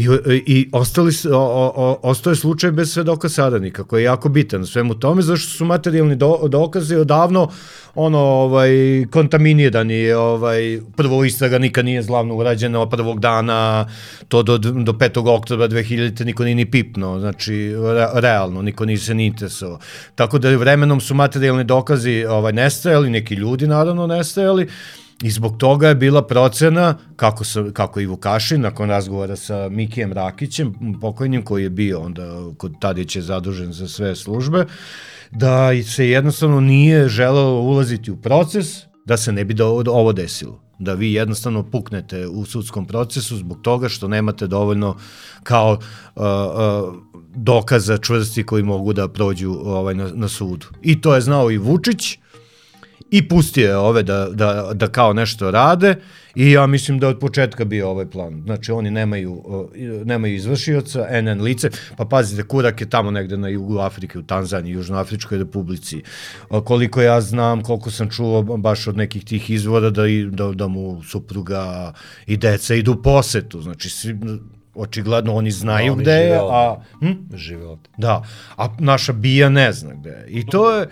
I, 0.00 0.42
i 0.46 0.68
ostali, 0.72 1.12
o, 1.32 1.72
o, 1.76 1.98
ostao 2.02 2.30
je 2.30 2.36
slučaj 2.36 2.70
bez 2.72 2.92
svedoka 2.92 3.28
saradnika, 3.28 3.84
koji 3.84 4.02
je 4.02 4.04
jako 4.04 4.28
bitan 4.28 4.66
svemu 4.66 4.94
tome, 4.94 5.22
zašto 5.22 5.50
su 5.50 5.64
materijalni 5.64 6.16
do, 6.16 6.38
dokazi 6.48 6.96
odavno 6.96 7.48
ono, 7.94 8.18
ovaj, 8.18 8.70
kontaminirani, 9.10 10.12
ovaj, 10.12 10.80
prvo 10.96 11.24
istraga 11.24 11.58
nikad 11.58 11.84
nije 11.84 12.02
zlavno 12.02 12.34
urađena 12.34 12.80
od 12.80 12.90
prvog 12.90 13.20
dana, 13.20 13.86
to 14.28 14.42
do, 14.42 14.58
do 14.58 14.92
5. 14.92 15.36
oktobra 15.36 15.68
2000. 15.68 16.24
niko 16.24 16.44
nije 16.44 16.54
ni 16.54 16.70
pipno, 16.70 17.20
znači, 17.20 17.74
re, 17.74 18.06
realno, 18.14 18.62
niko 18.62 18.84
nije 18.84 18.98
se 18.98 19.14
ni 19.14 19.26
interesovao. 19.26 19.78
Tako 20.14 20.38
da 20.38 20.56
vremenom 20.56 21.00
su 21.00 21.14
materijalni 21.14 21.64
dokazi 21.64 22.24
ovaj, 22.28 22.52
nestajali, 22.52 23.10
neki 23.10 23.34
ljudi 23.34 23.66
naravno 23.66 24.06
nestajali, 24.06 24.68
I 25.22 25.30
zbog 25.30 25.56
toga 25.56 25.88
je 25.88 25.94
bila 25.94 26.26
procena, 26.26 26.94
kako, 27.16 27.44
sa, 27.44 27.64
kako 27.72 28.00
i 28.00 28.06
Vukašin, 28.06 28.60
nakon 28.60 28.88
razgovora 28.88 29.36
sa 29.36 29.68
Mikijem 29.68 30.12
Rakićem, 30.12 30.74
pokojnim 31.00 31.42
koji 31.42 31.62
je 31.62 31.70
bio 31.70 32.00
onda 32.00 32.52
kod 32.56 32.72
Tadića 32.80 33.20
zadužen 33.20 33.72
za 33.72 33.88
sve 33.88 34.16
službe, 34.16 34.64
da 35.30 35.82
se 35.82 36.08
jednostavno 36.08 36.60
nije 36.60 37.08
želelo 37.08 37.60
ulaziti 37.60 38.10
u 38.10 38.16
proces 38.16 38.66
da 39.06 39.16
se 39.16 39.32
ne 39.32 39.44
bi 39.44 39.54
da 39.54 39.66
ovo 39.66 40.12
desilo 40.12 40.70
da 40.80 40.94
vi 40.94 41.12
jednostavno 41.12 41.62
puknete 41.62 42.26
u 42.26 42.44
sudskom 42.44 42.86
procesu 42.86 43.36
zbog 43.36 43.58
toga 43.62 43.88
što 43.88 44.08
nemate 44.08 44.46
dovoljno 44.46 44.96
kao 45.42 45.72
uh, 45.72 46.22
uh, 46.22 46.94
dokaza 47.34 47.98
čvrsti 47.98 48.46
koji 48.46 48.62
mogu 48.62 48.92
da 48.92 49.08
prođu 49.08 49.52
ovaj 49.52 49.94
na, 49.94 50.10
na 50.14 50.28
sudu. 50.28 50.66
I 50.82 51.00
to 51.00 51.14
je 51.14 51.20
znao 51.20 51.50
i 51.50 51.58
Vučić, 51.58 52.18
i 53.10 53.28
pustio 53.28 53.68
je 53.68 53.76
ove 53.76 54.02
da, 54.02 54.28
da, 54.32 54.70
da 54.74 54.88
kao 54.88 55.12
nešto 55.12 55.50
rade 55.50 55.96
i 56.34 56.50
ja 56.50 56.66
mislim 56.66 56.98
da 56.98 57.08
od 57.08 57.18
početka 57.18 57.64
bio 57.64 57.88
ovaj 57.88 58.06
plan. 58.10 58.42
Znači 58.44 58.72
oni 58.72 58.90
nemaju, 58.90 59.42
nemaju 60.04 60.34
izvršioca, 60.34 61.20
NN 61.22 61.42
lice, 61.42 61.70
pa 61.96 62.04
pazite, 62.04 62.42
Kurak 62.42 62.80
je 62.80 62.90
tamo 62.90 63.10
negde 63.10 63.36
na 63.36 63.48
jugu 63.48 63.78
Afrike, 63.78 64.18
u 64.18 64.22
Tanzaniji, 64.22 64.72
Južnoafričkoj 64.72 65.38
republici. 65.38 66.02
Koliko 66.64 67.02
ja 67.02 67.20
znam, 67.20 67.62
koliko 67.62 67.90
sam 67.90 68.10
čuo 68.10 68.42
baš 68.42 68.86
od 68.86 68.96
nekih 68.96 69.24
tih 69.24 69.50
izvora 69.50 69.90
da, 69.90 70.02
da, 70.30 70.52
da 70.52 70.68
mu 70.68 71.02
supruga 71.02 71.92
i 72.26 72.36
deca 72.36 72.74
idu 72.74 72.92
u 72.92 73.02
posetu. 73.02 73.62
Znači, 73.62 73.90
svi, 73.90 74.18
očigledno 74.74 75.34
oni 75.34 75.50
znaju 75.50 75.86
da, 75.86 75.92
oni 75.92 76.02
gde 76.02 76.12
je, 76.12 76.38
a... 76.42 76.76
Hm? 77.00 77.36
Žive 77.36 77.66
ovde. 77.66 77.88
Da, 77.96 78.22
a 78.56 78.68
naša 78.78 79.12
bija 79.12 79.48
ne 79.48 79.72
zna 79.72 79.94
gde 79.94 80.10
je. 80.10 80.26
I 80.28 80.46
to 80.46 80.70
je 80.76 80.86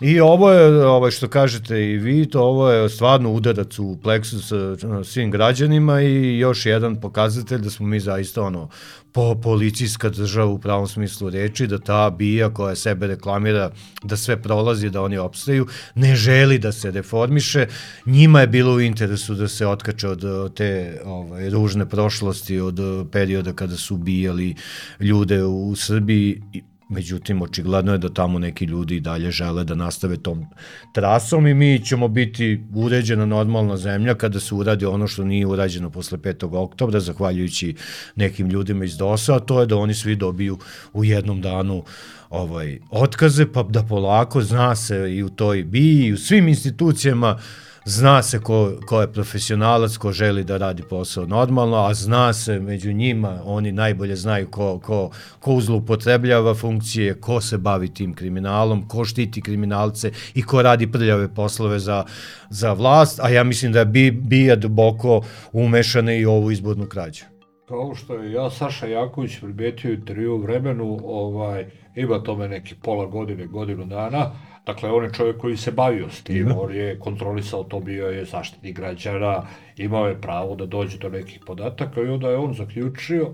I 0.00 0.20
ovo 0.20 0.50
je, 0.50 0.86
ovaj, 0.86 1.10
što 1.10 1.28
kažete 1.28 1.84
i 1.84 1.96
vi, 1.98 2.26
to 2.26 2.42
ovo 2.42 2.70
je 2.70 2.88
stvarno 2.88 3.32
udarac 3.32 3.78
u 3.78 3.98
pleksu 4.02 4.42
sa 4.42 4.76
svim 5.04 5.30
građanima 5.30 6.00
i 6.00 6.38
još 6.38 6.66
jedan 6.66 7.00
pokazatelj 7.00 7.60
da 7.60 7.70
smo 7.70 7.86
mi 7.86 8.00
zaista 8.00 8.42
ono, 8.42 8.68
po 9.12 9.34
policijska 9.34 10.08
država 10.08 10.46
u 10.46 10.58
pravom 10.58 10.86
smislu 10.86 11.30
reči, 11.30 11.66
da 11.66 11.78
ta 11.78 12.10
bija 12.10 12.50
koja 12.54 12.76
sebe 12.76 13.06
reklamira 13.06 13.70
da 14.02 14.16
sve 14.16 14.42
prolazi, 14.42 14.90
da 14.90 15.02
oni 15.02 15.18
opstaju, 15.18 15.66
ne 15.94 16.16
želi 16.16 16.58
da 16.58 16.72
se 16.72 16.90
reformiše, 16.90 17.66
njima 18.06 18.40
je 18.40 18.46
bilo 18.46 18.74
u 18.74 18.80
interesu 18.80 19.34
da 19.34 19.48
se 19.48 19.66
otkače 19.66 20.08
od 20.08 20.54
te 20.54 21.00
ovaj, 21.04 21.50
ružne 21.50 21.88
prošlosti, 21.88 22.60
od 22.60 22.80
perioda 23.12 23.52
kada 23.52 23.76
su 23.76 23.94
ubijali 23.94 24.54
ljude 25.00 25.44
u 25.44 25.76
Srbiji, 25.76 26.42
Međutim, 26.90 27.42
očigledno 27.42 27.92
je 27.92 27.98
da 27.98 28.08
tamo 28.08 28.38
neki 28.38 28.64
ljudi 28.64 28.96
i 28.96 29.00
dalje 29.00 29.30
žele 29.30 29.64
da 29.64 29.74
nastave 29.74 30.16
tom 30.16 30.46
trasom 30.92 31.46
i 31.46 31.54
mi 31.54 31.84
ćemo 31.84 32.08
biti 32.08 32.64
uređena 32.74 33.26
normalna 33.26 33.76
zemlja 33.76 34.14
kada 34.14 34.40
se 34.40 34.54
uradi 34.54 34.86
ono 34.86 35.06
što 35.06 35.24
nije 35.24 35.46
urađeno 35.46 35.90
posle 35.90 36.18
5. 36.18 36.56
oktobra, 36.56 37.00
zahvaljujući 37.00 37.74
nekim 38.16 38.48
ljudima 38.48 38.84
iz 38.84 38.96
DOS-a, 38.96 39.36
a 39.36 39.40
to 39.40 39.60
je 39.60 39.66
da 39.66 39.76
oni 39.76 39.94
svi 39.94 40.16
dobiju 40.16 40.58
u 40.92 41.04
jednom 41.04 41.40
danu 41.40 41.84
ovaj 42.30 42.78
otkaze, 42.90 43.52
pa 43.52 43.62
da 43.62 43.82
polako 43.82 44.42
zna 44.42 44.76
se 44.76 45.16
i 45.16 45.22
u 45.22 45.28
toj 45.28 45.64
BI 45.64 46.06
i 46.06 46.12
u 46.12 46.16
svim 46.16 46.48
institucijama 46.48 47.30
uh, 47.34 47.67
zna 47.88 48.22
se 48.22 48.38
ko, 48.40 48.72
ko 48.86 49.00
je 49.00 49.12
profesionalac, 49.12 49.96
ko 49.96 50.12
želi 50.12 50.44
da 50.44 50.56
radi 50.56 50.82
posao 50.82 51.26
normalno, 51.26 51.76
a 51.76 51.94
zna 51.94 52.32
se 52.32 52.60
među 52.60 52.92
njima, 52.92 53.40
oni 53.44 53.72
najbolje 53.72 54.16
znaju 54.16 54.50
ko, 54.50 54.78
ko, 54.78 55.10
ko 55.40 55.52
uzlupotrebljava 55.52 56.54
funkcije, 56.54 57.14
ko 57.20 57.40
se 57.40 57.58
bavi 57.58 57.88
tim 57.94 58.14
kriminalom, 58.14 58.88
ko 58.88 59.04
štiti 59.04 59.42
kriminalce 59.42 60.12
i 60.34 60.42
ko 60.42 60.62
radi 60.62 60.92
prljave 60.92 61.34
poslove 61.34 61.78
za, 61.78 62.04
za 62.50 62.72
vlast, 62.72 63.20
a 63.20 63.28
ja 63.28 63.44
mislim 63.44 63.72
da 63.72 63.78
je 63.78 64.12
bija 64.12 64.56
duboko 64.56 65.20
umešana 65.52 66.12
i 66.12 66.26
ovu 66.26 66.50
izbornu 66.50 66.86
krađu. 66.86 67.24
Kao 67.68 67.94
što 67.94 68.14
je 68.14 68.32
ja 68.32 68.50
Saša 68.50 68.86
Jaković 68.86 69.40
primetio 69.40 69.92
intervju 69.92 70.38
vremenu, 70.38 71.00
ovaj, 71.04 71.66
ima 71.94 72.22
tome 72.22 72.48
neki 72.48 72.74
pola 72.82 73.06
godine, 73.06 73.46
godinu 73.46 73.84
dana, 73.86 74.30
Dakle, 74.68 74.90
on 74.90 75.04
je 75.04 75.12
čovjek 75.12 75.36
koji 75.38 75.56
se 75.56 75.70
bavio 75.70 76.10
s 76.10 76.22
tim, 76.22 76.52
on 76.58 76.74
je 76.74 76.98
kontrolisao 76.98 77.64
to, 77.64 77.80
bio 77.80 78.08
je 78.08 78.24
zaštitnik 78.24 78.76
građana, 78.76 79.46
imao 79.76 80.08
je 80.08 80.20
pravo 80.20 80.56
da 80.56 80.66
dođe 80.66 80.98
do 80.98 81.08
nekih 81.08 81.40
podataka 81.46 82.02
i 82.02 82.08
onda 82.08 82.30
je 82.30 82.36
on 82.36 82.54
zaključio, 82.54 83.32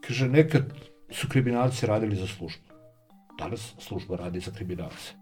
kaže, 0.00 0.28
nekad 0.28 0.62
su 1.10 1.28
kriminalci 1.28 1.86
radili 1.86 2.16
za 2.16 2.26
službu. 2.26 2.72
Danas 3.38 3.74
služba 3.78 4.16
radi 4.16 4.40
za 4.40 4.50
kriminalce. 4.50 5.12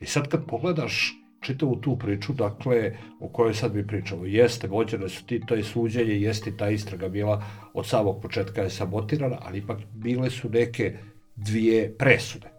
I 0.00 0.06
sad 0.06 0.28
kad 0.28 0.46
pogledaš 0.46 1.14
čitavu 1.40 1.76
tu 1.76 1.96
priču, 1.98 2.32
dakle, 2.32 2.96
o 3.20 3.28
kojoj 3.28 3.54
sad 3.54 3.74
mi 3.74 3.86
pričamo, 3.86 4.26
jeste, 4.26 4.68
vođene 4.68 5.08
su 5.08 5.26
ti, 5.26 5.40
to 5.46 5.54
je 5.54 5.64
suđenje, 5.64 6.20
jeste 6.20 6.56
ta 6.56 6.68
istraga 6.70 7.08
bila 7.08 7.42
od 7.74 7.86
samog 7.86 8.22
početka 8.22 8.62
je 8.62 8.70
sabotirana, 8.70 9.38
ali 9.40 9.58
ipak 9.58 9.78
bile 9.94 10.30
su 10.30 10.50
neke 10.50 10.98
dvije 11.36 11.94
presude 11.98 12.57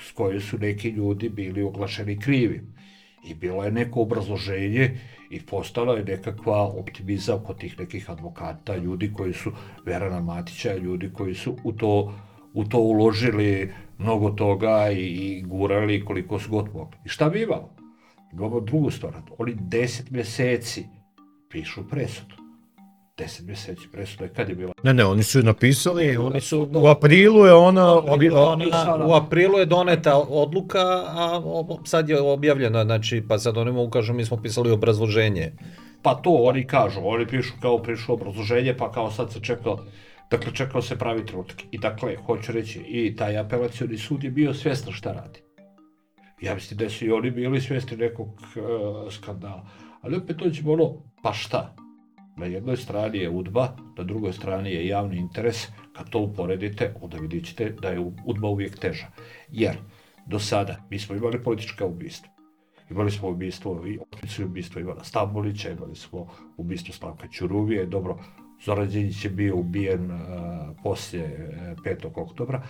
s 0.00 0.12
kojoj 0.12 0.40
su 0.40 0.58
neki 0.58 0.88
ljudi 0.88 1.28
bili 1.28 1.62
oglašeni 1.62 2.20
krivi. 2.20 2.62
I 3.24 3.34
bilo 3.34 3.64
je 3.64 3.72
neko 3.72 4.00
obrazloženje 4.00 4.98
i 5.30 5.40
postala 5.40 5.96
je 5.96 6.04
nekakva 6.04 6.62
optimizam 6.62 7.44
kod 7.44 7.58
tih 7.58 7.78
nekih 7.78 8.10
advokata, 8.10 8.76
ljudi 8.76 9.12
koji 9.12 9.32
su 9.32 9.52
Verana 9.86 10.20
Matića, 10.20 10.76
ljudi 10.76 11.10
koji 11.12 11.34
su 11.34 11.56
u 11.64 11.72
to, 11.72 12.14
u 12.52 12.64
to 12.64 12.78
uložili 12.78 13.72
mnogo 13.98 14.30
toga 14.30 14.90
i, 14.90 15.06
i 15.06 15.42
gurali 15.42 16.04
koliko 16.04 16.38
su 16.38 16.50
god 16.50 16.74
mogli. 16.74 16.98
I 17.04 17.08
šta 17.08 17.28
bi 17.28 17.42
imalo? 17.42 17.70
Imamo 18.32 18.60
drugu 18.60 18.90
stvar, 18.90 19.14
oni 19.38 19.54
deset 19.54 20.10
meseci 20.10 20.86
pišu 21.50 21.88
presudu. 21.88 22.43
10 23.18 23.46
meseci 23.46 23.88
presuda, 23.92 24.28
kad 24.28 24.48
je 24.48 24.54
bila? 24.54 24.72
Ne, 24.82 24.94
ne, 24.94 25.04
oni 25.04 25.22
su 25.22 25.42
napisali, 25.42 26.16
oni 26.16 26.40
su, 26.40 26.68
u 26.74 26.86
aprilu 26.86 27.46
je 27.46 27.52
ona... 27.52 27.92
Obi, 27.94 28.30
ona 28.30 28.64
u 29.06 29.12
aprilu 29.12 29.58
je 29.58 29.66
doneta 29.66 30.16
odluka, 30.18 30.78
a 31.06 31.42
sad 31.84 32.08
je 32.08 32.20
objavljena, 32.20 32.84
znači, 32.84 33.22
pa 33.28 33.38
sad 33.38 33.56
oni 33.56 33.72
mogu 33.72 33.90
kažu, 33.90 34.14
mi 34.14 34.24
smo 34.24 34.42
pisali 34.42 34.70
obrazloženje. 34.70 35.52
Pa 36.02 36.14
to 36.14 36.30
oni 36.30 36.66
kažu, 36.66 37.00
oni 37.04 37.26
pišu 37.26 37.52
kao 37.62 37.82
prišu 37.82 38.12
obrazloženje, 38.12 38.76
pa 38.76 38.92
kao 38.92 39.10
sad 39.10 39.32
se 39.32 39.40
čekao, 39.40 39.78
dakle 40.30 40.52
čekao 40.54 40.82
se 40.82 40.98
pravi 40.98 41.26
trenutak. 41.26 41.56
I 41.70 41.78
dakle, 41.78 42.16
hoću 42.26 42.52
reći, 42.52 42.78
i 42.78 43.16
taj 43.16 43.38
apelacioni 43.38 43.98
sud 43.98 44.24
je 44.24 44.30
bio 44.30 44.54
svjestan 44.54 44.92
šta 44.92 45.12
radi. 45.12 45.40
Ja 46.42 46.54
mislim 46.54 46.78
da 46.78 46.90
su 46.90 47.06
i 47.06 47.10
oni 47.10 47.30
bili 47.30 47.60
svjesni 47.60 47.96
nekog 47.96 48.28
uh, 48.28 49.12
skandala. 49.12 49.66
Ali 50.02 50.16
opet 50.16 50.36
dođemo 50.36 50.72
ono, 50.72 50.92
pa 51.22 51.32
šta? 51.32 51.76
Na 52.36 52.46
jednoj 52.46 52.76
strani 52.76 53.18
je 53.18 53.30
UDBA, 53.30 53.76
na 53.96 54.04
drugoj 54.04 54.32
strani 54.32 54.70
je 54.70 54.86
javni 54.86 55.16
interes. 55.16 55.68
Kad 55.92 56.10
to 56.10 56.18
uporedite, 56.18 56.94
onda 57.00 57.18
vidit 57.18 57.46
ćete 57.46 57.70
da 57.82 57.88
je 57.88 58.12
UDBA 58.24 58.48
uvijek 58.48 58.78
teža. 58.78 59.06
Jer 59.52 59.76
do 60.26 60.38
sada 60.38 60.76
mi 60.90 60.98
smo 60.98 61.16
imali 61.16 61.42
politička 61.42 61.86
ubistva. 61.86 62.34
Imali 62.90 63.10
smo 63.10 63.28
ubistvo 63.28 63.86
i 63.86 63.98
opicu 63.98 64.44
ubistvo 64.44 64.80
Ivana 64.80 65.04
Stambolića, 65.04 65.70
imali 65.70 65.94
smo 65.94 66.26
ubistvo 66.56 66.94
Slavka 66.94 67.28
Ćuruvije, 67.28 67.86
dobro, 67.86 68.18
Zoran 68.64 68.88
Đinjić 68.88 69.24
je 69.24 69.30
bio 69.30 69.56
ubijen 69.56 70.10
uh, 70.10 70.20
poslije 70.82 71.50
uh, 71.78 71.84
5. 71.84 72.08
oktobra, 72.14 72.62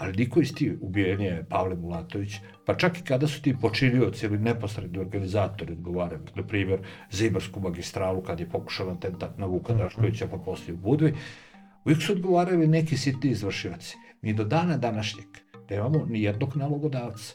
ali 0.00 0.16
niko 0.16 0.40
iz 0.40 0.54
ti 0.54 0.72
ubijen 0.80 1.20
je 1.20 1.44
Pavle 1.48 1.76
Bulatović, 1.76 2.34
pa 2.66 2.74
čak 2.74 2.98
i 2.98 3.02
kada 3.04 3.26
su 3.26 3.42
ti 3.42 3.56
počinioci 3.60 4.26
ili 4.26 4.38
neposredni 4.38 4.98
organizatori 4.98 5.72
odgovarali, 5.72 6.22
na 6.34 6.42
primjer, 6.42 6.80
za 7.10 7.26
Ibarsku 7.26 7.60
magistralu 7.60 8.22
kad 8.22 8.40
je 8.40 8.48
pokušao 8.48 8.90
atentat 8.90 9.38
na 9.38 9.46
Vuka 9.46 9.74
Draškovića 9.74 10.26
pa 10.26 10.36
poslije 10.36 10.74
u 10.74 10.76
Budvi, 10.76 11.14
uvijek 11.84 12.02
su 12.02 12.12
odgovarali 12.12 12.66
neki 12.66 12.96
sitni 12.96 13.30
izvršioci. 13.30 13.96
Mi 14.22 14.34
do 14.34 14.44
dana 14.44 14.76
današnjeg 14.76 15.26
nemamo 15.70 16.06
ni 16.08 16.22
jednog 16.22 16.56
nalogodavca. 16.56 17.34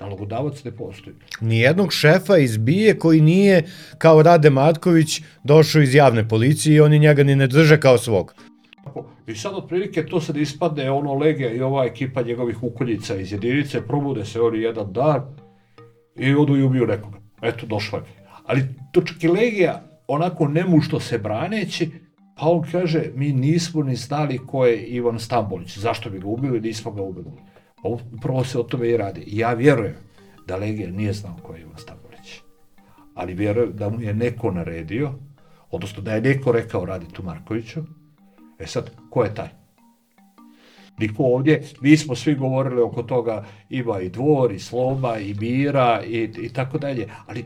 Nalogodavac 0.00 0.64
ne 0.64 0.76
postoji. 0.76 1.16
Nijednog 1.40 1.92
šefa 1.92 2.38
iz 2.38 2.56
BIE 2.56 2.98
koji 2.98 3.20
nije, 3.20 3.62
kao 3.98 4.22
Rade 4.22 4.50
Matković, 4.50 5.20
došao 5.44 5.82
iz 5.82 5.94
javne 5.94 6.28
policije 6.28 6.76
i 6.76 6.80
oni 6.80 6.98
njega 6.98 7.22
ni 7.22 7.36
ne 7.36 7.46
drže 7.46 7.80
kao 7.80 7.98
svog. 7.98 8.34
I 9.26 9.34
sad 9.34 9.54
otprilike 9.54 10.06
to 10.06 10.20
sad 10.20 10.36
ispadne 10.36 10.90
ono 10.90 11.14
Legija 11.14 11.52
i 11.52 11.60
ova 11.60 11.84
ekipa 11.84 12.22
njegovih 12.22 12.62
ukoljica 12.62 13.16
iz 13.16 13.32
jedinice, 13.32 13.86
probude 13.86 14.24
se 14.24 14.40
oni 14.40 14.58
jedan 14.58 14.92
dan 14.92 15.22
i 16.16 16.34
odu 16.34 16.56
i 16.56 16.62
ubiju 16.62 16.86
nekoga. 16.86 17.18
Eto, 17.42 17.66
došla 17.66 17.98
je. 17.98 18.04
Ali 18.46 18.62
to 18.92 19.00
čak 19.00 19.24
i 19.24 19.28
Legija, 19.28 19.82
onako 20.08 20.48
nemušto 20.48 21.00
se 21.00 21.18
braneći, 21.18 21.90
pa 22.36 22.46
on 22.46 22.62
kaže, 22.72 23.04
mi 23.14 23.32
nismo 23.32 23.82
ni 23.82 23.96
znali 23.96 24.38
ko 24.46 24.66
je 24.66 24.86
Ivan 24.86 25.18
Stambolić, 25.18 25.78
zašto 25.78 26.10
bi 26.10 26.18
ga 26.18 26.26
ubili, 26.26 26.60
nismo 26.60 26.90
ga 26.90 27.02
ubili. 27.02 27.30
Pa 27.82 27.88
upravo 27.88 28.44
se 28.44 28.58
o 28.58 28.62
tome 28.62 28.88
i 28.88 28.96
radi. 28.96 29.24
Ja 29.26 29.52
vjerujem 29.52 29.94
da 30.46 30.56
Legija 30.56 30.90
nije 30.90 31.12
znao 31.12 31.36
ko 31.42 31.54
je 31.54 31.60
Ivan 31.60 31.76
Stambolić. 31.76 32.40
Ali 33.14 33.34
vjerujem 33.34 33.76
da 33.76 33.90
mu 33.90 34.00
je 34.00 34.14
neko 34.14 34.50
naredio, 34.50 35.12
odnosno 35.70 36.02
da 36.02 36.14
je 36.14 36.20
neko 36.20 36.52
rekao 36.52 36.84
radi 36.84 37.06
tu 37.12 37.22
Markoviću, 37.22 37.80
E 38.64 38.66
sad, 38.66 38.90
ko 39.10 39.24
je 39.24 39.34
taj? 39.34 39.48
Niko 40.98 41.22
ovdje, 41.22 41.62
mi 41.80 41.96
smo 41.96 42.16
svi 42.16 42.34
govorili 42.34 42.82
oko 42.82 43.02
toga, 43.02 43.44
ima 43.70 44.00
i 44.00 44.08
dvor, 44.08 44.52
i 44.52 44.58
sloba, 44.58 45.18
i 45.18 45.34
mira, 45.34 46.02
i, 46.04 46.30
i 46.42 46.48
tako 46.48 46.78
dalje, 46.78 47.08
ali 47.26 47.44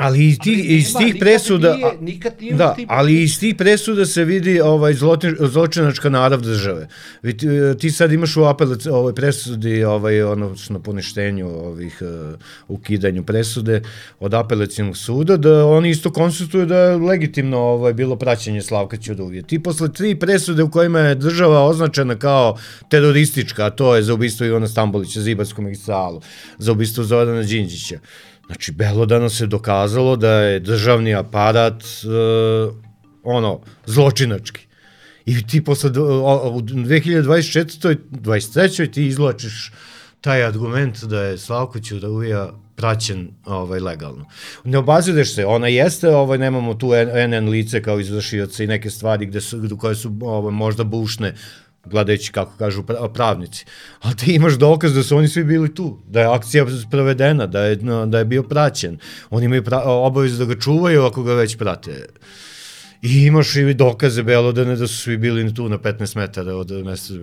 Ali 0.00 0.28
iz 0.28 0.38
tih, 0.38 0.58
ali 0.58 0.76
iz 0.76 0.94
tih 0.94 1.16
presuda, 1.20 1.74
nije, 1.76 1.92
nikad 2.00 2.32
nije 2.40 2.54
da, 2.54 2.76
ali 2.88 3.22
iz 3.22 3.40
tih 3.40 3.54
presuda 3.54 4.06
se 4.06 4.24
vidi 4.24 4.60
ovaj 4.60 4.94
zločin, 4.94 5.36
zločinačka 5.40 6.08
narav 6.08 6.40
države. 6.40 6.88
Vi, 7.22 7.36
ti 7.78 7.90
sad 7.90 8.12
imaš 8.12 8.36
u 8.36 8.44
apelac, 8.44 8.86
ovaj 8.86 9.14
presudi, 9.14 9.84
ovaj 9.84 10.22
ono 10.22 10.54
na 10.68 10.78
poništenju 10.78 11.48
ovih 11.48 12.02
uh, 12.02 12.38
ukidanju 12.68 13.24
presude 13.24 13.82
od 14.20 14.34
apelacionog 14.34 14.96
suda 14.96 15.36
da 15.36 15.66
oni 15.66 15.90
isto 15.90 16.12
konstatuju 16.12 16.66
da 16.66 16.78
je 16.78 16.96
legitimno 16.96 17.58
ovaj 17.58 17.92
bilo 17.92 18.16
praćenje 18.16 18.62
Slavka 18.62 18.96
Ćuruvije. 18.96 19.42
Ti 19.42 19.62
posle 19.62 19.92
tri 19.92 20.14
presude 20.14 20.62
u 20.62 20.70
kojima 20.70 20.98
je 21.00 21.14
država 21.14 21.64
označena 21.66 22.18
kao 22.18 22.56
teroristička, 22.88 23.66
a 23.66 23.70
to 23.70 23.96
je 23.96 24.02
za 24.02 24.14
ubistvo 24.14 24.46
Ivana 24.46 24.68
Stambolića, 24.68 25.20
za 25.20 25.30
Ibarsku 25.30 25.62
magistralu, 25.62 26.20
za 26.58 26.72
ubistvo 26.72 27.04
Zorana 27.04 27.42
Đinđića 27.42 27.98
Znači, 28.50 28.72
belodano 28.72 29.28
se 29.28 29.46
dokazalo 29.46 30.16
da 30.16 30.30
je 30.30 30.60
državni 30.60 31.14
aparat 31.14 31.82
uh, 31.82 32.74
ono, 33.22 33.60
zločinački. 33.86 34.66
I 35.26 35.46
ti 35.46 35.64
posle, 35.64 35.90
u 35.90 36.60
2024. 36.60 37.96
23. 38.10 38.90
ti 38.92 39.06
izlačiš 39.06 39.72
taj 40.20 40.44
argument 40.44 41.04
da 41.04 41.22
je 41.22 41.38
Slavko 41.38 41.80
Ćuruvija 41.80 42.50
praćen 42.76 43.28
ovaj, 43.44 43.80
legalno. 43.80 44.24
Ne 44.64 44.78
obazireš 44.78 45.34
se, 45.34 45.46
ona 45.46 45.68
jeste, 45.68 46.08
ovaj, 46.08 46.38
nemamo 46.38 46.74
tu 46.74 46.90
NN 47.28 47.48
lice 47.48 47.82
kao 47.82 48.00
izvršioca 48.00 48.64
i 48.64 48.66
neke 48.66 48.90
stvari 48.90 49.26
gde 49.26 49.40
su, 49.40 49.76
koje 49.78 49.94
su 49.94 50.12
ovaj, 50.20 50.52
možda 50.52 50.84
bušne, 50.84 51.34
gledajući 51.84 52.32
kako 52.32 52.56
kažu 52.58 52.82
pravnici. 53.14 53.64
A 54.00 54.14
ti 54.14 54.34
imaš 54.34 54.52
dokaz 54.54 54.94
da 54.94 55.02
su 55.02 55.16
oni 55.16 55.28
svi 55.28 55.44
bili 55.44 55.74
tu, 55.74 55.98
da 56.06 56.20
je 56.20 56.26
akcija 56.26 56.66
sprovedena, 56.88 57.46
da 57.46 57.64
je, 57.64 57.76
da 58.06 58.18
je 58.18 58.24
bio 58.24 58.42
praćen. 58.42 58.98
Oni 59.30 59.44
imaju 59.44 59.64
pra, 59.64 59.82
obavezu 59.84 60.44
da 60.44 60.54
ga 60.54 60.60
čuvaju 60.60 61.04
ako 61.04 61.22
ga 61.22 61.34
već 61.34 61.56
prate. 61.58 62.06
I 63.02 63.26
imaš 63.26 63.56
i 63.56 63.74
dokaze 63.74 64.22
belodane 64.22 64.76
da 64.76 64.86
su 64.86 64.96
svi 64.96 65.16
bili 65.16 65.54
tu 65.54 65.68
na 65.68 65.78
15 65.78 66.16
metara 66.16 66.54
od 66.54 66.70
mesta 66.70 67.14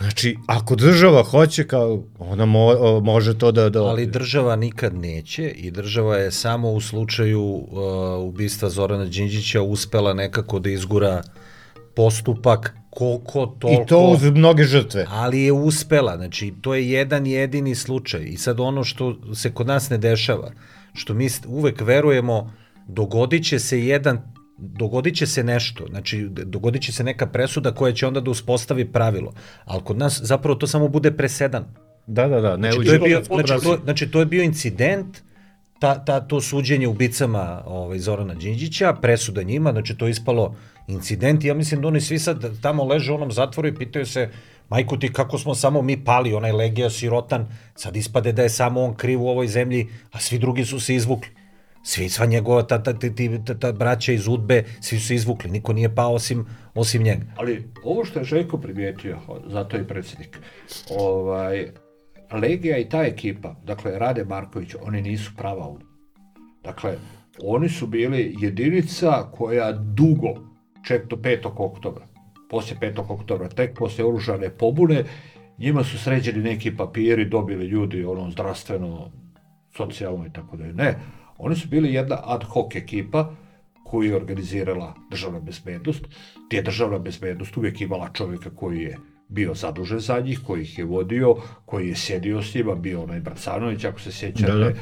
Znači, 0.00 0.36
ako 0.46 0.76
država 0.76 1.22
hoće, 1.22 1.66
kao, 1.66 2.02
ona 2.18 2.46
mo, 2.46 3.00
može 3.00 3.38
to 3.38 3.52
da, 3.52 3.70
da... 3.70 3.82
Ali 3.82 4.06
država 4.06 4.56
nikad 4.56 4.94
neće 4.94 5.48
i 5.48 5.70
država 5.70 6.16
je 6.16 6.30
samo 6.30 6.70
u 6.70 6.80
slučaju 6.80 7.42
uh, 7.42 7.68
ubistva 8.18 8.68
Zorana 8.68 9.04
Đinđića 9.04 9.62
uspela 9.62 10.14
nekako 10.14 10.58
da 10.58 10.70
izgura 10.70 11.22
postupak 11.94 12.74
koliko 12.94 13.46
toliko... 13.46 13.82
I 13.82 13.86
to 13.86 14.00
uz 14.00 14.22
mnoge 14.22 14.64
žrtve. 14.64 15.06
Ali 15.08 15.40
je 15.40 15.52
uspela, 15.52 16.16
znači 16.16 16.54
to 16.60 16.74
je 16.74 16.90
jedan 16.90 17.26
jedini 17.26 17.74
slučaj. 17.74 18.20
I 18.24 18.36
sad 18.36 18.60
ono 18.60 18.84
što 18.84 19.16
se 19.34 19.52
kod 19.52 19.66
nas 19.66 19.90
ne 19.90 19.98
dešava, 19.98 20.52
što 20.94 21.14
mi 21.14 21.28
uvek 21.46 21.80
verujemo 21.80 22.52
dogodit 22.88 23.44
će 23.44 23.58
se 23.58 23.86
jedan 23.86 24.32
dogodit 24.58 25.16
će 25.16 25.26
se 25.26 25.44
nešto, 25.44 25.86
znači 25.90 26.28
dogodit 26.30 26.82
će 26.82 26.92
se 26.92 27.04
neka 27.04 27.26
presuda 27.26 27.74
koja 27.74 27.92
će 27.92 28.06
onda 28.06 28.20
da 28.20 28.30
uspostavi 28.30 28.92
pravilo, 28.92 29.32
ali 29.64 29.82
kod 29.82 29.98
nas 29.98 30.20
zapravo 30.22 30.54
to 30.54 30.66
samo 30.66 30.88
bude 30.88 31.10
presedan. 31.10 31.64
Da, 32.06 32.28
da, 32.28 32.40
da. 32.40 32.56
Ne 32.56 32.72
znači, 32.72 32.86
to 32.86 32.92
je 32.92 32.98
bio, 32.98 33.22
znači, 33.24 33.64
to, 33.64 33.78
znači 33.84 34.10
to 34.10 34.20
je 34.20 34.26
bio 34.26 34.42
incident, 34.42 35.18
ta, 35.78 36.04
ta, 36.04 36.20
to 36.20 36.40
suđenje 36.40 36.88
ubicama 36.88 37.62
ovaj, 37.66 37.98
Zorana 37.98 38.34
Đinđića, 38.34 38.92
presuda 38.92 39.42
njima, 39.42 39.72
znači 39.72 39.96
to 39.96 40.06
je 40.06 40.10
ispalo 40.10 40.56
incident 40.86 41.44
ja 41.44 41.54
mislim 41.54 41.82
da 41.82 41.88
oni 41.88 42.00
svi 42.00 42.18
sad 42.18 42.60
tamo 42.62 42.84
leže 42.84 43.12
u 43.12 43.14
onom 43.14 43.32
zatvoru 43.32 43.68
i 43.68 43.74
pitaju 43.74 44.06
se 44.06 44.28
majku 44.68 44.98
ti 44.98 45.12
kako 45.12 45.38
smo 45.38 45.54
samo 45.54 45.82
mi 45.82 46.04
pali, 46.04 46.34
onaj 46.34 46.52
Legija 46.52 46.90
sirotan, 46.90 47.46
sad 47.74 47.96
ispade 47.96 48.32
da 48.32 48.42
je 48.42 48.48
samo 48.48 48.80
on 48.80 48.94
kriv 48.94 49.22
u 49.22 49.28
ovoj 49.28 49.48
zemlji, 49.48 49.88
a 50.12 50.20
svi 50.20 50.38
drugi 50.38 50.64
su 50.64 50.80
se 50.80 50.94
izvukli. 50.94 51.30
Svi, 51.84 52.08
sva 52.08 52.26
njegova, 52.26 52.62
ta, 52.62 52.82
ta, 52.82 52.92
ta, 52.92 53.54
ta, 53.54 53.72
braća 53.72 54.12
iz 54.12 54.28
Udbe, 54.28 54.64
svi 54.80 54.98
su 54.98 55.06
se 55.06 55.14
izvukli, 55.14 55.50
niko 55.50 55.72
nije 55.72 55.94
pao 55.94 56.14
osim, 56.14 56.46
osim 56.74 57.02
njega. 57.02 57.26
Ali 57.36 57.64
ovo 57.84 58.04
što 58.04 58.18
je 58.18 58.24
Željko 58.24 58.58
primijetio, 58.58 59.18
zato 59.46 59.76
je 59.76 59.88
predsjednik, 59.88 60.38
ovaj, 60.90 61.66
Legija 62.32 62.78
i 62.78 62.88
ta 62.88 63.02
ekipa, 63.02 63.54
dakle 63.64 63.98
Rade 63.98 64.24
Marković, 64.24 64.74
oni 64.82 65.02
nisu 65.02 65.32
prava 65.36 65.68
Udba. 65.68 65.86
Dakle, 66.64 66.96
oni 67.44 67.68
su 67.68 67.86
bili 67.86 68.36
jedinica 68.40 69.30
koja 69.32 69.72
dugo, 69.72 70.51
ček 70.86 71.08
do 71.08 71.16
5. 71.16 71.50
oktobra, 71.56 72.06
poslije 72.50 72.78
5. 72.80 73.04
oktobra, 73.08 73.48
tek 73.48 73.78
poslije 73.78 74.06
oružane 74.06 74.50
pobune, 74.50 75.04
njima 75.58 75.84
su 75.84 75.98
sređeni 75.98 76.42
neki 76.42 76.76
papiri, 76.76 77.24
dobili 77.24 77.66
ljudi 77.66 78.04
ono 78.04 78.30
zdravstveno, 78.30 79.10
socijalno 79.76 80.26
i 80.26 80.32
tako 80.32 80.56
da 80.56 80.64
je. 80.64 80.72
Ne, 80.72 80.96
Oni 81.42 81.56
su 81.56 81.68
bili 81.68 81.94
jedna 81.94 82.18
ad 82.24 82.44
hoc 82.44 82.74
ekipa 82.74 83.34
koju 83.84 84.10
je 84.10 84.16
organizirala 84.16 84.94
državna 85.10 85.40
bezbednost, 85.40 86.04
je 86.50 86.62
državna 86.62 86.98
bezbednost 86.98 87.56
uvijek 87.56 87.80
imala 87.80 88.08
čovjeka 88.12 88.50
koji 88.50 88.80
je 88.80 88.98
bio 89.28 89.54
zadužen 89.54 89.98
za 89.98 90.20
njih, 90.20 90.40
koji 90.46 90.62
ih 90.62 90.78
je 90.78 90.84
vodio, 90.84 91.36
koji 91.64 91.88
je 91.88 91.96
sjedio 91.96 92.42
s 92.42 92.54
njima, 92.54 92.74
bio 92.74 93.02
onaj 93.02 93.20
Bracanović, 93.20 93.84
ako 93.84 94.00
se 94.00 94.12
sjećate, 94.12 94.52
da, 94.52 94.58
da. 94.58 94.72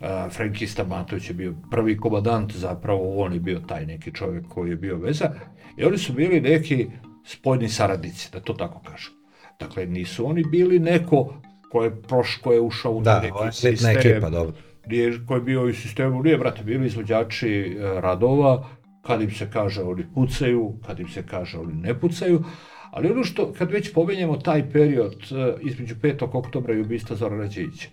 Uh, 0.00 0.32
Frenki 0.32 0.66
Stamatović 0.66 1.28
je 1.28 1.34
bio 1.34 1.54
prvi 1.70 1.96
komandant, 1.96 2.52
zapravo 2.52 3.24
on 3.24 3.32
je 3.32 3.40
bio 3.40 3.60
taj 3.60 3.86
neki 3.86 4.12
čovjek 4.14 4.48
koji 4.48 4.70
je 4.70 4.76
bio 4.76 4.96
veza, 4.96 5.30
i 5.76 5.84
oni 5.84 5.98
su 5.98 6.12
bili 6.12 6.40
neki 6.40 6.86
spojni 7.24 7.68
saradnici, 7.68 8.28
da 8.32 8.40
to 8.40 8.52
tako 8.52 8.80
kažem. 8.80 9.12
Dakle, 9.60 9.86
nisu 9.86 10.26
oni 10.26 10.44
bili 10.44 10.78
neko 10.78 11.34
ko 11.70 11.84
je 11.84 12.02
proš, 12.02 12.36
ko 12.36 12.52
je 12.52 12.60
ušao 12.60 12.92
u 12.92 13.02
da, 13.02 13.20
neki 13.20 13.56
sistem. 13.56 13.94
Da, 13.94 14.00
ekipa, 14.00 14.30
dobro 14.30 14.54
nije, 14.86 15.26
ko 15.26 15.34
je 15.34 15.40
bio 15.40 15.64
u 15.64 15.72
sistemu, 15.72 16.22
nije, 16.22 16.38
brate, 16.38 16.62
bili 16.64 16.86
izvođači 16.86 17.50
e, 17.50 18.00
radova, 18.00 18.68
kad 19.02 19.22
im 19.22 19.30
se 19.30 19.50
kaže 19.52 19.82
oni 19.82 20.04
pucaju, 20.14 20.74
kad 20.86 21.00
im 21.00 21.08
se 21.08 21.22
kaže 21.26 21.58
oni 21.58 21.74
ne 21.74 22.00
pucaju, 22.00 22.44
ali 22.90 23.10
ono 23.10 23.24
što, 23.24 23.52
kad 23.52 23.70
već 23.70 23.92
pomenjamo 23.92 24.36
taj 24.36 24.70
period 24.70 25.14
e, 25.14 25.54
između 25.62 25.94
5. 25.94 26.28
oktobra 26.32 26.74
i 26.74 26.80
ubistva 26.80 27.16
Zorana 27.16 27.46
Đejića, 27.46 27.88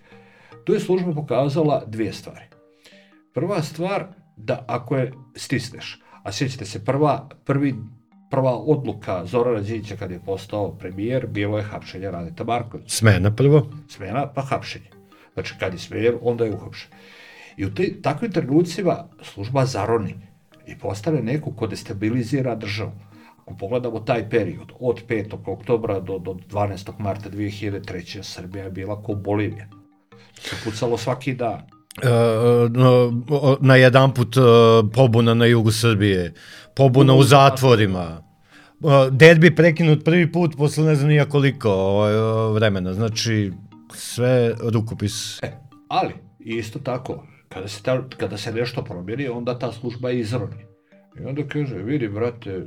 тој 0.68 0.84
служба 0.84 1.14
показала 1.16 1.82
две 1.88 2.12
ствари. 2.12 2.50
Прва 3.34 3.62
ствар, 3.62 4.10
да 4.36 4.60
ако 4.68 4.96
е 4.96 5.12
стиснеш, 5.36 5.96
а 6.24 6.32
сеќате 6.32 6.68
се 6.68 6.84
прва 6.84 7.28
први 7.48 7.72
прва 8.28 8.52
одлука 8.52 9.22
Зоран 9.24 9.56
Радзиниќа 9.56 9.96
каде 9.96 10.18
е 10.18 10.24
постао 10.24 10.74
премиер 10.78 11.26
било 11.26 11.58
е 11.58 11.64
хапшење 11.64 12.12
Радета 12.12 12.44
Марковиќ. 12.44 12.84
Смена 12.92 13.32
прво. 13.32 13.64
Смена 13.88 14.26
па 14.34 14.44
хапшење. 14.44 14.92
Значи 15.32 15.54
кога 15.54 15.72
е 15.72 15.78
смеер, 15.78 16.18
онда 16.20 16.46
е 16.46 16.52
ухапшен. 16.52 16.92
И 17.56 17.64
у 17.64 17.70
тој 17.70 18.02
такви 18.02 18.28
тренуцима 18.28 19.08
служба 19.24 19.64
зарони 19.66 20.18
и 20.66 20.76
постане 20.76 21.24
некој 21.24 21.56
кој 21.56 21.72
дестабилизира 21.72 22.56
држава. 22.60 22.92
Ако 23.40 23.56
погледамо 23.56 24.04
тај 24.04 24.28
период, 24.28 24.76
од 24.78 25.00
5. 25.08 25.40
октobra 25.46 26.00
до, 26.00 26.18
до 26.18 26.36
12. 26.36 26.98
марта 26.98 27.30
2003. 27.32 28.20
Србија 28.20 28.68
била 28.68 29.00
ко 29.02 29.16
Боливија 29.16 29.77
pucalo 30.64 30.98
svaki 30.98 31.34
dan. 31.34 31.62
E, 32.02 32.08
na 33.60 33.76
jedan 33.76 34.14
put 34.14 34.36
e, 34.36 34.40
pobuna 34.94 35.34
na 35.34 35.44
jugu 35.44 35.72
Srbije, 35.72 36.34
pobuna 36.76 37.14
u 37.14 37.22
zatvorima, 37.22 38.22
e, 38.84 39.10
derbi 39.10 39.54
prekinut 39.54 40.04
prvi 40.04 40.32
put 40.32 40.56
posle 40.56 40.84
ne 40.84 40.94
znam 40.94 41.08
nija 41.08 41.24
koliko 41.24 41.70
ovaj, 41.70 42.14
vremena, 42.52 42.94
znači 42.94 43.52
sve 43.94 44.54
rukopis. 44.72 45.42
E, 45.42 45.52
ali, 45.88 46.14
isto 46.38 46.78
tako, 46.78 47.26
kada 47.48 47.68
se, 47.68 47.82
ta, 47.82 48.02
kada 48.16 48.36
se 48.36 48.52
nešto 48.52 48.84
promijeni, 48.84 49.28
onda 49.28 49.58
ta 49.58 49.72
služba 49.72 50.10
izroni. 50.10 50.68
I 51.20 51.24
onda 51.24 51.42
kaže, 51.48 51.74
vidi, 51.74 52.08
brate, 52.08 52.66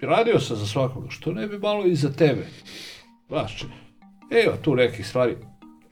radio 0.00 0.40
sam 0.40 0.56
za 0.56 0.66
svakoga, 0.66 1.10
što 1.10 1.32
ne 1.32 1.46
bi 1.46 1.58
malo 1.58 1.86
i 1.86 1.94
za 1.94 2.12
tebe? 2.12 2.46
Znaš, 3.28 3.64
evo 4.44 4.56
tu 4.62 4.74
nekih 4.74 5.06
stvari, 5.06 5.36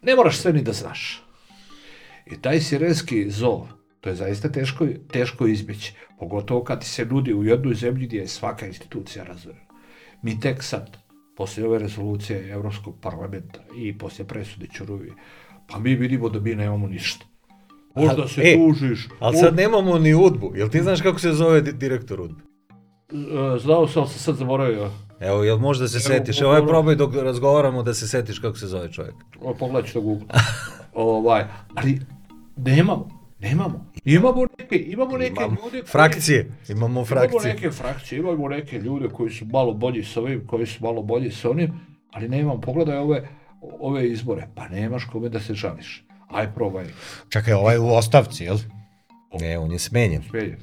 ne 0.03 0.17
moraš 0.17 0.39
sve 0.39 0.53
ni 0.53 0.63
da 0.63 0.73
znaš. 0.73 1.23
I 2.27 2.43
taj 2.43 2.61
sirenski 2.61 3.31
zov, 3.31 3.67
to 4.01 4.09
je 4.09 4.15
zaista 4.15 4.53
teško, 4.53 4.87
teško 5.11 5.47
izbjeći, 5.47 5.95
pogotovo 6.19 6.65
kad 6.65 6.81
ti 6.81 6.87
se 6.87 7.05
nudi 7.05 7.35
u 7.35 7.45
jednoj 7.45 7.75
zemlji 7.75 8.07
gdje 8.07 8.19
je 8.19 8.29
svaka 8.29 8.67
institucija 8.67 9.25
razvojena. 9.25 9.67
Mi 10.23 10.41
tek 10.41 10.63
sad, 10.63 10.97
poslije 11.37 11.67
ove 11.67 11.79
rezolucije 11.79 12.51
Evropskog 12.51 12.95
parlamenta 13.01 13.61
i 13.77 13.99
poslije 13.99 14.29
presude 14.29 14.67
Čuruvi, 14.67 15.13
pa 15.69 15.79
mi 15.79 15.95
vidimo 15.95 16.29
da 16.29 16.41
mi 16.41 16.55
nemamo 16.55 16.87
ništa. 16.87 17.27
Možda 17.95 18.29
se 18.29 18.43
e, 18.45 18.55
tužiš. 18.55 19.09
Ali 19.19 19.37
sad 19.37 19.57
nemamo 19.57 19.99
ni 19.99 20.15
udbu. 20.15 20.53
Jel 20.55 20.69
ti 20.69 20.83
znaš 20.83 21.01
kako 21.01 21.19
se 21.19 21.33
zove 21.33 21.61
direktor 21.61 22.21
udbe? 22.21 22.43
Znao 23.59 23.89
sam, 23.89 24.07
sam 24.07 24.19
sad 24.19 24.37
zaboravio. 24.37 24.91
Evo, 25.21 25.45
jel 25.45 25.59
možda 25.59 25.89
se 25.89 25.97
Evo, 25.97 26.19
setiš? 26.19 26.41
Evo, 26.41 26.51
ovaj 26.51 26.67
probaj 26.67 26.95
dok 26.95 27.15
razgovaramo 27.15 27.83
da 27.83 27.95
se 27.95 28.09
setiš 28.09 28.39
kako 28.39 28.59
se 28.59 28.67
zove 28.67 28.93
čovjek. 28.93 29.15
O, 29.41 29.55
pogledaj 29.55 29.89
ću 29.89 29.93
to 29.93 30.01
Google. 30.01 30.27
ovaj, 30.95 31.45
ali 31.75 32.01
nemamo. 32.57 33.17
Nemamo. 33.41 33.87
Imamo 34.05 34.47
neke, 34.59 34.77
imamo 34.77 35.19
neke 35.19 35.35
imamo 35.37 35.51
ljude 35.51 35.71
koji, 35.71 35.83
frakcije, 35.83 36.51
imamo 36.69 37.05
frakcije. 37.05 37.41
Imamo 37.41 37.55
neke 37.55 37.71
frakcije, 37.71 38.19
imamo 38.19 38.49
neke 38.49 38.79
ljude 38.79 39.09
koji 39.09 39.31
su 39.31 39.45
malo 39.45 39.73
bolji 39.73 40.05
sa 40.05 40.21
ovim, 40.21 40.47
koji 40.47 40.67
su 40.67 40.85
malo 40.85 41.03
bolji 41.03 41.31
sa 41.31 41.51
onim, 41.51 41.81
ali 42.13 42.29
nemam, 42.29 42.61
pogledaj 42.61 42.97
ove, 42.97 43.29
ove 43.81 44.09
izbore, 44.09 44.49
pa 44.55 44.69
nemaš 44.69 45.05
kome 45.13 45.29
da 45.29 45.41
se 45.41 45.55
žališ. 45.55 46.05
Aj 46.29 46.55
probaj. 46.55 46.85
Čekaj, 47.29 47.55
ovaj 47.55 47.79
u 47.79 47.87
ostavci, 47.87 48.45
jel? 48.45 48.59
Ne, 49.41 49.59
on 49.59 49.73
je 49.73 49.79
smenjen. 49.79 50.23
Smenjen. 50.23 50.57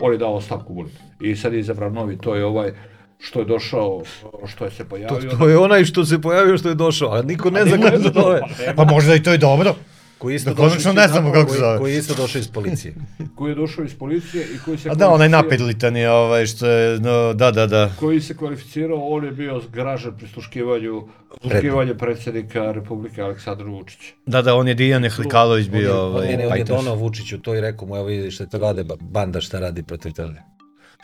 On 0.00 0.12
je 0.12 0.18
dao 0.18 0.34
ostavku 0.34 0.74
bulit. 0.74 0.94
I 1.20 1.36
sad 1.36 1.52
je 1.52 1.60
izabran 1.60 1.92
novi, 1.92 2.18
to 2.18 2.34
je 2.34 2.44
ovaj 2.44 2.72
što 3.18 3.38
je 3.38 3.44
došao, 3.44 4.02
što 4.46 4.64
je 4.64 4.70
se 4.70 4.84
pojavio. 4.84 5.30
To, 5.30 5.36
to 5.36 5.48
je 5.48 5.58
onaj 5.58 5.84
što 5.84 6.04
se 6.04 6.20
pojavio 6.20 6.58
što 6.58 6.68
je 6.68 6.74
došao, 6.74 7.12
a 7.12 7.22
niko 7.22 7.50
ne 7.50 7.64
zna 7.64 7.76
kako 7.78 8.02
se 8.02 8.10
zove. 8.14 8.40
Pa, 8.66 8.84
pa 8.84 8.84
možda 8.84 9.14
i 9.14 9.22
to 9.22 9.32
je 9.32 9.38
dobro. 9.38 9.74
Koji 10.18 10.34
isto 10.34 10.50
da, 10.50 10.56
konačno 10.56 10.92
ne 10.92 11.08
znamo 11.08 11.32
kako 11.32 11.50
se 11.50 11.58
zove. 11.58 11.78
Koji 11.78 11.92
je 11.92 11.98
isto 11.98 12.14
došao 12.14 12.38
iz 12.38 12.48
policije. 12.48 12.94
koji 13.36 13.50
je 13.50 13.54
došao 13.54 13.84
iz 13.84 13.94
policije 13.98 14.46
i 14.54 14.58
koji 14.64 14.78
se... 14.78 14.90
A 14.90 14.94
da, 14.94 15.10
onaj 15.10 15.28
napedlitan 15.28 15.96
je, 15.96 16.10
ovaj, 16.10 16.46
što 16.46 16.66
je, 16.66 17.00
no, 17.00 17.34
da, 17.34 17.50
da, 17.50 17.66
da. 17.66 17.90
Koji 17.98 18.20
se 18.20 18.36
kvalificirao, 18.36 19.08
on 19.08 19.24
je 19.24 19.30
bio 19.30 19.60
zgražen 19.60 20.16
pri 20.16 20.28
sluškivanju, 20.28 21.08
sluškivanju 21.40 21.94
predsjednika 21.98 22.72
Republike 22.72 23.22
Aleksandra 23.22 23.66
Vučića. 23.66 24.12
Da, 24.26 24.42
da, 24.42 24.54
on 24.54 24.68
je 24.68 24.74
Dijan 24.74 25.10
Hlikalović 25.10 25.68
bio... 25.68 25.90
On 25.90 25.96
je, 25.96 26.02
ovaj, 26.02 26.34
on 26.34 26.40
je, 26.40 26.48
on 26.48 26.56
je 26.56 26.64
donao 26.64 26.94
Vučiću 26.94 27.38
to 27.38 27.54
i 27.54 27.60
rekao 27.60 27.88
mu, 27.88 27.96
evo 27.96 28.04
vidiš 28.04 28.34
što 28.34 28.46
to 28.46 28.58
rade, 28.58 28.84
banda 29.00 29.40
šta 29.40 29.60
radi 29.60 29.82
protiv 29.82 30.12
toga. 30.12 30.55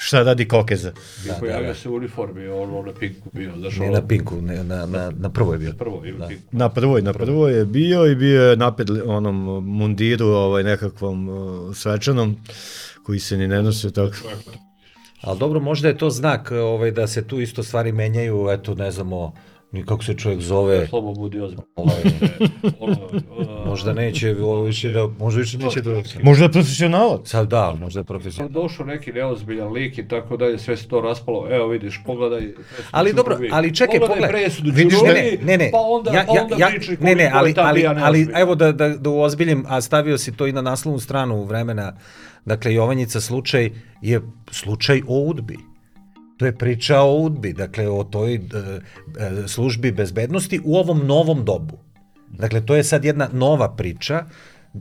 Šta 0.05 0.23
radi 0.23 0.49
Kokeza? 0.49 0.93
Da, 1.27 1.35
pojavio 1.41 1.67
da, 1.67 1.69
da. 1.69 1.75
se 1.75 1.89
u 1.89 1.95
uniformi, 1.97 2.49
on 2.49 2.87
na 2.87 2.93
Pinku 2.93 3.31
bio. 3.33 3.53
Znaš, 3.59 3.77
ne 3.77 3.91
na 3.91 4.07
Pinku, 4.07 4.41
ne, 4.41 4.65
na, 4.65 4.87
na, 4.87 5.13
na 5.19 5.31
prvoj 5.31 5.59
bio. 5.59 5.69
Na 5.69 5.77
prvoj, 5.77 6.13
da. 6.13 6.29
Na 6.53 6.69
prvoj, 6.69 7.03
na 7.03 7.13
prvoj 7.13 7.59
je 7.59 7.65
bio 7.65 8.07
i 8.07 8.15
bio 8.15 8.43
je 8.43 8.57
napred 8.57 8.91
onom 8.91 9.65
mundiru 9.65 10.27
ovaj, 10.27 10.63
nekakvom 10.63 11.29
uh, 11.29 11.77
svečanom 11.77 12.37
koji 13.03 13.19
se 13.19 13.37
ni 13.37 13.49
ne 13.49 13.63
nosi 13.63 13.93
tako. 13.93 14.17
Ali 15.21 15.39
dobro, 15.39 15.61
možda 15.61 15.89
je 15.89 15.99
to 15.99 16.11
znak 16.11 16.51
ovaj, 16.51 16.91
da 16.91 17.07
se 17.07 17.27
tu 17.27 17.41
isto 17.41 17.63
stvari 17.63 17.93
menjaju, 17.93 18.49
eto, 18.51 18.75
ne 18.75 18.91
znamo, 18.91 19.35
ni 19.73 19.85
kako 19.85 20.05
se 20.05 20.15
čovjek 20.15 20.41
zove, 20.41 20.87
Slobo 20.87 21.13
budi 21.13 21.41
ozbiljno. 21.41 21.65
ovaj, 21.77 22.03
Ono, 22.81 22.97
možda 23.67 23.93
neće, 23.93 24.37
ovo 24.43 24.63
više 24.63 24.91
da, 24.91 25.07
možda 25.19 25.41
više 25.41 25.59
neće 25.59 25.81
da... 25.81 26.03
Možda 26.23 26.45
je 26.45 26.53
profesionalac. 26.53 27.29
Sad 27.29 27.49
da, 27.49 27.77
možda 27.81 28.01
je 28.01 28.05
profesionalno. 28.05 28.63
došao 28.63 28.87
neki 28.87 29.13
neozbiljan 29.13 29.73
lik 29.73 29.99
i 29.99 30.09
tako 30.09 30.37
dalje, 30.37 30.59
sve 30.59 30.77
se 30.77 30.89
to 30.89 31.01
raspalo. 31.01 31.47
Evo 31.51 31.69
vidiš, 31.69 32.01
pogledaj. 32.07 32.55
Ali 32.91 33.13
dobro, 33.13 33.39
ali 33.53 33.75
čekaj, 33.75 34.01
pogledaj 34.01 34.21
pogledaj. 34.21 34.45
presudu 34.45 34.71
Vidiš, 34.75 35.03
ne, 35.03 35.39
ne, 35.43 35.59
ne, 35.59 35.71
Pa 35.73 35.79
onda, 35.81 36.11
ja, 36.11 36.25
pa 36.29 36.35
ja, 36.35 36.43
onda 36.43 36.57
ja, 36.59 36.69
pričaj 36.69 36.97
ne, 37.01 37.15
ne, 37.15 37.31
ali, 37.35 37.55
ali, 37.57 37.87
ali 37.87 38.29
evo 38.35 38.55
da, 38.55 38.73
da, 38.73 38.89
da 38.89 39.11
uozbiljim, 39.11 39.65
a 39.69 39.81
stavio 39.81 40.19
si 40.19 40.37
to 40.37 40.47
i 40.47 40.53
na 40.53 40.63
naslovnu 40.63 41.01
stranu 41.01 41.45
vremena, 41.45 41.97
dakle 42.45 42.75
Jovanjica 42.75 43.21
slučaj 43.21 43.71
je 44.01 44.21
slučaj 44.51 45.03
o 45.09 45.21
udbi. 45.21 45.72
To 46.43 46.47
je 46.47 46.59
priča 46.59 47.01
o 47.01 47.17
udbi, 47.17 47.53
dakle 47.53 47.89
o 47.89 48.05
toj 48.05 48.35
e, 48.35 48.39
e, 48.39 49.49
službi 49.49 49.93
bezbednosti 49.93 50.61
u 50.65 50.77
ovom 50.77 51.07
novom 51.07 51.45
dobu. 51.45 51.79
Dakle, 52.31 52.67
to 52.67 52.75
je 52.75 52.85
sad 52.85 53.05
jedna 53.05 53.29
nova 53.33 53.69
priča, 53.77 54.25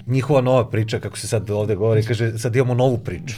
njihova 0.08 0.42
nova 0.42 0.70
priča, 0.70 1.00
kako 1.00 1.18
se 1.18 1.28
sad 1.28 1.50
ovde 1.50 1.76
govori, 1.76 2.04
kaže, 2.04 2.38
sad 2.38 2.56
imamo 2.56 2.74
novu 2.74 2.98
priču. 2.98 3.36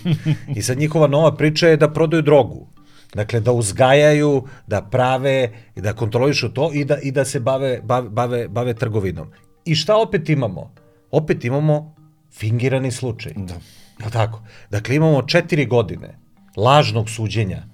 I 0.56 0.62
sad 0.62 0.78
njihova 0.78 1.08
nova 1.08 1.36
priča 1.36 1.68
je 1.68 1.78
da 1.78 1.90
prodaju 1.92 2.22
drogu. 2.22 2.68
Dakle, 3.14 3.40
da 3.40 3.52
uzgajaju, 3.52 4.44
da 4.68 4.82
prave, 4.82 5.52
da 5.76 5.94
kontrolišu 5.94 6.54
to 6.54 6.72
i 6.74 6.86
da, 6.86 6.98
i 7.04 7.12
da 7.12 7.26
se 7.26 7.40
bave, 7.40 7.82
bave, 7.84 8.10
bave, 8.10 8.48
bave 8.48 8.74
trgovinom. 8.74 9.28
I 9.66 9.76
šta 9.76 9.98
opet 9.98 10.30
imamo? 10.30 10.72
Opet 11.12 11.46
imamo 11.46 11.96
fingirani 12.32 12.92
slučaj. 12.92 13.34
Da. 13.36 13.60
Je 14.06 14.12
tako? 14.12 14.42
Dakle, 14.70 14.96
imamo 14.96 15.22
četiri 15.22 15.66
godine 15.66 16.20
lažnog 16.56 17.10
suđenja 17.10 17.73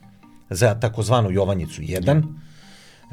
za 0.49 0.75
takozvanu 0.75 1.31
Jovanjicu 1.31 1.81
1, 1.81 2.23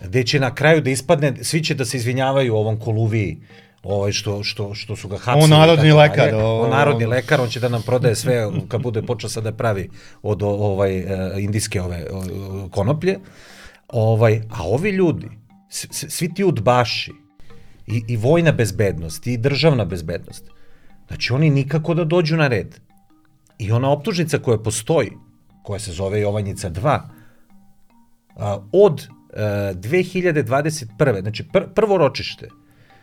gde 0.03 0.25
će 0.25 0.41
na 0.41 0.55
kraju 0.55 0.81
da 0.81 0.91
ispadne, 0.91 1.45
svi 1.45 1.63
će 1.63 1.75
da 1.75 1.85
se 1.85 1.97
izvinjavaju 1.97 2.55
ovom 2.57 2.79
koluviji, 2.79 3.39
ovaj 3.83 4.13
što, 4.13 4.43
što, 4.43 4.75
što 4.75 4.97
su 4.97 5.09
ga 5.09 5.17
hapsili. 5.17 5.45
On 5.45 5.51
narodni 5.51 5.89
tako 5.89 5.99
lekar, 5.99 6.35
o- 6.35 6.61
On 6.61 6.71
narodni 6.71 7.07
lekar, 7.07 7.41
on 7.41 7.49
će 7.49 7.61
da 7.61 7.69
nam 7.69 7.83
prodaje 7.83 8.15
sve 8.15 8.35
kad 8.69 8.83
bude 8.83 9.03
počeo 9.03 9.31
sad 9.31 9.45
da 9.45 9.53
pravi 9.53 9.91
od 10.23 10.43
ovaj 10.43 10.99
e, 10.99 11.05
indijske 11.39 11.83
ove 11.83 12.05
konoplje. 12.71 13.19
Ovaj, 13.89 14.43
a 14.51 14.63
ovi 14.65 14.91
ljudi, 14.91 15.29
svi 15.91 16.35
ti 16.35 16.45
udbaši, 16.45 17.13
i, 17.87 18.03
i 18.09 18.17
vojna 18.17 18.53
bezbednost, 18.53 19.27
i 19.27 19.37
državna 19.37 19.85
bezbednost, 19.85 20.45
znači 21.09 21.33
oni 21.33 21.51
nikako 21.51 21.95
da 21.95 22.05
dođu 22.05 22.37
na 22.37 22.49
red. 22.49 22.75
I 23.59 23.73
ona 23.73 23.91
optužnica 23.91 24.39
koja 24.39 24.59
postoji, 24.59 25.11
koja 25.63 25.79
se 25.81 25.93
zove 25.93 26.21
Jovanjica 26.21 26.71
2, 26.71 26.89
a, 26.89 27.01
od 28.73 29.09
e, 29.33 29.41
2021. 29.75 31.21
Znači 31.21 31.45
pr 31.53 31.61
prvo 31.75 31.99
ročište 31.99 32.49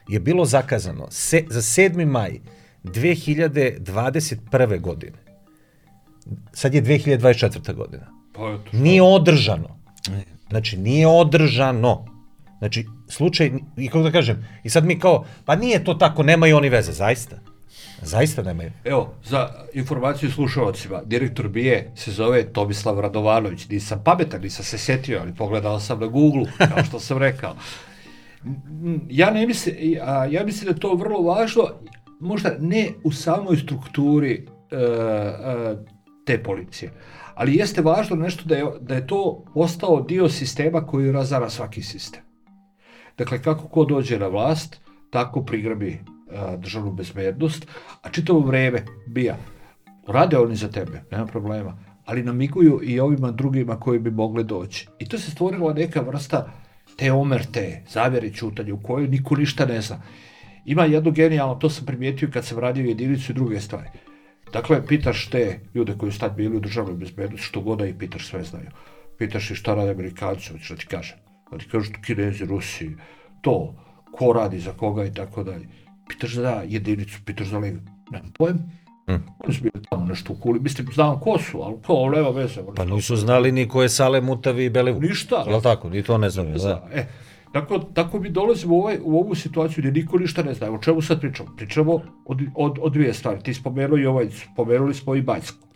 je 0.07 0.19
bilo 0.19 0.45
zakazano 0.45 1.07
se, 1.11 1.43
za 1.49 1.61
7. 1.61 2.05
maj 2.05 2.39
2021. 2.83 4.81
godine. 4.81 5.17
Sad 6.53 6.73
je 6.73 6.83
2024. 6.83 7.73
godina. 7.73 8.05
Pa 8.33 8.41
eto, 8.41 8.77
Nije 8.77 9.01
održano. 9.01 9.79
Znači, 10.49 10.77
nije 10.77 11.07
održano. 11.07 12.05
Znači, 12.57 12.85
slučaj, 13.09 13.51
i 13.77 13.87
kako 13.87 14.03
da 14.03 14.11
kažem, 14.11 14.47
i 14.63 14.69
sad 14.69 14.85
mi 14.85 14.99
kao, 14.99 15.25
pa 15.45 15.55
nije 15.55 15.83
to 15.83 15.93
tako, 15.93 16.23
nemaju 16.23 16.57
oni 16.57 16.69
veze, 16.69 16.91
zaista. 16.91 17.39
Zaista 18.01 18.43
nemaju. 18.43 18.71
Evo, 18.83 19.13
za 19.23 19.49
informaciju 19.73 20.31
slušalcima, 20.31 21.01
direktor 21.05 21.47
BIE 21.47 21.91
se 21.95 22.11
zove 22.11 22.53
Tomislav 22.53 22.99
Radovanović. 22.99 23.67
Nisam 23.69 24.01
pametan, 24.05 24.41
nisam 24.41 24.65
se 24.65 24.77
setio, 24.77 25.19
ali 25.21 25.35
pogledao 25.35 25.79
sam 25.79 25.99
na 25.99 26.07
Google, 26.07 26.43
kao 26.57 26.83
što 26.83 26.99
sam 26.99 27.17
rekao. 27.17 27.55
Ja 29.09 29.31
ne 29.31 29.47
mislim, 29.47 29.75
ja 30.29 30.43
mislim 30.45 30.65
da 30.65 30.71
je 30.71 30.79
to 30.79 30.93
vrlo 30.93 31.21
važno, 31.21 31.63
možda 32.19 32.55
ne 32.59 32.89
u 33.03 33.11
samoj 33.11 33.57
strukturi 33.57 34.47
e, 34.71 34.75
e, 34.75 35.75
te 36.25 36.43
policije, 36.43 36.91
ali 37.35 37.55
jeste 37.55 37.81
važno 37.81 38.15
nešto 38.15 38.43
da 38.45 38.55
je, 38.55 38.65
da 38.81 38.95
je 38.95 39.07
to 39.07 39.45
postao 39.53 40.01
dio 40.01 40.29
sistema 40.29 40.85
koji 40.85 41.11
razara 41.11 41.49
svaki 41.49 41.81
sistem. 41.81 42.21
Dakle, 43.17 43.41
kako 43.41 43.67
ko 43.67 43.85
dođe 43.85 44.19
na 44.19 44.27
vlast, 44.27 44.81
tako 45.09 45.45
prigrabi 45.45 45.99
državnu 46.57 46.91
bezbednost, 46.91 47.67
a 48.01 48.09
čitavo 48.09 48.39
vreme 48.39 48.85
bija. 49.07 49.37
Rade 50.07 50.37
oni 50.37 50.55
za 50.55 50.67
tebe, 50.67 51.03
nema 51.11 51.25
problema, 51.25 51.77
ali 52.05 52.23
namiguju 52.23 52.79
i 52.83 52.99
ovima 52.99 53.31
drugima 53.31 53.79
koji 53.79 53.99
bi 53.99 54.11
mogli 54.11 54.43
doći. 54.43 54.87
I 54.99 55.09
to 55.09 55.17
se 55.17 55.31
stvorila 55.31 55.73
neka 55.73 56.01
vrsta 56.01 56.51
te 56.97 57.11
omerte, 57.11 57.83
zavjere 57.89 58.29
čutanja, 58.29 58.73
u 58.73 58.83
kojoj 58.83 59.07
niko 59.07 59.35
ništa 59.35 59.65
ne 59.65 59.81
zna. 59.81 60.01
Ima 60.65 60.85
jedno 60.85 61.11
genijalno, 61.11 61.55
to 61.55 61.69
sam 61.69 61.85
primijetio 61.85 62.29
kad 62.33 62.45
sam 62.45 62.59
radio 62.59 62.85
jedinicu 62.85 63.31
i 63.31 63.35
druge 63.35 63.59
stvari. 63.59 63.89
Dakle, 64.53 64.85
pitaš 64.87 65.29
te 65.29 65.59
ljude 65.73 65.95
koji 65.97 66.11
su 66.11 66.19
tad 66.19 66.35
bili 66.35 66.57
u 66.57 66.59
državnoj 66.59 66.95
bezbednosti, 66.95 67.47
što 67.47 67.61
god 67.61 67.79
da 67.79 67.85
i 67.85 67.97
pitaš, 67.97 68.27
sve 68.27 68.43
znaju. 68.43 68.69
Pitaš 69.17 69.51
ih 69.51 69.57
šta 69.57 69.75
rade 69.75 69.91
Amerikanci, 69.91 70.51
hoćeš 70.51 70.69
da 70.69 70.75
ti 70.75 70.87
kažem. 70.87 71.17
Da 71.51 71.57
ti 71.57 71.69
kažu 71.71 71.91
Kinezi, 72.05 72.45
Rusi, 72.45 72.89
to, 73.41 73.75
ko 74.11 74.33
radi 74.33 74.59
za 74.59 74.71
koga 74.71 75.05
i 75.05 75.13
tako 75.13 75.43
dalje. 75.43 75.67
Pitaš 76.09 76.33
za 76.35 76.61
jedinicu, 76.67 77.19
pitaš 77.25 77.47
za 77.47 77.57
ligu. 77.57 77.79
Nemam 78.11 78.31
pojem. 78.37 78.57
Hm. 79.07 79.15
Oni 79.39 79.53
su 79.53 79.61
bili 79.63 79.83
tamo 79.89 80.05
nešto 80.05 80.33
u 80.33 80.35
kuli. 80.35 80.59
Mislim, 80.59 80.87
znam 80.93 81.19
ko 81.19 81.37
su, 81.39 81.61
ali 81.61 81.75
ko, 81.87 82.09
nema 82.09 82.29
veze. 82.29 82.61
Pa 82.75 82.85
nisu 82.85 83.15
znali 83.15 83.51
ni 83.51 83.67
ko 83.67 83.81
je 83.81 83.89
Sale 83.89 84.21
Mutavi 84.21 84.65
i 84.65 84.69
Belivu. 84.69 85.01
Ništa. 85.01 85.43
Jel 85.47 85.61
tako? 85.61 85.89
Ni 85.89 86.03
to 86.03 86.17
ne 86.17 86.29
znam. 86.29 86.51
Da. 86.51 86.57
Da. 86.57 86.87
E, 86.93 87.05
tako, 87.53 87.79
tako 87.79 88.19
mi 88.19 88.29
dolazimo 88.29 88.75
u, 88.75 88.79
ovaj, 88.79 88.97
u 89.03 89.19
ovu 89.19 89.35
situaciju 89.35 89.81
gdje 89.81 89.91
niko 89.91 90.17
ništa 90.17 90.43
ne 90.43 90.53
zna. 90.53 90.71
O 90.71 90.77
čemu 90.77 91.01
sad 91.01 91.19
pričamo? 91.21 91.55
Pričamo 91.57 92.01
o, 92.25 92.33
di- 92.33 92.49
o, 92.55 92.73
o 92.81 92.89
dvije 92.89 93.13
stvari. 93.13 93.43
Ti 93.43 93.53
spomenuo 93.53 93.97
i 93.97 94.05
ovaj, 94.05 94.29
spomenuli 94.53 94.93
smo 94.93 95.15
i 95.15 95.21
Bajsku. 95.21 95.67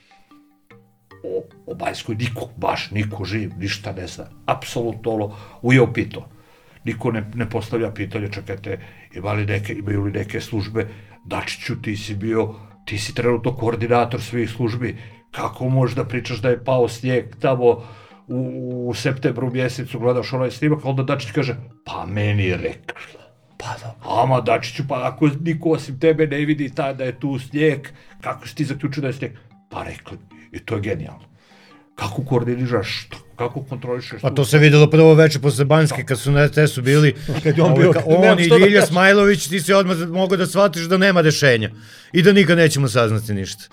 O, 1.23 1.43
o 1.71 1.75
Bajskoj 1.75 2.15
niko, 2.15 2.49
baš 2.57 2.91
niko 2.91 3.25
živ, 3.25 3.51
ništa 3.57 3.91
ne 3.91 4.07
zna. 4.07 4.25
Apsolutno 4.45 5.11
ono, 5.11 5.32
ujeo 5.61 5.93
pito. 5.93 6.28
Niko 6.88 7.11
ne, 7.11 7.23
ne 7.35 7.49
postavlja 7.49 7.91
pitanje, 7.91 8.31
čekajte, 8.31 8.79
ima 9.15 9.33
li 9.33 9.45
neke, 9.45 9.73
imaju 9.73 10.03
li 10.03 10.11
neke 10.11 10.41
službe, 10.41 10.88
Dačiću, 11.25 11.81
ti 11.81 11.97
si 11.97 12.15
bio, 12.15 12.53
ti 12.85 12.97
si 12.97 13.15
trenutno 13.15 13.55
koordinator 13.55 14.21
svih 14.21 14.49
službi, 14.49 14.95
kako 15.31 15.69
možeš 15.69 15.95
da 15.95 16.05
pričaš 16.05 16.39
da 16.41 16.49
je 16.49 16.63
pao 16.63 16.88
snijeg 16.88 17.35
tamo 17.39 17.83
u, 18.27 18.88
u 18.89 18.93
septembru 18.93 19.51
mjesecu, 19.51 19.99
gledaš 19.99 20.33
onaj 20.33 20.51
snimak, 20.51 20.85
onda 20.85 21.03
Dačić 21.03 21.31
kaže, 21.31 21.55
pa 21.85 22.05
meni 22.05 22.45
je 22.45 22.57
rekao. 22.57 22.97
Pa 23.57 23.75
da. 23.81 23.95
Ama 24.21 24.41
Dačiću, 24.41 24.83
pa 24.88 25.07
ako 25.07 25.29
niko 25.41 25.69
osim 25.69 25.99
tebe 25.99 26.27
ne 26.27 26.38
vidi 26.38 26.75
ta 26.75 26.93
da 26.93 27.03
je 27.03 27.19
tu 27.19 27.39
snijeg, 27.39 27.88
kako 28.21 28.47
si 28.47 28.55
ti 28.55 28.65
zaključio 28.65 29.01
da 29.01 29.07
je 29.07 29.13
snijeg? 29.13 29.33
Pa 29.69 29.83
rekli, 29.83 30.17
i 30.51 30.59
to 30.59 30.75
je 30.75 30.81
genijalno. 30.81 31.36
Kako 31.98 32.24
koordiniraš, 32.26 33.10
kako 33.36 33.64
kontrolišeš? 33.64 34.22
Pa 34.22 34.30
to 34.30 34.45
se 34.45 34.58
videlo 34.58 34.89
prvo 34.89 35.14
veče 35.14 35.39
posle 35.39 35.66
Banjske 35.66 36.04
kad 36.04 36.20
su 36.20 36.32
na 36.32 36.45
RTS-u 36.45 36.82
bili 36.82 37.16
Kad 37.43 37.58
je 37.58 37.64
on 37.64 37.74
bio, 37.76 37.93
on 38.06 38.39
i 38.39 38.43
što 38.43 38.60
da. 38.60 38.86
Smajlović, 38.86 39.48
ti 39.48 39.60
si 39.60 39.74
odmah 39.74 39.98
mogao 39.98 40.38
da 40.38 40.45
shvatiš 40.45 40.84
da 40.84 40.98
nema 40.98 41.22
rešenja 41.22 41.72
i 42.14 42.22
da 42.22 42.34
nikad 42.34 42.58
nećemo 42.58 42.88
saznati 42.88 43.34
ništa. 43.34 43.64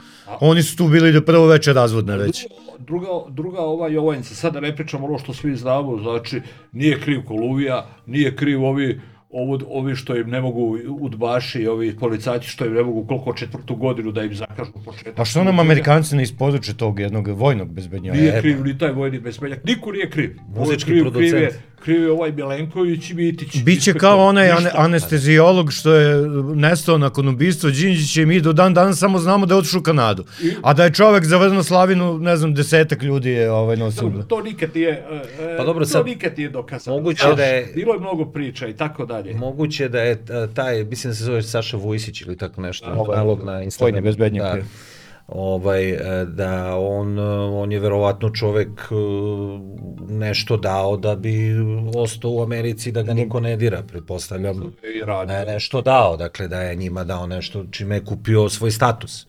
Oni 0.41 0.63
su 0.63 0.77
tu 0.77 0.89
bili 0.89 1.13
da 1.13 1.25
prvo 1.25 1.47
veče 1.47 1.73
razvodne 1.73 2.17
već. 2.17 2.47
Druga, 2.79 3.07
druga 3.29 3.61
ova 3.61 3.89
Jovanjica, 3.89 4.35
sada 4.35 4.61
ne 4.61 4.77
pričamo 4.77 5.07
ono 5.07 5.19
što 5.19 5.35
svi 5.35 5.57
znamo, 5.57 5.99
znači 5.99 6.41
nije 6.73 7.01
kriv 7.01 7.23
Koluvija, 7.25 7.87
nije 8.07 8.37
kriv 8.37 8.65
ovi 8.65 9.01
ovo, 9.35 9.59
ovi 9.69 9.97
što 9.97 10.17
im 10.17 10.31
ne 10.31 10.41
mogu 10.41 10.79
udbaši 11.01 11.61
i 11.61 11.67
ovi 11.67 11.97
policajci 11.97 12.49
što 12.49 12.67
im 12.67 12.75
ne 12.75 12.83
mogu 12.83 13.07
koliko 13.07 13.33
četvrtu 13.33 13.75
godinu 13.77 14.13
da 14.13 14.23
im 14.23 14.35
zakažu 14.35 14.73
početak. 14.85 15.19
A 15.19 15.25
što 15.25 15.45
nam 15.45 15.59
Amerikanci 15.59 16.17
ne 16.17 16.23
isporuče 16.23 16.75
tog 16.75 17.01
jednog 17.01 17.29
vojnog 17.29 17.73
bezbednjaka? 17.73 18.19
Nije 18.19 18.41
kriv 18.41 18.65
ni 18.65 18.79
taj 18.79 18.93
vojni 18.93 19.21
bezbeljak, 19.21 19.65
niko 19.65 19.93
nije 19.93 20.11
kriv. 20.11 20.37
Muzički 20.57 20.91
kriv, 20.91 21.11
kriv 21.11 21.25
je, 21.25 21.31
producent. 21.31 21.74
Kriv 21.85 22.03
je 22.03 22.13
ovaj 22.13 22.33
Milenković 22.33 23.11
i 23.11 23.15
Mitić. 23.15 23.57
Biće 23.57 23.93
kao 23.95 24.19
onaj 24.21 24.51
ane, 24.51 24.55
Ništa. 24.57 24.71
anestezijolog 24.77 25.73
što 25.73 25.93
je 25.93 26.17
nestao 26.55 26.99
nakon 26.99 27.29
ubistva 27.29 27.71
Đinđića 27.71 28.23
i 28.23 28.27
mi 28.27 28.41
do 28.41 28.53
dan 28.53 28.75
danas 28.75 28.99
samo 28.99 29.19
znamo 29.19 29.47
da 29.47 29.55
je 29.55 29.59
otišao 29.59 29.81
u 29.81 29.85
Kanadu. 29.85 30.25
A 30.63 30.73
da 30.75 30.85
je 30.85 30.93
čovek 30.93 31.25
za 31.25 31.37
Vrno 31.37 31.63
Slavinu, 31.63 32.19
ne 32.19 32.37
znam, 32.37 32.55
desetak 32.55 33.03
ljudi 33.03 33.31
je 33.31 33.51
ovaj 33.53 33.77
nosio. 33.77 34.03
Dobro, 34.03 34.23
to 34.23 34.41
nikad 34.43 34.71
nije, 34.75 34.91
e, 34.91 35.23
e, 35.41 35.57
Pa 35.57 35.65
dobro, 35.65 35.85
to 35.85 35.89
sad- 35.89 36.07
nikad 36.07 36.33
nije 36.37 36.49
dokazano. 36.51 36.97
Moguće 36.97 37.35
da 37.37 37.45
je- 37.45 37.73
Bilo 37.75 37.95
je 37.95 38.01
mnogo 38.01 38.25
priča 38.27 38.67
i 38.67 38.73
tako 38.75 39.07
dalje. 39.07 39.35
Moguće 39.35 39.89
da 39.89 40.01
je 40.01 40.13
e, 40.13 40.19
taj, 40.55 40.85
mislim 40.85 41.11
da 41.11 41.15
se 41.15 41.25
zove 41.25 41.43
Saša 41.43 41.77
Vujsić 41.77 42.21
ili 42.21 42.37
tako 42.37 42.61
nešto, 42.61 43.07
nalog 43.09 43.45
na 43.45 43.63
Instagramu. 43.63 43.93
vojni 43.93 44.03
bezbednjak 44.03 44.45
Da. 44.47 44.63
Ovaj, 45.27 45.91
e, 45.91 46.25
da 46.25 46.77
on, 46.77 47.19
e, 47.19 47.23
on 47.39 47.73
je 47.73 47.81
verovatno 47.81 48.31
čovek 48.31 48.69
e, 48.69 48.95
nešto 50.09 50.57
dao 50.57 50.97
da 50.97 51.17
bi 51.17 51.55
ostao 51.97 52.31
u 52.31 52.43
Americi 52.43 52.93
da 52.93 53.03
ga 53.03 53.15
niko 53.15 53.41
ne 53.41 53.57
dira, 53.57 53.83
pretpostavljam. 53.83 54.73
Da 55.27 55.37
je 55.37 55.47
nešto 55.47 55.83
dao, 55.83 56.17
dakle 56.17 56.49
da 56.49 56.61
je 56.61 56.75
njima 56.75 57.05
dao 57.05 57.27
nešto 57.27 57.65
čime 57.71 57.97
je 57.97 58.05
kupio 58.05 58.49
svoj 58.49 58.71
status. 58.71 59.27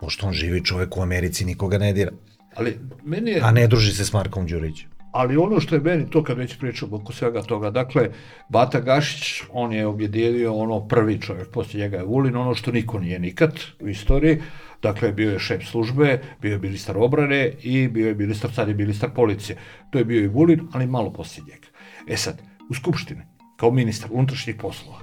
Pošto 0.00 0.26
on 0.26 0.32
živi 0.32 0.64
čovek 0.64 0.96
u 0.96 1.02
Americi, 1.02 1.44
nikoga 1.44 1.78
ne 1.78 1.92
dira. 1.92 2.10
Ali 2.54 2.78
meni 3.04 3.30
je... 3.30 3.40
A 3.42 3.50
ne 3.50 3.66
druži 3.66 3.92
se 3.92 4.04
s 4.04 4.12
Markom 4.12 4.46
Đurićem. 4.46 4.90
Ali 5.12 5.36
ono 5.36 5.60
što 5.60 5.74
je 5.74 5.80
meni 5.80 6.10
to 6.10 6.22
kad 6.22 6.38
već 6.38 6.58
pričamo 6.58 6.96
oko 6.96 7.12
svega 7.12 7.42
toga, 7.42 7.70
dakle, 7.70 8.10
Bata 8.48 8.80
Gašić, 8.80 9.42
on 9.52 9.72
je 9.72 9.86
objedinio 9.86 10.54
ono 10.54 10.88
prvi 10.88 11.20
čovjek, 11.20 11.48
poslije 11.50 11.84
njega 11.84 11.96
je 11.96 12.04
Vulin, 12.04 12.36
ono 12.36 12.54
što 12.54 12.72
niko 12.72 12.98
nije 12.98 13.18
nikad 13.18 13.60
u 13.80 13.88
istoriji, 13.88 14.42
dakle, 14.86 15.12
bio 15.12 15.32
je 15.32 15.38
šef 15.38 15.64
službe, 15.66 16.20
bio 16.40 16.52
je 16.52 16.58
ministar 16.58 16.98
obrane 16.98 17.52
i 17.62 17.88
bio 17.88 18.08
je 18.08 18.14
ministar, 18.14 18.52
sad 18.52 18.68
je 18.68 18.74
ministar 18.74 19.10
policije. 19.14 19.58
To 19.90 19.98
je 19.98 20.04
bio 20.04 20.24
i 20.24 20.28
Vulin, 20.28 20.68
ali 20.72 20.86
malo 20.86 21.12
poslije 21.12 21.44
njega. 21.44 21.68
E 22.06 22.16
sad, 22.16 22.42
u 22.70 22.74
Skupštini, 22.74 23.22
kao 23.56 23.70
ministar 23.70 24.10
unutrašnjih 24.12 24.56
poslova, 24.56 24.98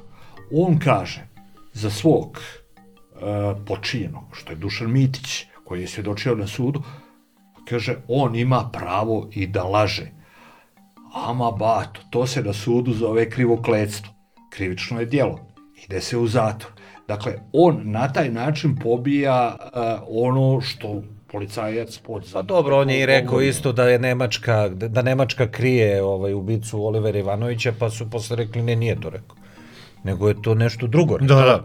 on 0.52 0.80
kaže 0.80 1.28
za 1.74 1.90
svog 1.90 2.38
uh, 2.38 3.22
počinjenog, 3.68 4.24
što 4.34 4.52
je 4.52 4.56
Dušan 4.56 4.92
Mitić, 4.92 5.46
koji 5.66 5.82
je 5.82 5.88
svjedočio 5.88 6.36
na 6.36 6.48
sudu, 6.48 6.84
kaže, 7.70 7.96
on 8.08 8.36
ima 8.36 8.70
pravo 8.74 9.30
i 9.32 9.48
da 9.48 9.64
laže. 9.64 10.12
Ama 11.14 11.52
bato, 11.52 12.02
to 12.10 12.28
se 12.28 12.44
na 12.44 12.54
sudu 12.54 12.94
zove 12.94 13.30
krivokledstvo. 13.30 14.14
Krivično 14.50 15.00
je 15.00 15.06
djelo. 15.06 15.40
Ide 15.86 16.02
se 16.02 16.18
u 16.18 16.28
zatvor. 16.28 16.72
Dakle, 17.08 17.34
on 17.54 17.82
na 17.84 18.14
taj 18.14 18.30
način 18.30 18.76
pobija 18.76 19.58
uh, 19.60 19.82
ono 20.10 20.62
što 20.62 21.04
policajac 21.32 21.98
pod 21.98 22.30
Pa 22.34 22.42
dobro, 22.42 22.80
on 22.80 22.90
je 22.90 23.00
i 23.00 23.06
rekao 23.06 23.42
isto 23.42 23.72
da 23.72 23.84
je 23.90 24.00
Nemačka, 24.00 24.70
da 24.70 25.02
Nemačka 25.02 25.48
krije 25.52 26.04
ovaj 26.04 26.34
ubicu 26.34 26.86
Olivera 26.86 27.20
Ivanovića, 27.20 27.74
pa 27.80 27.90
su 27.90 28.10
posle 28.10 28.36
rekli 28.36 28.62
ne, 28.62 28.76
nije 28.76 29.02
to 29.02 29.10
rekao. 29.10 29.38
Nego 30.04 30.28
je 30.28 30.42
to 30.42 30.56
nešto 30.56 30.88
drugo. 30.88 31.18
Da, 31.18 31.36
da. 31.36 31.64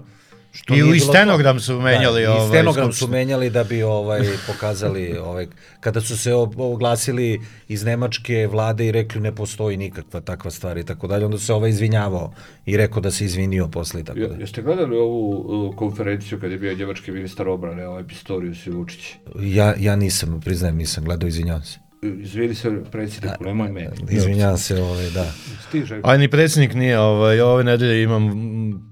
Što 0.63 0.75
I 0.75 0.83
bilo 0.83 0.99
stenogram 0.99 1.57
to. 1.57 1.61
su 1.61 1.81
menjali 1.81 2.23
da, 2.23 2.33
ovaj 2.33 2.47
I 2.47 2.49
stenogram 2.49 2.93
su 2.93 3.09
menjali 3.09 3.51
da 3.51 3.65
bi 3.65 3.83
ovaj 3.83 4.21
pokazali 4.47 5.19
ovaj 5.19 5.47
kada 5.81 6.01
su 6.01 6.19
se 6.19 6.35
oglasili 6.57 7.41
iz 7.69 7.85
nemačke 7.85 8.47
vlade 8.47 8.87
i 8.87 8.93
rekli 8.93 9.21
ne 9.21 9.35
postoji 9.35 9.77
nikakva 9.77 10.21
takva 10.21 10.51
stvar 10.51 10.79
i 10.79 10.85
tako 10.85 11.07
dalje 11.07 11.25
onda 11.25 11.39
se 11.39 11.55
ovaj 11.55 11.71
izvinjavao 11.71 12.33
i 12.67 12.77
rekao 12.77 13.03
da 13.03 13.11
se 13.11 13.25
izvinio 13.25 13.69
posle 13.69 14.01
i 14.01 14.05
tako 14.05 14.19
dalje. 14.19 14.41
jeste 14.41 14.63
gledali 14.63 14.97
ovu 14.97 15.31
uh, 15.31 15.77
konferenciju 15.77 16.41
kad 16.41 16.51
je 16.51 16.59
bio 16.59 16.75
njemački 16.75 17.11
ministar 17.13 17.49
obrane, 17.49 17.89
ovaj 17.89 18.07
Pistorius 18.07 18.67
i 18.67 18.71
Vučić? 18.71 19.15
Ja 19.41 19.75
ja 19.79 19.97
nisam 19.97 20.41
priznajem 20.45 20.77
nisam 20.77 21.05
gledao 21.05 21.29
izvinjavam 21.29 21.65
se. 21.65 21.88
Izvini 22.03 22.55
se 22.55 22.83
predsjedniku, 22.93 23.45
nemoj 23.45 23.69
meni. 23.69 23.89
Izvinjavam 24.11 24.59
se 24.59 24.83
ovaj 24.83 25.11
da. 25.11 25.33
Stiže. 25.69 26.01
A 26.05 26.17
ni 26.17 26.29
predsjednik 26.31 26.75
nije, 26.75 26.99
ovaj, 26.99 27.41
ove 27.41 27.65
nedelje 27.65 28.03
imam 28.03 28.33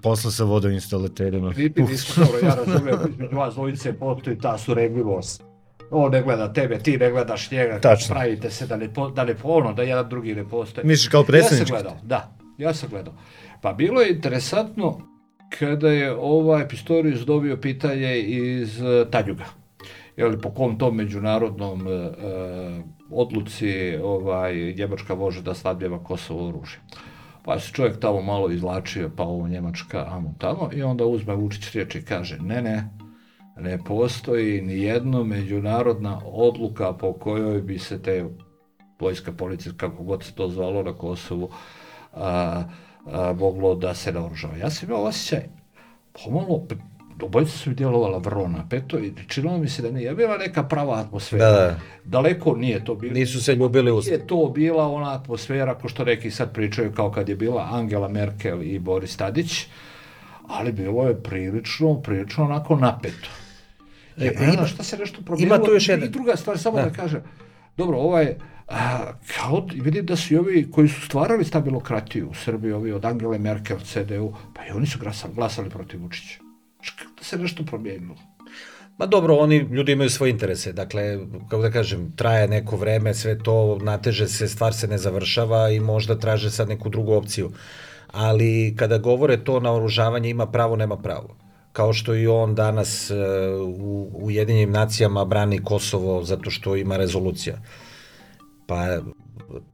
posla 0.02 0.30
sa 0.30 0.44
vodoinstalaterima. 0.44 1.52
Niti 1.56 1.82
nismo 1.82 2.24
dobro, 2.24 2.48
ja 2.48 2.54
razumijem, 2.54 2.98
između 3.10 3.36
vas 3.36 3.54
dvojice 3.54 3.92
postoji 3.92 4.38
ta 4.38 4.58
suregljivost. 4.58 5.42
On 5.90 6.12
ne 6.12 6.22
gleda 6.22 6.52
tebe, 6.52 6.78
ti 6.78 6.96
ne 6.96 7.10
gledaš 7.10 7.50
njega, 7.50 7.80
Tačno. 7.80 8.14
pravite 8.14 8.50
se 8.50 8.66
da 8.66 8.76
ne, 8.76 8.94
po, 8.94 9.10
da 9.10 9.24
ne 9.24 9.34
po 9.34 9.48
ono, 9.48 9.72
da 9.72 9.82
jedan 9.82 10.08
drugi 10.08 10.34
ne 10.34 10.48
postoje. 10.48 10.84
Misliš 10.84 11.08
kao 11.08 11.20
Ja 11.20 11.24
predsjednički? 11.26 11.66
sam 11.72 11.82
gledao, 11.82 11.96
da, 12.02 12.36
ja 12.58 12.74
sam 12.74 12.88
gledao. 12.88 13.14
Pa 13.62 13.72
bilo 13.72 14.00
je 14.00 14.10
interesantno 14.10 15.00
kada 15.58 15.88
je 15.88 16.14
ovaj 16.14 16.68
Pistorius 16.68 17.20
dobio 17.20 17.56
pitanje 17.56 18.18
iz 18.20 18.80
uh, 18.80 19.10
Tanjuga. 19.10 19.44
Jel, 20.16 20.40
po 20.40 20.50
kom 20.50 20.78
tom 20.78 20.96
međunarodnom 20.96 21.80
uh, 21.80 21.92
uh, 21.92 22.84
odluci 23.10 23.96
ovaj, 24.02 24.74
Njemačka 24.78 25.14
može 25.14 25.42
da 25.42 25.54
snadbjeva 25.54 25.98
Kosovo 26.04 26.48
oružje. 26.48 26.80
Pa 27.44 27.60
se 27.60 27.72
čovjek 27.72 28.00
tamo 28.00 28.22
malo 28.22 28.50
izlačio, 28.50 29.10
pa 29.16 29.22
ovo 29.22 29.48
Njemačka, 29.48 30.06
amo 30.08 30.34
tamo, 30.38 30.70
i 30.72 30.82
onda 30.82 31.06
uzme 31.06 31.34
Vučić 31.34 31.72
riječ 31.72 31.94
i 31.94 32.04
kaže, 32.04 32.38
ne, 32.38 32.62
ne, 32.62 32.88
ne 33.56 33.78
postoji 33.84 34.62
ni 34.62 34.80
jedna 34.80 35.22
međunarodna 35.22 36.20
odluka 36.24 36.92
po 36.92 37.12
kojoj 37.12 37.62
bi 37.62 37.78
se 37.78 38.02
te 38.02 38.24
vojska, 39.00 39.32
policija, 39.32 39.72
kako 39.76 40.02
god 40.02 40.24
se 40.24 40.34
to 40.34 40.48
zvalo 40.48 40.82
na 40.82 40.92
Kosovu, 40.92 41.48
a, 42.12 42.62
a, 43.06 43.32
moglo 43.38 43.74
da 43.74 43.94
se 43.94 44.12
naoružava. 44.12 44.56
Ja 44.56 44.70
sam 44.70 44.88
imao 44.88 45.02
osjećaj, 45.02 45.48
pomalo, 46.24 46.66
obojica 47.20 47.50
su 47.52 47.70
djelovala 47.70 48.18
vrlo 48.18 48.48
napeto 48.48 48.98
i 48.98 49.12
činilo 49.28 49.58
mi 49.58 49.68
se 49.68 49.82
da 49.82 49.90
nije 49.90 50.14
bila 50.14 50.38
neka 50.38 50.62
prava 50.62 50.94
atmosfera. 50.96 51.44
Da, 51.46 51.52
da. 51.52 51.80
Daleko 52.04 52.56
nije 52.56 52.84
to 52.84 52.94
bilo. 52.94 53.14
Nisu 53.14 53.42
se 53.42 53.54
ljubili 53.54 53.92
u 53.92 54.00
Nije 54.00 54.26
to 54.26 54.46
bila 54.48 54.86
ona 54.86 55.14
atmosfera, 55.14 55.74
ko 55.74 55.88
što 55.88 56.04
neki 56.04 56.30
sad 56.30 56.52
pričaju, 56.52 56.92
kao 56.92 57.10
kad 57.10 57.28
je 57.28 57.36
bila 57.36 57.68
Angela 57.72 58.08
Merkel 58.08 58.62
i 58.64 58.78
Boris 58.78 59.16
Tadić, 59.16 59.66
ali 60.42 60.72
bilo 60.72 61.04
je 61.04 61.22
prilično, 61.22 61.94
prilično 61.94 62.44
onako 62.44 62.76
napeto. 62.76 63.28
Je, 64.16 64.28
E, 64.30 64.52
ima, 64.54 64.66
šta 64.66 64.82
se 64.82 64.96
nešto 64.96 65.22
promijenilo. 65.22 65.56
ima 65.56 65.64
tu 65.64 65.72
još 65.72 65.88
jedan- 65.88 66.08
I 66.08 66.12
druga 66.12 66.36
stvar, 66.36 66.58
samo 66.58 66.76
da, 66.76 66.84
Da. 66.84 66.90
kažem, 66.90 67.22
dobro, 67.76 67.98
ovaj, 67.98 68.34
a, 68.68 68.98
kao, 69.28 69.66
vidim 69.74 70.06
da 70.06 70.16
su 70.16 70.34
i 70.34 70.38
ovi 70.38 70.70
koji 70.70 70.88
su 70.88 71.00
stvarali 71.02 71.44
stabilokratiju 71.44 72.28
u 72.28 72.34
Srbiji, 72.34 72.72
ovi 72.72 72.92
od 72.92 73.04
Angele 73.04 73.38
Merkel, 73.38 73.78
CDU, 73.80 74.32
pa 74.54 74.66
i 74.66 74.70
oni 74.70 74.86
su 74.86 74.98
glasali, 74.98 75.34
glasali 75.34 75.70
protiv 75.70 76.02
Vučića. 76.02 76.38
Da 77.18 77.24
se 77.24 77.38
nešto 77.38 77.64
promijenilo. 77.64 78.16
Ma 78.98 79.06
dobro, 79.06 79.36
oni 79.36 79.56
ljudi 79.56 79.92
imaju 79.92 80.10
svoje 80.10 80.30
interese. 80.30 80.72
Dakle, 80.72 81.18
kako 81.48 81.62
da 81.62 81.70
kažem, 81.70 82.12
traje 82.16 82.48
neko 82.48 82.76
vreme, 82.76 83.14
sve 83.14 83.38
to 83.38 83.78
nateže 83.82 84.28
se, 84.28 84.48
stvar 84.48 84.74
se 84.74 84.88
ne 84.88 84.98
završava 84.98 85.70
i 85.70 85.80
možda 85.80 86.18
traže 86.18 86.50
sad 86.50 86.68
neku 86.68 86.88
drugu 86.88 87.12
opciju. 87.12 87.50
Ali 88.06 88.74
kada 88.78 88.98
govore 88.98 89.44
to 89.44 89.60
naoružavanje 89.60 90.30
ima 90.30 90.46
pravo, 90.46 90.76
nema 90.76 90.96
pravo. 90.96 91.36
Kao 91.72 91.92
što 91.92 92.14
i 92.14 92.26
on 92.26 92.54
danas 92.54 93.10
e, 93.10 93.14
u 93.60 94.10
Ujedinjenim 94.12 94.70
nacijama 94.70 95.24
brani 95.24 95.62
Kosovo 95.64 96.22
zato 96.24 96.50
što 96.50 96.76
ima 96.76 96.96
rezolucija. 96.96 97.58
Pa 98.66 98.98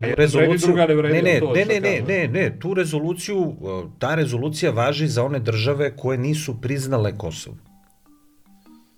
rezoluciju 0.00 0.76
ne 0.76 0.86
ne, 0.86 1.22
ne, 1.22 1.40
to 1.40 1.52
ne, 1.52 1.64
ne, 1.64 1.80
ne, 1.80 2.02
ne, 2.08 2.28
ne, 2.28 2.58
tu 2.58 2.74
rezoluciju, 2.74 3.56
ta 3.98 4.14
rezolucija 4.14 4.72
važi 4.72 5.08
za 5.08 5.24
one 5.24 5.38
države 5.38 5.96
koje 5.96 6.18
nisu 6.18 6.60
priznale 6.60 7.18
Kosovo. 7.18 7.56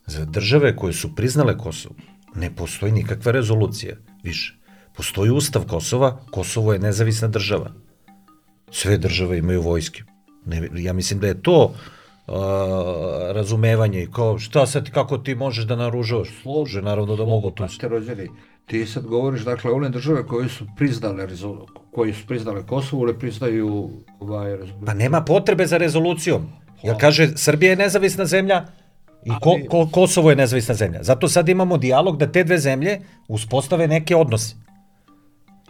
Za 0.07 0.25
države 0.25 0.77
koje 0.77 0.93
su 0.93 1.15
priznale 1.15 1.59
Kosovo 1.59 1.95
ne 2.35 2.51
postoji 2.57 2.93
nikakva 2.93 3.33
rezolucija 3.33 3.97
više. 4.23 4.55
Postoji 4.97 5.31
ustav 5.31 5.67
Kosova, 5.67 6.21
Kosovo 6.31 6.73
je 6.73 6.79
nezavisna 6.79 7.29
država. 7.29 7.71
Sve 8.71 8.99
države 8.99 9.39
imaju 9.39 9.63
vojske. 9.63 10.03
Ne, 10.47 10.69
ja 10.75 10.93
mislim 10.93 11.21
da 11.21 11.27
je 11.27 11.43
to 11.43 11.65
uh, 11.65 12.35
razumevanje 13.33 14.03
i 14.03 14.11
kao 14.11 14.39
šta 14.39 14.67
sad 14.67 14.91
kako 14.91 15.19
ti 15.19 15.35
možeš 15.35 15.65
da 15.65 15.77
naružavaš? 15.77 16.29
Slože, 16.43 16.83
naravno 16.83 17.17
da 17.17 17.25
mogu 17.25 17.51
to. 17.51 17.69
Ste 17.69 17.89
rođeni. 17.89 18.29
Ti 18.67 18.87
sad 18.87 19.07
govoriš, 19.07 19.45
dakle, 19.45 19.71
one 19.71 19.89
države 19.89 20.27
koje 20.27 20.49
su 20.49 20.67
priznale, 20.77 21.27
koje 21.91 22.15
su 22.15 22.27
priznale 22.27 22.67
Kosovo, 22.67 23.07
ne 23.07 23.19
priznaju 23.19 23.91
ovaj 24.21 24.51
rezoluciju. 24.51 24.87
Pa 24.87 24.95
nema 24.95 25.21
potrebe 25.21 25.67
za 25.67 25.77
rezolucijom. 25.77 26.47
Jer 26.83 26.97
kaže, 27.01 27.29
Srbija 27.37 27.71
je 27.71 27.77
nezavisna 27.77 28.25
zemlja 28.25 28.65
i 29.25 29.31
ko, 29.41 29.59
ko, 29.71 29.89
Kosovo 29.93 30.31
je 30.31 30.37
nezavisna 30.37 30.75
zemlja. 30.75 31.03
Zato 31.03 31.29
sad 31.29 31.49
imamo 31.49 31.77
dijalog 31.77 32.17
da 32.17 32.33
te 32.33 32.45
dve 32.45 32.59
zemlje 32.59 33.01
uspostave 33.29 33.89
neke 33.89 34.17
odnose. 34.17 34.57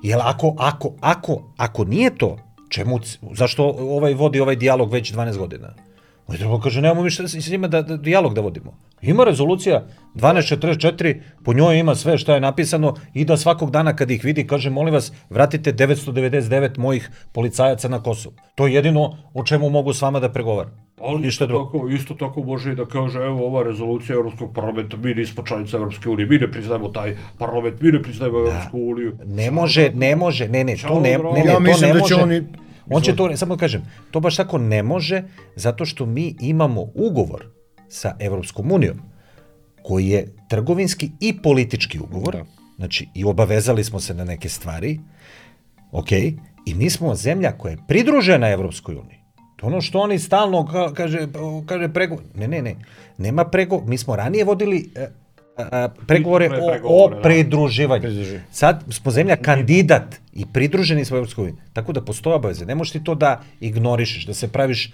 Jer 0.02 0.18
ako, 0.22 0.54
ako, 0.58 0.92
ako, 1.00 1.42
ako 1.56 1.84
nije 1.84 2.18
to, 2.18 2.36
čemu, 2.68 2.98
zašto 3.34 3.64
ovaj 3.78 4.14
vodi 4.14 4.40
ovaj 4.40 4.56
dijalog 4.56 4.92
već 4.92 5.14
12 5.14 5.36
godina? 5.36 5.74
On 6.26 6.34
je 6.34 6.38
trebalo 6.38 6.60
kaže, 6.60 6.80
nemamo 6.80 7.02
mi 7.02 7.10
šta 7.10 7.28
s 7.28 7.34
s 7.34 7.50
njima 7.50 7.68
da, 7.68 7.82
da, 7.82 7.96
dijalog 7.96 8.34
da 8.34 8.40
vodimo. 8.40 8.72
Ima 9.02 9.24
rezolucija 9.24 9.84
1244, 10.14 11.14
po 11.44 11.54
njoj 11.54 11.78
ima 11.78 11.94
sve 11.94 12.18
što 12.18 12.34
je 12.34 12.40
napisano 12.40 12.94
i 13.14 13.24
da 13.24 13.36
svakog 13.36 13.70
dana 13.70 13.96
kad 13.96 14.10
ih 14.10 14.24
vidi, 14.24 14.46
kaže, 14.46 14.70
molim 14.70 14.94
vas, 14.94 15.12
vratite 15.30 15.72
999 15.72 16.78
mojih 16.78 17.10
policajaca 17.32 17.88
na 17.88 18.02
Kosovo. 18.02 18.34
To 18.54 18.66
je 18.66 18.74
jedino 18.74 19.02
o 19.34 19.44
čemu 19.44 19.70
mogu 19.70 19.92
s 19.92 20.02
vama 20.02 20.20
da 20.20 20.28
pregovaram. 20.28 20.72
Ali 21.00 21.16
Ništa 21.16 21.28
isto 21.28 21.46
drugo. 21.46 21.64
tako, 21.66 21.88
isto 21.88 22.14
tako 22.14 22.42
može 22.42 22.72
i 22.72 22.76
da 22.76 22.86
kaže, 22.86 23.18
evo 23.18 23.46
ova 23.46 23.62
rezolucija 23.62 24.14
Europskog 24.14 24.54
parlamenta, 24.54 24.96
mi 24.96 25.14
nismo 25.14 25.42
članica 25.44 25.76
Europske 25.76 26.08
unije, 26.08 26.26
mi 26.26 26.38
ne 26.38 26.50
priznajemo 26.50 26.88
taj 26.88 27.16
parlament, 27.38 27.80
mi 27.80 27.92
ne 27.92 28.02
priznajemo 28.02 28.38
Europsku 28.38 28.78
uniju. 28.80 29.16
Ne 29.26 29.50
može, 29.50 29.90
ne 29.94 30.16
može, 30.16 30.48
ne, 30.48 30.64
ne, 30.64 30.76
to 30.78 31.00
ne, 31.00 31.12
Čao, 31.14 31.32
ne, 31.32 31.40
ne, 31.40 31.44
Ja 31.44 31.54
to 31.54 31.60
mislim 31.60 31.88
ne 31.88 31.94
da 31.94 32.00
može. 32.00 32.14
će 32.14 32.22
oni- 32.22 32.42
On 32.90 33.02
će 33.02 33.16
to, 33.16 33.36
samo 33.36 33.56
da 33.56 33.60
kažem, 33.60 33.82
to 34.10 34.20
baš 34.20 34.36
tako 34.36 34.58
ne 34.58 34.82
može, 34.82 35.22
zato 35.56 35.84
što 35.84 36.06
mi 36.06 36.36
imamo 36.40 36.86
ugovor 36.94 37.46
sa 37.88 38.16
Evropskom 38.18 38.72
unijom, 38.72 38.98
koji 39.82 40.08
je 40.08 40.34
trgovinski 40.48 41.10
i 41.20 41.42
politički 41.42 41.98
ugovor, 41.98 42.36
Da. 42.36 42.44
znači 42.76 43.08
i 43.14 43.24
obavezali 43.24 43.84
smo 43.84 44.00
se 44.00 44.14
na 44.14 44.24
neke 44.24 44.48
stvari, 44.48 45.00
ok, 45.92 46.12
i 46.66 46.74
mi 46.74 46.90
smo 46.90 47.14
zemlja 47.14 47.52
koja 47.52 47.70
je 47.70 47.78
pridružena 47.88 48.48
Evropskoj 48.48 48.94
uniji. 48.94 49.18
To 49.56 49.66
ono 49.66 49.80
što 49.80 49.98
oni 50.00 50.18
stalno 50.18 50.58
ka- 50.58 50.94
kaže, 50.94 51.28
kaže 51.66 51.88
prego... 51.92 52.16
Ne, 52.34 52.48
ne, 52.48 52.62
ne. 52.62 52.76
Nema 53.18 53.44
prego... 53.44 53.82
Mi 53.86 53.98
smo 53.98 54.16
ranije 54.16 54.44
vodili 54.44 54.90
e, 54.94 55.08
a, 55.56 55.88
pregovore 56.06 56.50
o, 56.82 57.04
o 57.04 57.10
da. 57.10 57.20
pridruživanju. 57.20 58.02
Pridruživanju. 58.02 58.40
Sad 58.50 58.84
smo 58.90 59.10
zemlja 59.10 59.36
kandidat 59.36 60.02
i 60.32 60.44
pridruženi 60.46 61.04
smo 61.04 61.16
Evropskoj 61.16 61.42
uniji. 61.42 61.56
Tako 61.72 61.92
da 61.92 62.00
postoje 62.02 62.36
obaveze. 62.36 62.66
Ne 62.66 62.74
možeš 62.74 62.92
ti 62.92 63.04
to 63.04 63.14
da 63.14 63.40
ignorišeš, 63.60 64.26
da 64.26 64.34
se 64.34 64.48
praviš 64.48 64.92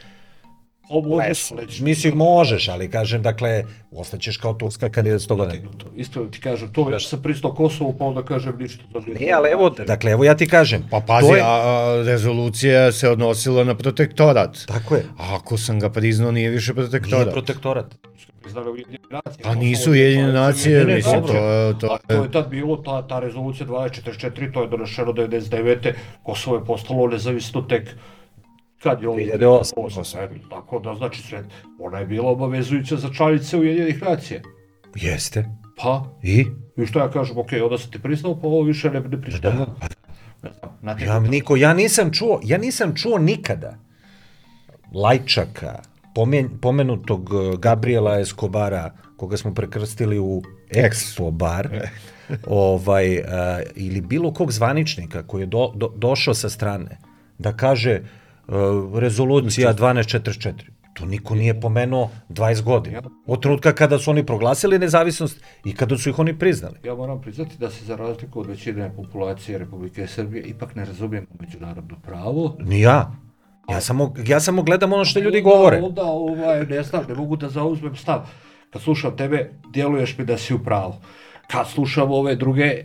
O, 0.88 1.00
možeš, 1.00 1.28
Lesu. 1.28 1.54
nećeš- 1.56 1.80
Mislim, 1.80 2.16
možeš, 2.16 2.68
ali 2.68 2.90
kažem, 2.90 3.22
dakle, 3.22 3.64
ostaćeš 3.92 4.36
kao 4.36 4.54
turska 4.54 4.88
kandidat 4.88 5.20
100 5.20 5.36
godina. 5.36 5.62
Isto 5.96 6.24
ti 6.24 6.40
kažem, 6.40 6.72
to 6.72 6.84
već 6.84 7.08
sam 7.08 7.22
pristao 7.22 7.54
Kosovo, 7.54 7.92
pa 7.92 8.04
onda 8.04 8.22
kažem 8.22 8.58
ništa. 8.58 8.84
za 8.94 9.12
Nije, 9.14 9.32
ali 9.32 9.48
evo, 9.50 9.70
dakle, 9.70 10.10
evo 10.12 10.24
ja 10.24 10.36
ti 10.36 10.46
kažem. 10.48 10.84
Pa 10.90 11.00
pazi, 11.00 11.26
je- 11.28 11.40
a, 11.40 11.46
a 11.46 12.02
rezolucija 12.04 12.92
se 12.92 13.08
odnosila 13.08 13.64
na 13.64 13.74
protektorat. 13.74 14.58
Tako 14.66 14.94
je. 14.94 15.04
A 15.18 15.36
ako 15.36 15.58
sam 15.58 15.80
ga 15.80 15.90
priznao, 15.90 16.32
nije 16.32 16.50
više 16.50 16.74
protektorat. 16.74 17.20
Nije 17.20 17.32
protektorat. 17.32 17.94
Ujedinjene 18.52 19.04
nacije. 19.12 19.42
Pa 19.44 19.54
nisu 19.54 19.84
je 19.86 20.00
Ujedinjene 20.02 20.22
članica 20.24 20.46
nacije, 20.46 20.84
mislim, 20.86 21.22
to 21.22 21.32
je- 21.34 21.78
to 21.78 21.86
A 21.86 21.94
je- 22.04 22.16
to 22.16 22.24
je 22.24 22.30
tad 22.30 22.48
bilo, 22.48 22.76
ta, 22.76 23.02
ta 23.02 23.18
rezolucija 23.18 23.66
2044, 23.66 24.52
to 24.52 24.62
je 24.62 24.68
donešeno 24.68 25.12
99. 25.12 25.92
Kosovo 26.22 26.56
je 26.56 26.64
postalo 26.64 27.06
nezavisno 27.06 27.62
tek 27.62 27.88
kad 28.78 29.02
je 29.02 29.08
ovo 29.08 29.18
2008. 29.18 30.28
Tako 30.50 30.78
da, 30.78 30.94
znači, 30.94 31.22
sve, 31.22 31.44
ona 31.78 31.98
je 31.98 32.06
bila 32.06 32.30
obavezujuća 32.30 32.96
za 32.96 33.08
članice 33.10 33.56
Ujedinjenih 33.56 34.02
nacija. 34.02 34.40
Jeste. 34.94 35.44
Pa, 35.76 36.04
I? 36.22 36.46
i 36.76 36.86
što 36.86 36.98
ja 36.98 37.10
kažem, 37.10 37.38
ok, 37.38 37.48
onda 37.62 37.78
sam 37.78 37.90
ti 37.90 37.98
priznao, 37.98 38.34
pa 38.34 38.46
ovo 38.46 38.62
više 38.62 38.90
ne, 38.90 39.00
ne 39.00 39.22
priznajem. 39.22 39.58
Ne 40.42 40.50
znam, 40.52 40.78
na 40.82 40.96
te- 40.96 41.04
Ja, 41.04 41.20
niko, 41.20 41.56
ja 41.56 41.74
nisam 41.74 42.12
čuo, 42.12 42.40
ja 42.44 42.58
nisam 42.58 42.94
čuo 42.96 43.18
nikada 43.18 43.74
Lajčaka, 44.92 45.82
pomen, 46.14 46.58
pomenutog 46.60 47.30
eh, 47.32 47.56
Gabriela 47.58 48.18
Escobara, 48.20 48.90
koga 49.16 49.36
smo 49.36 49.54
prekrstili 49.54 50.18
u 50.18 50.42
Expo 50.70 51.30
bar, 51.30 51.68
ovaj, 52.46 53.18
uh, 53.18 53.24
ili 53.74 54.00
bilo 54.00 54.32
kog 54.32 54.52
zvaničnika 54.52 55.22
koji 55.22 55.42
je 55.42 55.46
do, 55.46 55.72
do, 55.74 55.92
došao 55.96 56.34
sa 56.34 56.48
strane, 56.48 56.98
da 57.38 57.52
kaže 57.56 58.00
uh, 58.00 58.54
rezolucija 58.98 59.74
1244. 59.74 60.52
To 60.94 61.06
niko 61.06 61.34
nije 61.34 61.60
pomenuo 61.60 62.10
20 62.28 62.62
godina. 62.62 63.02
Od 63.26 63.42
trenutka 63.42 63.72
kada 63.72 63.98
su 63.98 64.10
oni 64.10 64.26
proglasili 64.26 64.78
nezavisnost 64.78 65.40
i 65.64 65.74
kada 65.74 65.98
su 65.98 66.10
ih 66.10 66.18
oni 66.18 66.38
priznali. 66.38 66.78
Ja 66.84 66.94
moram 66.94 67.20
priznati 67.20 67.58
da 67.58 67.70
se 67.70 67.84
za 67.84 67.96
razliku 67.96 68.40
od 68.40 68.46
većine 68.46 68.92
populacije 68.96 69.58
Republike 69.58 70.06
Srbije 70.06 70.42
ipak 70.44 70.74
ne 70.74 70.84
razumijem 70.84 71.26
međunarodno 71.40 71.96
pravo. 72.02 72.56
Ni 72.58 72.80
ja. 72.80 73.12
Ja 73.70 73.80
samo, 73.80 74.14
ja 74.26 74.40
samo 74.40 74.62
gledam 74.62 74.92
ono 74.92 75.04
što 75.04 75.20
ljudi 75.20 75.40
govore. 75.40 75.80
Onda, 75.82 76.02
ovaj, 76.04 76.66
ne 76.66 76.82
znam, 76.82 77.04
ne 77.08 77.14
mogu 77.14 77.36
da 77.36 77.48
zauzmem 77.48 77.96
stav. 77.96 78.20
Kad 78.70 78.82
slušam 78.82 79.16
tebe, 79.16 79.50
djeluješ 79.72 80.18
mi 80.18 80.24
da 80.24 80.38
si 80.38 80.54
u 80.54 80.58
pravu. 80.58 80.94
Kad 81.46 81.68
slušam 81.68 82.12
ove 82.12 82.36
druge 82.36 82.82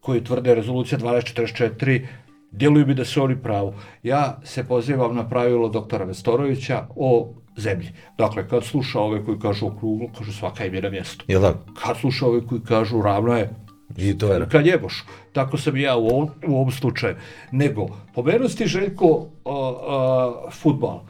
koji 0.00 0.24
tvrde 0.24 0.54
rezolucija 0.54 0.98
1244, 0.98 2.06
djeluju 2.50 2.86
mi 2.86 2.94
da 2.94 3.04
su 3.04 3.22
oni 3.22 3.42
pravu. 3.42 3.74
Ja 4.02 4.40
se 4.44 4.64
pozivam 4.64 5.16
na 5.16 5.28
pravilo 5.28 5.68
doktora 5.68 6.04
Vestorovića 6.04 6.86
o 6.96 7.34
zemlji. 7.56 7.88
Dakle, 8.18 8.48
kad 8.48 8.64
sluša 8.64 9.00
ove 9.00 9.24
koji 9.24 9.38
kažu 9.38 9.66
okruglo, 9.66 10.08
kažu 10.18 10.32
svaka 10.32 10.64
im 10.64 10.74
je 10.74 10.82
na 10.82 10.90
mjestu. 10.90 11.24
Jel 11.28 11.40
da? 11.40 11.54
Kad 11.82 11.96
sluša 11.96 12.26
ove 12.26 12.46
koji 12.46 12.60
kažu 12.60 13.02
ravno 13.02 13.36
je, 13.36 13.50
I 13.96 14.18
to 14.18 14.32
je. 14.32 14.46
kad 14.48 14.66
jeboš. 14.66 15.04
Tako 15.32 15.58
sam 15.58 15.76
ja 15.76 15.96
u 15.96 16.06
ovom, 16.06 16.28
u 16.46 16.54
ovom 16.54 16.70
slučaju. 16.72 17.14
Nego, 17.52 17.86
pomenuo 18.14 18.48
si 18.48 18.56
ti 18.56 18.66
Željko 18.66 19.06
uh, 19.06 19.26
uh, 19.44 20.52
futbal. 20.52 21.00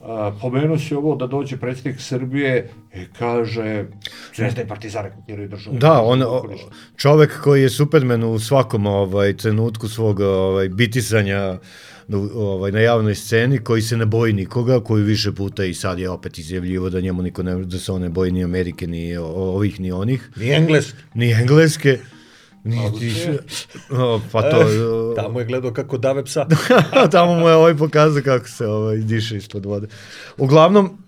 Uh, 0.00 0.06
pomenuo 0.40 0.78
si 0.78 0.94
ovo 0.94 1.16
da 1.16 1.26
dođe 1.26 1.56
predsjednik 1.56 2.00
Srbije 2.00 2.70
i 2.94 3.04
kaže 3.18 3.84
Zvezda 4.36 4.62
i 4.62 4.66
Partizan 4.66 5.04
rekrutирaju 5.04 5.48
državu. 5.48 5.76
Da, 5.78 6.02
on, 6.02 6.22
o- 6.22 6.42
čovek 6.96 7.40
koji 7.40 7.62
je 7.62 7.70
Superman 7.70 8.24
u 8.24 8.38
svakom 8.38 8.86
ovaj 8.86 9.36
trenutku 9.36 9.88
svog 9.88 10.20
ovaj 10.20 10.68
bitisanja 10.68 11.58
ovaj 12.34 12.72
na 12.72 12.80
javnoj 12.80 13.14
sceni, 13.14 13.58
koji 13.58 13.82
se 13.82 13.96
ne 13.96 14.06
boji 14.06 14.32
nikoga, 14.32 14.80
koji 14.80 15.02
više 15.02 15.32
puta 15.32 15.64
i 15.64 15.74
sad 15.74 15.98
je 15.98 16.10
opet 16.10 16.38
izjavljivo 16.38 16.90
da 16.90 17.00
njemu 17.00 17.22
niko 17.22 17.42
ne 17.42 17.54
da 17.56 17.78
se 17.78 17.92
on 17.92 18.02
ne 18.02 18.08
boji 18.08 18.32
ni 18.32 18.44
Amerike 18.44 18.86
ni 18.86 19.16
ovih 19.16 19.80
ni 19.80 19.92
onih, 19.92 20.30
Ni 20.36 20.50
engles. 20.50 20.94
ni 21.14 21.32
engleske. 21.32 21.98
Ni, 22.64 22.76
ti, 22.98 23.14
o, 23.90 24.20
pa 24.32 24.50
to... 24.50 24.58
o, 24.58 25.14
Tamo 25.16 25.38
je 25.38 25.46
gledao 25.46 25.72
kako 25.72 25.98
dave 25.98 26.24
psa. 26.24 26.46
Tamo 27.12 27.34
mu 27.34 27.48
je 27.48 27.54
ovaj 27.54 27.76
pokazao 27.76 28.22
kako 28.22 28.48
se 28.48 28.66
ovaj 28.66 28.96
diše 28.96 29.36
ispod 29.36 29.66
vode. 29.66 29.86
Uglavnom, 30.36 30.98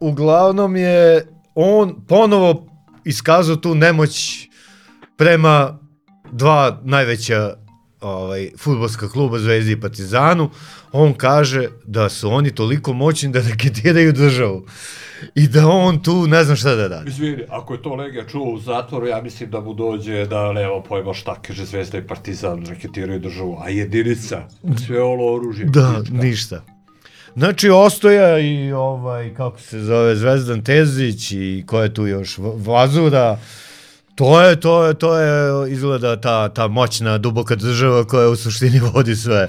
uglavnom 0.00 0.76
je 0.76 1.26
on 1.54 2.06
ponovo 2.08 2.66
iskazao 3.04 3.56
tu 3.56 3.74
nemoć 3.74 4.48
prema 5.16 5.78
dva 6.32 6.80
najveća 6.84 7.63
ovaj, 8.04 8.50
futbolska 8.58 9.08
kluba 9.08 9.38
Zvezdi 9.38 9.72
i 9.72 9.80
Partizanu. 9.80 10.50
On 10.92 11.14
kaže 11.14 11.68
da 11.86 12.08
su 12.08 12.30
oni 12.30 12.50
toliko 12.50 12.92
moćni 12.92 13.32
da 13.32 13.40
reketiraju 13.50 14.12
državu. 14.12 14.66
I 15.34 15.48
da 15.48 15.68
on 15.68 16.02
tu 16.02 16.26
ne 16.26 16.44
znam 16.44 16.56
šta 16.56 16.74
da 16.74 16.86
radi. 16.86 17.10
Izvini, 17.10 17.44
ako 17.48 17.74
je 17.74 17.82
to 17.82 17.94
Legija 17.94 18.26
čuo 18.26 18.52
u 18.52 18.58
zatvoru, 18.58 19.06
ja 19.06 19.22
mislim 19.22 19.50
da 19.50 19.60
mu 19.60 19.74
dođe 19.74 20.26
da 20.26 20.52
nema 20.52 20.82
pojma 20.88 21.14
šta 21.14 21.34
kaže 21.42 21.64
Zvezda 21.64 21.98
i 21.98 22.06
Partizan 22.06 22.66
reketiraju 22.66 23.20
državu, 23.20 23.58
a 23.64 23.68
jedinica, 23.68 24.42
sve 24.86 25.02
ono 25.02 25.24
oružje. 25.24 25.64
Da, 25.64 25.98
ništa. 25.98 26.14
ništa. 26.14 26.62
Znači, 27.36 27.70
Ostoja 27.70 28.38
i 28.38 28.72
ovaj, 28.72 29.34
kako 29.34 29.60
se 29.60 29.80
zove, 29.80 30.16
Zvezdan 30.16 30.64
Tezić 30.64 31.32
i 31.32 31.64
ko 31.66 31.82
je 31.82 31.94
tu 31.94 32.06
još, 32.06 32.38
Vazura, 32.38 33.38
to 34.14 34.40
je, 34.42 34.60
to 34.60 34.84
je, 34.86 34.94
to 34.94 35.18
je, 35.18 35.72
izgleda 35.72 36.20
ta, 36.20 36.48
ta 36.48 36.68
moćna, 36.68 37.18
duboka 37.18 37.54
država 37.54 38.04
koja 38.04 38.28
u 38.28 38.36
suštini 38.36 38.80
vodi 38.94 39.16
sve. 39.16 39.48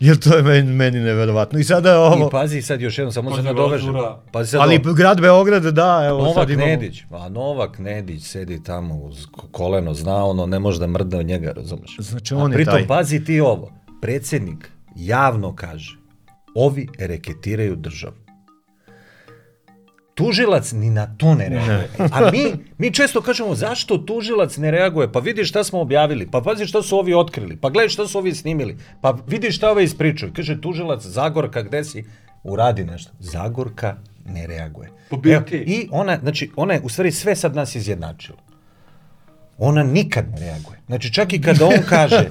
Jer 0.00 0.16
to 0.18 0.36
je 0.36 0.42
meni, 0.42 0.72
meni 0.72 1.00
neverovatno. 1.00 1.58
I 1.58 1.64
sada 1.64 1.90
je 1.90 1.96
ovo, 1.96 2.26
I 2.26 2.30
pazi 2.30 2.62
sad 2.62 2.80
još 2.80 2.98
jednom, 2.98 3.12
samo 3.12 3.36
se 3.36 3.42
nadovežem. 3.42 3.94
Pazi 4.32 4.50
sad 4.50 4.60
ali 4.60 4.80
ovo. 4.84 4.94
grad 4.94 5.20
Beograd, 5.20 5.62
da, 5.62 6.04
evo 6.08 6.18
Novak 6.18 6.34
sad 6.34 6.50
imamo... 6.50 6.66
Nedić, 6.66 7.02
a 7.10 7.28
Novak 7.28 7.78
Nedić 7.78 8.22
sedi 8.22 8.62
tamo 8.64 8.94
uz 8.94 9.26
ko- 9.32 9.48
koleno, 9.52 9.94
zna 9.94 10.24
ono, 10.24 10.46
ne 10.46 10.58
može 10.58 10.80
da 10.80 10.86
mrdne 10.86 11.18
od 11.18 11.26
njega, 11.26 11.52
razumeš? 11.56 11.96
Znači, 11.98 12.34
A 12.34 12.38
on 12.38 12.52
je 12.52 12.56
pritom, 12.56 12.74
taj. 12.74 12.86
pazi 12.86 13.24
ti 13.24 13.40
ovo, 13.40 13.72
predsjednik 14.02 14.70
javno 14.96 15.54
kaže, 15.56 15.96
ovi 16.54 16.88
reketiraju 16.98 17.76
državu. 17.76 18.14
Tužilac 20.14 20.72
ni 20.72 20.90
na 20.90 21.06
to 21.16 21.34
ne 21.34 21.48
reaguje. 21.48 21.88
A 21.98 22.30
mi, 22.30 22.52
mi 22.78 22.90
često 22.94 23.20
kažemo, 23.20 23.54
zašto 23.54 23.98
tužilac 23.98 24.56
ne 24.56 24.70
reaguje? 24.70 25.12
Pa 25.12 25.18
vidi 25.18 25.44
šta 25.44 25.64
smo 25.64 25.80
objavili, 25.80 26.28
pa 26.30 26.40
pazi 26.40 26.66
šta 26.66 26.82
su 26.82 26.98
ovi 26.98 27.14
otkrili, 27.14 27.56
pa 27.56 27.70
gledaj 27.70 27.88
šta 27.88 28.06
su 28.06 28.18
ovi 28.18 28.34
snimili, 28.34 28.76
pa 29.00 29.16
vidi 29.26 29.52
šta 29.52 29.70
ove 29.70 29.84
ispričaju. 29.84 30.32
Kaže 30.36 30.60
tužilac, 30.60 31.02
Zagorka, 31.02 31.62
gde 31.62 31.84
si? 31.84 32.04
Uradi 32.44 32.84
nešto. 32.84 33.12
Zagorka 33.18 33.96
ne 34.26 34.46
reaguje. 34.46 34.90
Pa 35.10 35.16
Evo. 35.30 35.44
I 35.52 35.88
ona, 35.90 36.18
znači, 36.22 36.50
ona 36.56 36.74
je 36.74 36.80
u 36.84 36.88
stvari 36.88 37.12
sve 37.12 37.36
sad 37.36 37.54
nas 37.54 37.74
izjednačila. 37.74 38.38
Ona 39.58 39.82
nikad 39.82 40.30
ne 40.30 40.40
reaguje. 40.40 40.78
Znači, 40.86 41.12
čak 41.12 41.32
i 41.32 41.40
kada 41.42 41.66
on 41.66 41.82
kaže, 41.88 42.30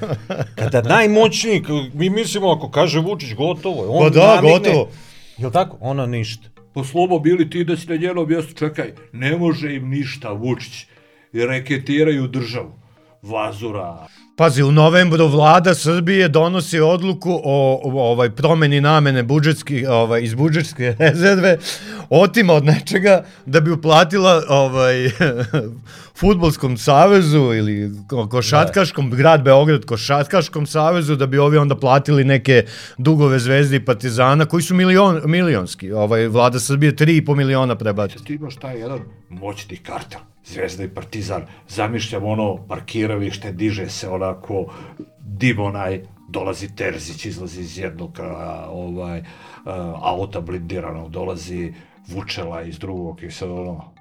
kada 0.55 0.81
najmoćniji, 0.81 1.63
mi 1.93 2.09
mislimo 2.09 2.51
ako 2.51 2.71
kaže 2.71 2.99
Vučić, 2.99 3.33
gotovo 3.33 3.83
je. 3.83 3.89
On 3.89 4.03
Pa 4.03 4.09
da, 4.09 4.35
namigne. 4.35 4.57
gotovo. 4.59 4.89
Jel 5.37 5.51
tako? 5.51 5.77
Ona 5.79 6.05
ništa. 6.05 6.52
Po 6.73 6.83
slobo 6.83 7.19
bili 7.19 7.49
ti 7.49 7.63
da 7.63 7.77
si 7.77 7.87
na 7.87 7.95
njenom 7.95 8.27
mjestu, 8.29 8.53
čekaj, 8.53 8.93
ne 9.11 9.37
može 9.37 9.75
im 9.75 9.89
ništa 9.89 10.31
Vučić, 10.31 10.85
reketiraju 11.33 12.27
državu. 12.27 12.73
Vazura, 13.21 14.07
Pazi, 14.35 14.63
u 14.63 14.71
novembru 14.71 15.27
vlada 15.27 15.75
Srbije 15.75 16.27
donosi 16.27 16.79
odluku 16.79 17.31
o, 17.43 17.81
o 17.83 18.11
ovaj 18.11 18.29
promeni 18.29 18.81
namene 18.81 19.23
budžetski 19.23 19.85
ovaj 19.85 20.21
iz 20.23 20.33
budžetske 20.33 20.95
rezerve 20.99 21.57
otima 22.09 22.53
od 22.53 22.65
nečega 22.65 23.25
da 23.45 23.59
bi 23.59 23.71
uplatila 23.71 24.43
ovaj 24.49 24.95
fudbalskom 26.19 26.77
savezu 26.77 27.53
ili 27.53 27.91
ko- 28.09 28.29
košatkaškom 28.29 29.11
grad 29.11 29.43
Beograd 29.43 29.85
košatkaškom 29.85 30.65
savezu 30.65 31.15
da 31.15 31.27
bi 31.27 31.37
ovi 31.37 31.57
onda 31.57 31.75
platili 31.75 32.23
neke 32.23 32.65
dugove 32.97 33.39
Zvezde 33.39 33.75
i 33.75 33.85
Partizana 33.85 34.45
koji 34.45 34.63
su 34.63 34.75
milion 34.75 35.21
milionski. 35.25 35.91
Ovaj 35.91 36.27
vlada 36.27 36.59
Srbije 36.59 36.95
3,5 36.95 37.35
miliona 37.35 37.75
prebaci. 37.75 38.23
ti 38.23 38.33
imaš 38.33 38.55
taj 38.55 38.79
jedan 38.79 38.99
moćni 39.29 39.77
kartel, 39.77 40.19
Zvezda 40.45 40.83
i 40.83 40.89
Partizan, 40.89 41.45
zamišljam 41.67 42.23
ono 42.25 42.67
parkiralište, 42.67 43.51
diže 43.51 43.89
se 43.89 44.09
onako 44.09 44.73
dim 45.19 45.59
onaj, 45.59 46.01
dolazi 46.29 46.75
Terzić, 46.75 47.25
izlazi 47.25 47.61
iz 47.61 47.77
jednog 47.77 48.19
a, 48.19 48.67
ovaj, 48.69 49.23
a, 49.65 49.99
auta 50.01 50.41
blindiranog, 50.41 51.11
dolazi 51.11 51.73
Vučela 52.07 52.61
iz 52.61 52.79
drugog 52.79 53.23
i 53.23 53.31
sad 53.31 53.49
ono, 53.49 53.93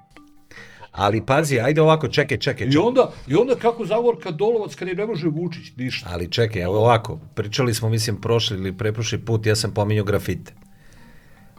Ali 0.93 1.25
pazi, 1.25 1.59
ajde 1.59 1.81
ovako, 1.81 2.07
čekaj, 2.07 2.37
čekaj, 2.37 2.67
I 2.67 2.71
čekaj. 2.71 2.87
onda, 2.87 3.11
I 3.27 3.35
onda 3.35 3.55
kako 3.55 3.85
Zagorka 3.85 4.31
Dolovac 4.31 4.75
kad 4.75 4.87
je 4.87 4.95
ne 4.95 5.05
može 5.05 5.27
Vučić, 5.27 5.75
ništa. 5.77 6.09
Ali 6.11 6.31
čekaj, 6.31 6.61
evo 6.61 6.77
ovako, 6.77 7.19
pričali 7.35 7.73
smo, 7.73 7.89
mislim, 7.89 8.21
prošli 8.21 8.57
ili 8.57 8.77
preprošli 8.77 9.25
put, 9.25 9.45
ja 9.45 9.55
sam 9.55 9.73
pominjao 9.73 10.05
grafite. 10.05 10.53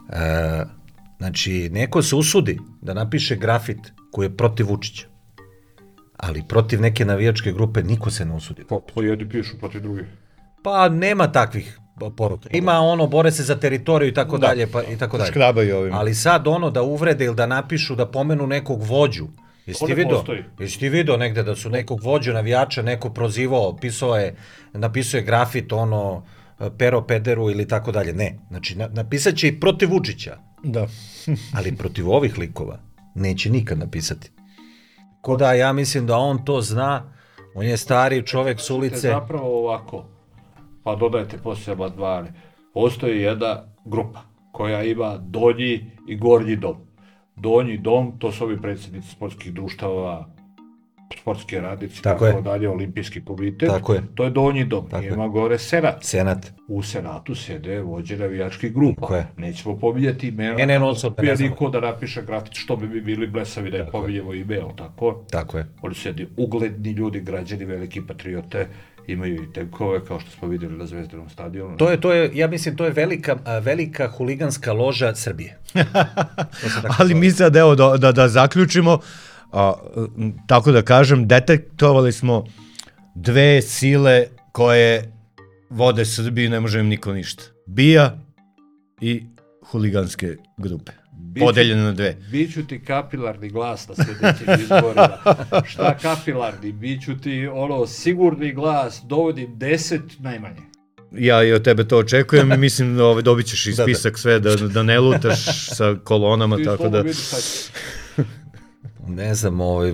E, 0.09 0.65
znači, 1.19 1.69
neko 1.73 2.03
se 2.03 2.17
usudi 2.17 2.59
da 2.83 2.95
napiše 2.95 3.37
grafit 3.37 3.79
koji 4.15 4.27
je 4.27 4.37
protiv 4.37 4.67
Vučića. 4.69 5.07
Ali 6.17 6.43
protiv 6.49 6.81
neke 6.81 7.05
navijačke 7.05 7.53
grupe 7.53 7.83
niko 7.83 8.11
se 8.11 8.25
ne 8.25 8.35
usudi. 8.35 8.65
Po, 8.65 8.81
po 8.95 9.03
jedni 9.03 9.29
pišu 9.29 9.59
protiv 9.59 9.81
drugih. 9.81 10.05
Pa 10.63 10.89
nema 10.89 11.33
takvih 11.33 11.79
poruka. 12.17 12.49
Ima 12.53 12.73
ono, 12.73 13.07
bore 13.07 13.33
se 13.33 13.43
za 13.43 13.57
teritoriju 13.57 14.09
i 14.09 14.15
tako 14.15 14.39
Da. 14.39 14.47
dalje, 14.47 14.67
pa 14.67 14.83
i 14.83 14.99
tako 14.99 15.19
dalje. 15.19 15.31
Škrabaju 15.31 15.77
ovim. 15.77 15.95
Ali 15.95 16.15
sad 16.15 16.47
ono 16.49 16.71
da 16.71 16.83
uvrede 16.83 17.25
ili 17.25 17.35
da 17.35 17.47
napišu, 17.47 17.95
da 17.95 18.07
pomenu 18.07 18.47
nekog 18.47 18.83
vođu, 18.83 19.27
Jesi 19.67 19.87
ti 19.87 19.95
video? 19.95 20.25
Jesi 20.59 20.79
ti 20.79 20.89
video 20.89 21.17
negde 21.17 21.43
da 21.43 21.57
su 21.57 21.71
nekog 21.71 22.03
vođu 22.03 22.33
navijača 22.33 22.83
neko 22.83 23.11
prozivao, 23.11 23.77
pisao 23.77 24.17
je, 24.17 24.35
napisao 24.73 25.19
je 25.19 25.25
grafit 25.25 25.73
ono 25.73 26.25
pero 26.79 27.03
pederu 27.07 27.51
ili 27.51 27.69
tako 27.69 27.93
dalje. 27.93 28.13
Ne, 28.13 28.39
znači 28.49 28.79
na, 28.79 28.89
napisat 28.89 29.35
će 29.35 29.49
i 29.49 29.61
protiv 29.61 29.91
Vučića, 29.91 30.39
Da. 30.65 30.87
ali 31.57 31.77
protiv 31.77 32.11
ovih 32.11 32.39
likova 32.39 32.94
neće 33.15 33.51
nikad 33.51 33.79
napisati. 33.79 34.31
Ko 35.21 35.37
da 35.37 35.53
ja 35.53 35.73
mislim 35.73 36.07
da 36.07 36.17
on 36.17 36.45
to 36.45 36.61
zna, 36.61 37.13
on 37.55 37.65
je 37.67 37.77
stari 37.77 38.27
čovek 38.27 38.61
s 38.61 38.71
ulice. 38.71 39.09
zapravo 39.09 39.59
ovako, 39.59 40.05
pa 40.83 40.95
dodajte 40.95 41.39
poslije 41.39 41.75
amandmane. 41.75 42.33
Postoji 42.75 43.21
jedna 43.21 43.63
grupa 43.85 44.21
koja 44.53 44.83
ima 44.83 45.17
donji 45.17 45.91
i 46.09 46.17
gornji 46.17 46.57
dom. 46.57 46.77
Donji 47.37 47.79
dom, 47.79 48.19
to 48.19 48.33
su 48.33 48.45
ovi 48.45 48.63
predsjednici 48.63 49.11
sportskih 49.11 49.55
društava, 49.55 50.34
sportske 51.21 51.61
radnici, 51.61 52.03
Tako 52.03 52.25
tako 52.25 52.39
je. 52.39 52.43
dalje, 52.43 52.69
olimpijski 52.69 53.25
komitet. 53.25 53.69
Tako 53.69 53.95
je. 53.95 54.03
To 54.15 54.25
je 54.25 54.31
donji 54.31 54.65
dom. 54.65 54.89
Tako 54.91 55.05
je. 55.05 55.09
Ima 55.13 55.29
gore 55.29 55.59
senat. 55.59 56.05
Senat. 56.05 56.53
U 56.69 56.83
senatu 56.83 57.35
sjede 57.35 57.81
vođe 57.81 58.17
navijačkih 58.17 58.75
grupa. 58.75 59.01
Tako 59.01 59.15
je. 59.15 59.27
Nećemo 59.37 59.79
pominjati 59.79 60.29
imena. 60.29 60.55
Ne, 60.55 60.67
ne, 60.67 60.79
non 60.79 60.97
stop, 60.97 61.21
znamo. 61.21 61.37
niko 61.51 61.69
da 61.69 61.81
napiše 61.81 62.23
grafit 62.23 62.53
što 62.53 62.77
bi 62.77 62.89
mi 62.89 63.01
bili 63.01 63.27
blesavi 63.27 63.71
da 63.71 63.77
je 63.77 63.91
pominjemo 63.91 64.35
ime, 64.35 64.61
tako? 64.77 65.25
Tako 65.31 65.59
je. 65.59 65.67
Oni 65.83 65.95
su 65.95 66.09
jedni 66.09 66.27
ugledni 66.37 66.91
ljudi, 66.91 67.21
građani, 67.21 67.65
veliki 67.65 68.01
patriote, 68.07 68.67
imaju 69.07 69.43
i 69.43 69.53
tenkove, 69.53 70.05
kao 70.05 70.21
što 70.21 70.31
smo 70.31 70.49
vidjeli 70.49 70.77
na 70.77 70.87
Zvezdanom 70.87 71.29
stadionu. 71.31 71.77
To 71.77 71.91
je, 71.91 72.01
to 72.01 72.13
je, 72.13 72.31
ja 72.35 72.49
mislim, 72.49 72.77
to 72.77 72.85
je 72.85 72.91
velika, 72.91 73.37
velika 73.63 74.09
huliganska 74.09 74.73
loža 74.73 75.15
Srbije. 75.15 75.59
Ali 76.99 77.15
mi 77.15 77.31
sad, 77.31 77.57
evo, 77.57 77.75
da, 77.75 77.97
da, 77.97 78.13
da 78.13 78.29
zaključimo, 78.29 78.99
a, 79.55 79.73
tako 80.47 80.73
da 80.73 80.83
kažem, 80.83 81.29
detektovali 81.29 82.13
smo 82.13 82.45
dve 83.17 83.63
sile 83.63 84.25
koje 84.53 85.13
vode 85.71 86.05
Srbiju, 86.05 86.51
ne 86.51 86.61
može 86.61 86.81
im 86.81 86.87
niko 86.87 87.13
ništa. 87.13 87.43
Bija 87.67 88.19
i 89.01 89.23
huliganske 89.63 90.37
grupe. 90.59 90.93
Biću- 91.13 91.41
Podeljene 91.41 91.83
na 91.83 91.93
dve. 91.93 92.17
Biću 92.31 92.67
ti 92.67 92.81
kapilarni 92.81 93.49
glas 93.49 93.89
na 93.89 93.95
sljedećim 93.97 94.47
izborima. 94.63 95.09
Šta 95.71 95.99
kapilarni? 95.99 96.73
Biću 96.73 97.19
ti 97.19 97.49
ono 97.49 97.87
sigurni 97.87 98.53
glas, 98.53 99.03
dovodim 99.05 99.59
deset 99.59 100.03
najmanje. 100.19 100.61
Ja 101.13 101.45
i 101.45 101.53
od 101.53 101.63
tebe 101.63 101.89
to 101.89 101.99
očekujem 101.99 102.53
i 102.53 102.57
mislim 102.67 102.97
da 102.97 103.05
ovaj, 103.05 103.23
dobit 103.23 103.47
ćeš 103.47 103.67
i 103.67 103.71
Da, 103.71 103.77
da. 103.77 103.83
spisak 103.85 104.19
sve, 104.19 104.41
da, 104.41 104.57
da 104.57 104.83
ne 104.83 105.01
lutaš 105.01 105.39
sa 105.69 105.95
kolonama, 106.05 106.57
Ti 106.57 106.65
tako 106.65 106.89
da... 106.89 107.01
vidiš. 107.01 107.19
Ne 109.09 109.35
znam, 109.35 109.61
ovaj, 109.61 109.93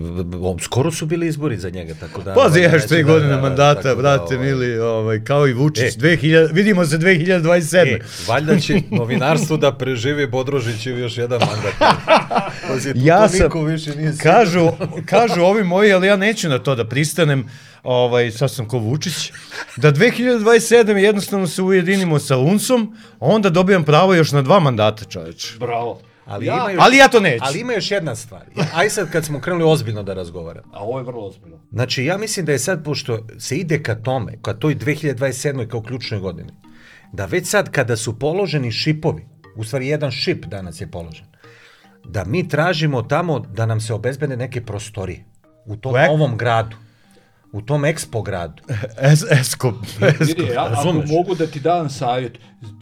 skoro 0.61 0.91
su 0.91 1.07
bili 1.07 1.27
izbori 1.27 1.57
za 1.57 1.71
njega, 1.71 1.95
tako 1.95 2.23
da... 2.23 2.35
Pazi, 2.35 2.61
ovaj, 2.61 2.73
još 2.73 2.87
tri 2.87 2.97
da- 2.97 3.03
godine 3.05 3.31
da, 3.31 3.41
mandata, 3.41 3.83
tako 3.83 3.95
da, 3.95 3.95
brate, 3.95 4.35
ovaj, 4.35 4.47
mili, 4.47 4.79
ovaj, 4.79 5.25
kao 5.25 5.49
i 5.49 5.53
Vučić, 5.53 5.97
E. 5.97 5.99
2000, 5.99 6.53
vidimo 6.53 6.87
se 6.87 6.99
2027. 6.99 7.77
E, 7.77 7.99
valjda 8.29 8.59
će 8.59 8.81
novinarstvo 8.91 9.57
da 9.57 9.73
preživi 9.73 10.27
Bodrožićev 10.27 10.99
još 10.99 11.19
jedan 11.19 11.41
mandat. 11.41 11.75
Pazi, 12.69 12.93
tu 12.93 12.99
Ja 12.99 13.23
to 13.23 13.29
sam- 13.29 13.43
niko 13.43 13.63
više 13.63 13.97
nije 13.97 14.13
Kažu, 14.19 14.69
kažu 15.05 15.41
ovi 15.43 15.65
moji, 15.65 15.93
ali 15.93 16.07
ja 16.07 16.17
neću 16.17 16.49
na 16.49 16.59
to 16.59 16.75
da 16.75 16.85
pristanem, 16.85 17.45
ovaj, 17.83 18.31
sad 18.31 18.51
sam 18.51 18.69
ko 18.69 18.79
Vučić, 18.79 19.33
da 19.77 19.93
2027 19.93 20.97
jednostavno 20.97 21.47
se 21.47 21.63
ujedinimo 21.63 22.19
sa 22.19 22.39
UNS-om, 22.39 22.97
onda 23.21 23.51
dobijam 23.51 23.85
pravo 23.85 24.15
još 24.15 24.33
na 24.33 24.43
dva 24.43 24.61
mandata, 24.61 25.05
čoveč. 25.05 25.57
Bravo. 25.59 26.01
Ali, 26.31 26.47
Ja- 26.47 26.55
ima 26.55 26.71
još, 26.71 26.83
Ali 26.83 26.97
ja 26.97 27.09
to 27.09 27.21
neću. 27.21 27.45
ali 27.45 27.61
ima 27.61 27.73
još 27.73 27.91
jedna 27.91 28.15
stvar. 28.17 28.43
Aj 28.75 28.91
sad 28.91 29.11
kad 29.11 29.25
smo 29.25 29.41
krenuli 29.41 29.65
ozbiljno 29.65 30.03
da 30.03 30.15
razgovaramo. 30.15 30.73
A 30.73 30.79
ovo 30.81 30.99
je 30.99 31.05
vrlo 31.05 31.27
ozbiljno. 31.27 31.59
Znači, 31.73 32.05
ja 32.05 32.19
mislim 32.19 32.47
da 32.47 32.53
je 32.53 32.59
sad, 32.59 32.85
pošto 32.85 33.27
se 33.39 33.57
ide 33.57 33.83
ka 33.83 33.95
tome, 33.95 34.33
ka 34.43 34.55
toj 34.55 34.75
2027. 34.75 35.67
kao 35.67 35.83
ključnoj 35.83 36.21
godini, 36.21 36.53
da 37.13 37.27
već 37.27 37.47
sad 37.47 37.71
kada 37.71 37.97
su 37.97 38.19
položeni 38.19 38.73
šipovi, 38.73 39.27
u 39.57 39.65
stvari 39.65 39.89
jedan 39.89 40.11
šip 40.11 40.45
danas 40.47 40.81
je 40.81 40.91
položen, 40.91 41.27
da 42.05 42.25
mi 42.25 42.49
tražimo 42.49 43.03
tamo 43.03 43.39
da 43.41 43.67
nam 43.67 43.81
se 43.81 43.95
obezbede 43.95 44.37
neke 44.37 44.61
prostorije 44.63 45.25
u 45.67 45.77
tom 45.77 45.95
ek- 45.95 46.07
novom 46.07 46.37
gradu, 46.37 46.77
u 47.53 47.63
tom 47.63 47.85
ekspo 47.85 48.23
gradu. 48.23 48.63
Es, 49.03 49.25
esko, 49.31 49.75
Vidi, 50.21 50.43
ja, 50.45 50.69
ako 50.71 50.93
mogu 50.93 51.35
da 51.35 51.47
ti 51.47 51.61
dam 51.61 51.91
savjet, 51.91 52.39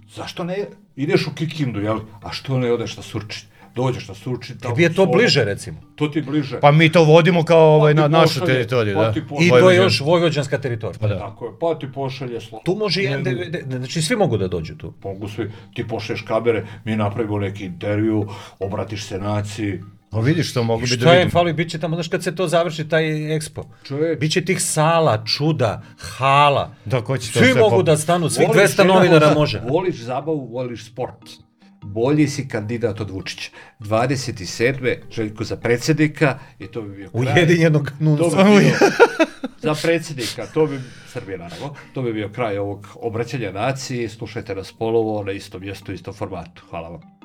zašto 0.09 0.45
ne 0.45 0.57
ideš 0.97 1.27
u 1.27 1.33
Kikindu, 1.33 1.81
jel? 1.81 1.99
A 2.23 2.33
što 2.33 2.59
ne 2.59 2.73
odeš 2.73 2.97
na 2.97 3.03
Surčin? 3.03 3.49
Dođeš 3.75 4.09
na 4.09 4.15
Surčin, 4.15 4.59
tamo 4.59 4.75
Tebi 4.75 4.83
je 4.83 4.89
to 4.91 5.05
su- 5.05 5.13
bliže, 5.13 5.45
recimo. 5.45 5.79
To 5.97 6.09
ti 6.09 6.19
je 6.19 6.23
bliže. 6.23 6.61
Pa 6.61 6.73
mi 6.73 6.93
to 6.93 7.05
vodimo 7.05 7.45
kao 7.45 7.75
ovaj, 7.75 7.95
Pa 7.95 8.01
na 8.01 8.09
našu 8.11 8.35
pošalje- 8.35 8.47
teritoriju, 8.49 8.95
pa 8.95 9.03
da. 9.03 9.13
ti 9.13 9.19
I 9.19 9.23
pošalje- 9.25 9.51
to 9.53 9.71
je 9.71 9.77
još 9.77 10.01
vojvođanska 10.01 10.59
teritorija. 10.59 10.99
Pa 11.01 11.09
da. 11.09 11.19
Tako 11.19 11.47
je, 11.47 11.53
pa 11.61 11.75
ti 11.75 11.87
pošalje 11.95 12.41
slo. 12.41 12.61
Tu 12.65 12.75
može, 12.75 13.03
Ne, 13.03 13.19
de, 13.19 13.35
de, 13.35 13.79
znači 13.79 14.03
svi 14.03 14.17
mogu 14.17 14.37
da 14.39 14.49
dođu 14.49 14.75
tu. 14.77 14.93
Mogu 15.05 15.29
svi, 15.29 15.51
ti 15.75 15.89
pošleš 15.89 16.23
kamere, 16.23 16.67
mi 16.85 16.97
napravimo 16.97 17.39
neki 17.39 17.65
intervju, 17.65 18.29
obratiš 18.59 19.05
se 19.05 19.19
naciji. 19.19 19.81
Pa 20.11 20.21
vidiš 20.21 20.51
što 20.51 20.63
mogu 20.63 20.81
biti 20.83 20.97
da 20.97 21.01
Šta 21.01 21.13
je, 21.13 21.19
vidim. 21.19 21.31
fali, 21.31 21.53
bit 21.53 21.71
će 21.71 21.79
tamo, 21.79 21.97
znaš 21.97 22.09
kad 22.09 22.23
se 22.23 22.35
to 22.35 22.49
završi, 22.49 22.85
taj 22.85 23.35
ekspo. 23.37 23.65
Čovječ. 23.85 24.19
Biće 24.19 24.41
tih 24.43 24.63
sala, 24.63 25.25
čuda, 25.27 25.83
hala. 25.99 26.75
Da, 26.85 27.01
ko 27.01 27.19
će 27.19 27.33
to 27.33 27.39
Svi 27.39 27.47
sve 27.47 27.61
mogu 27.61 27.77
pop- 27.77 27.83
da 27.83 27.97
stanu, 27.97 28.29
svih 28.31 28.49
Voliš 28.49 28.63
200 28.63 28.81
jedno- 28.81 28.95
novinara 28.95 29.35
može. 29.35 29.61
Voliš 29.61 29.97
zabavu, 29.97 30.47
voliš 30.47 30.87
sport. 30.87 31.31
Bolji 31.83 32.29
si 32.29 32.49
kandidat 32.49 33.01
od 33.01 33.11
Vučića. 33.11 33.51
27. 33.81 34.75
Željko 35.11 35.45
za 35.45 35.57
predsjednika 35.57 36.39
i 36.59 36.67
to 36.67 36.83
bi 36.83 36.97
bio 36.97 37.11
kraj. 37.11 37.23
Ujedinjenog 37.35 37.93
nunca. 38.01 38.37
bi 38.37 38.61
bio, 38.61 38.75
za 39.63 39.75
predsjednika, 39.75 40.47
to 40.47 40.67
bi, 40.67 40.81
Srbije 41.09 41.39
naravno, 41.39 41.75
to 41.95 42.03
bi 42.03 42.13
bio 42.13 42.29
kraj 42.29 42.59
ovog 42.59 42.87
obraćanja 42.97 43.53
naciji. 43.53 44.09
Slušajte 44.09 44.55
nas 44.55 44.73
polovo 44.73 45.23
na 45.25 45.33
istom 45.33 45.61
mjestu, 45.61 45.93
istom 45.93 46.15
formatu. 46.15 46.63
Hvala 46.71 46.89
vam. 46.89 47.18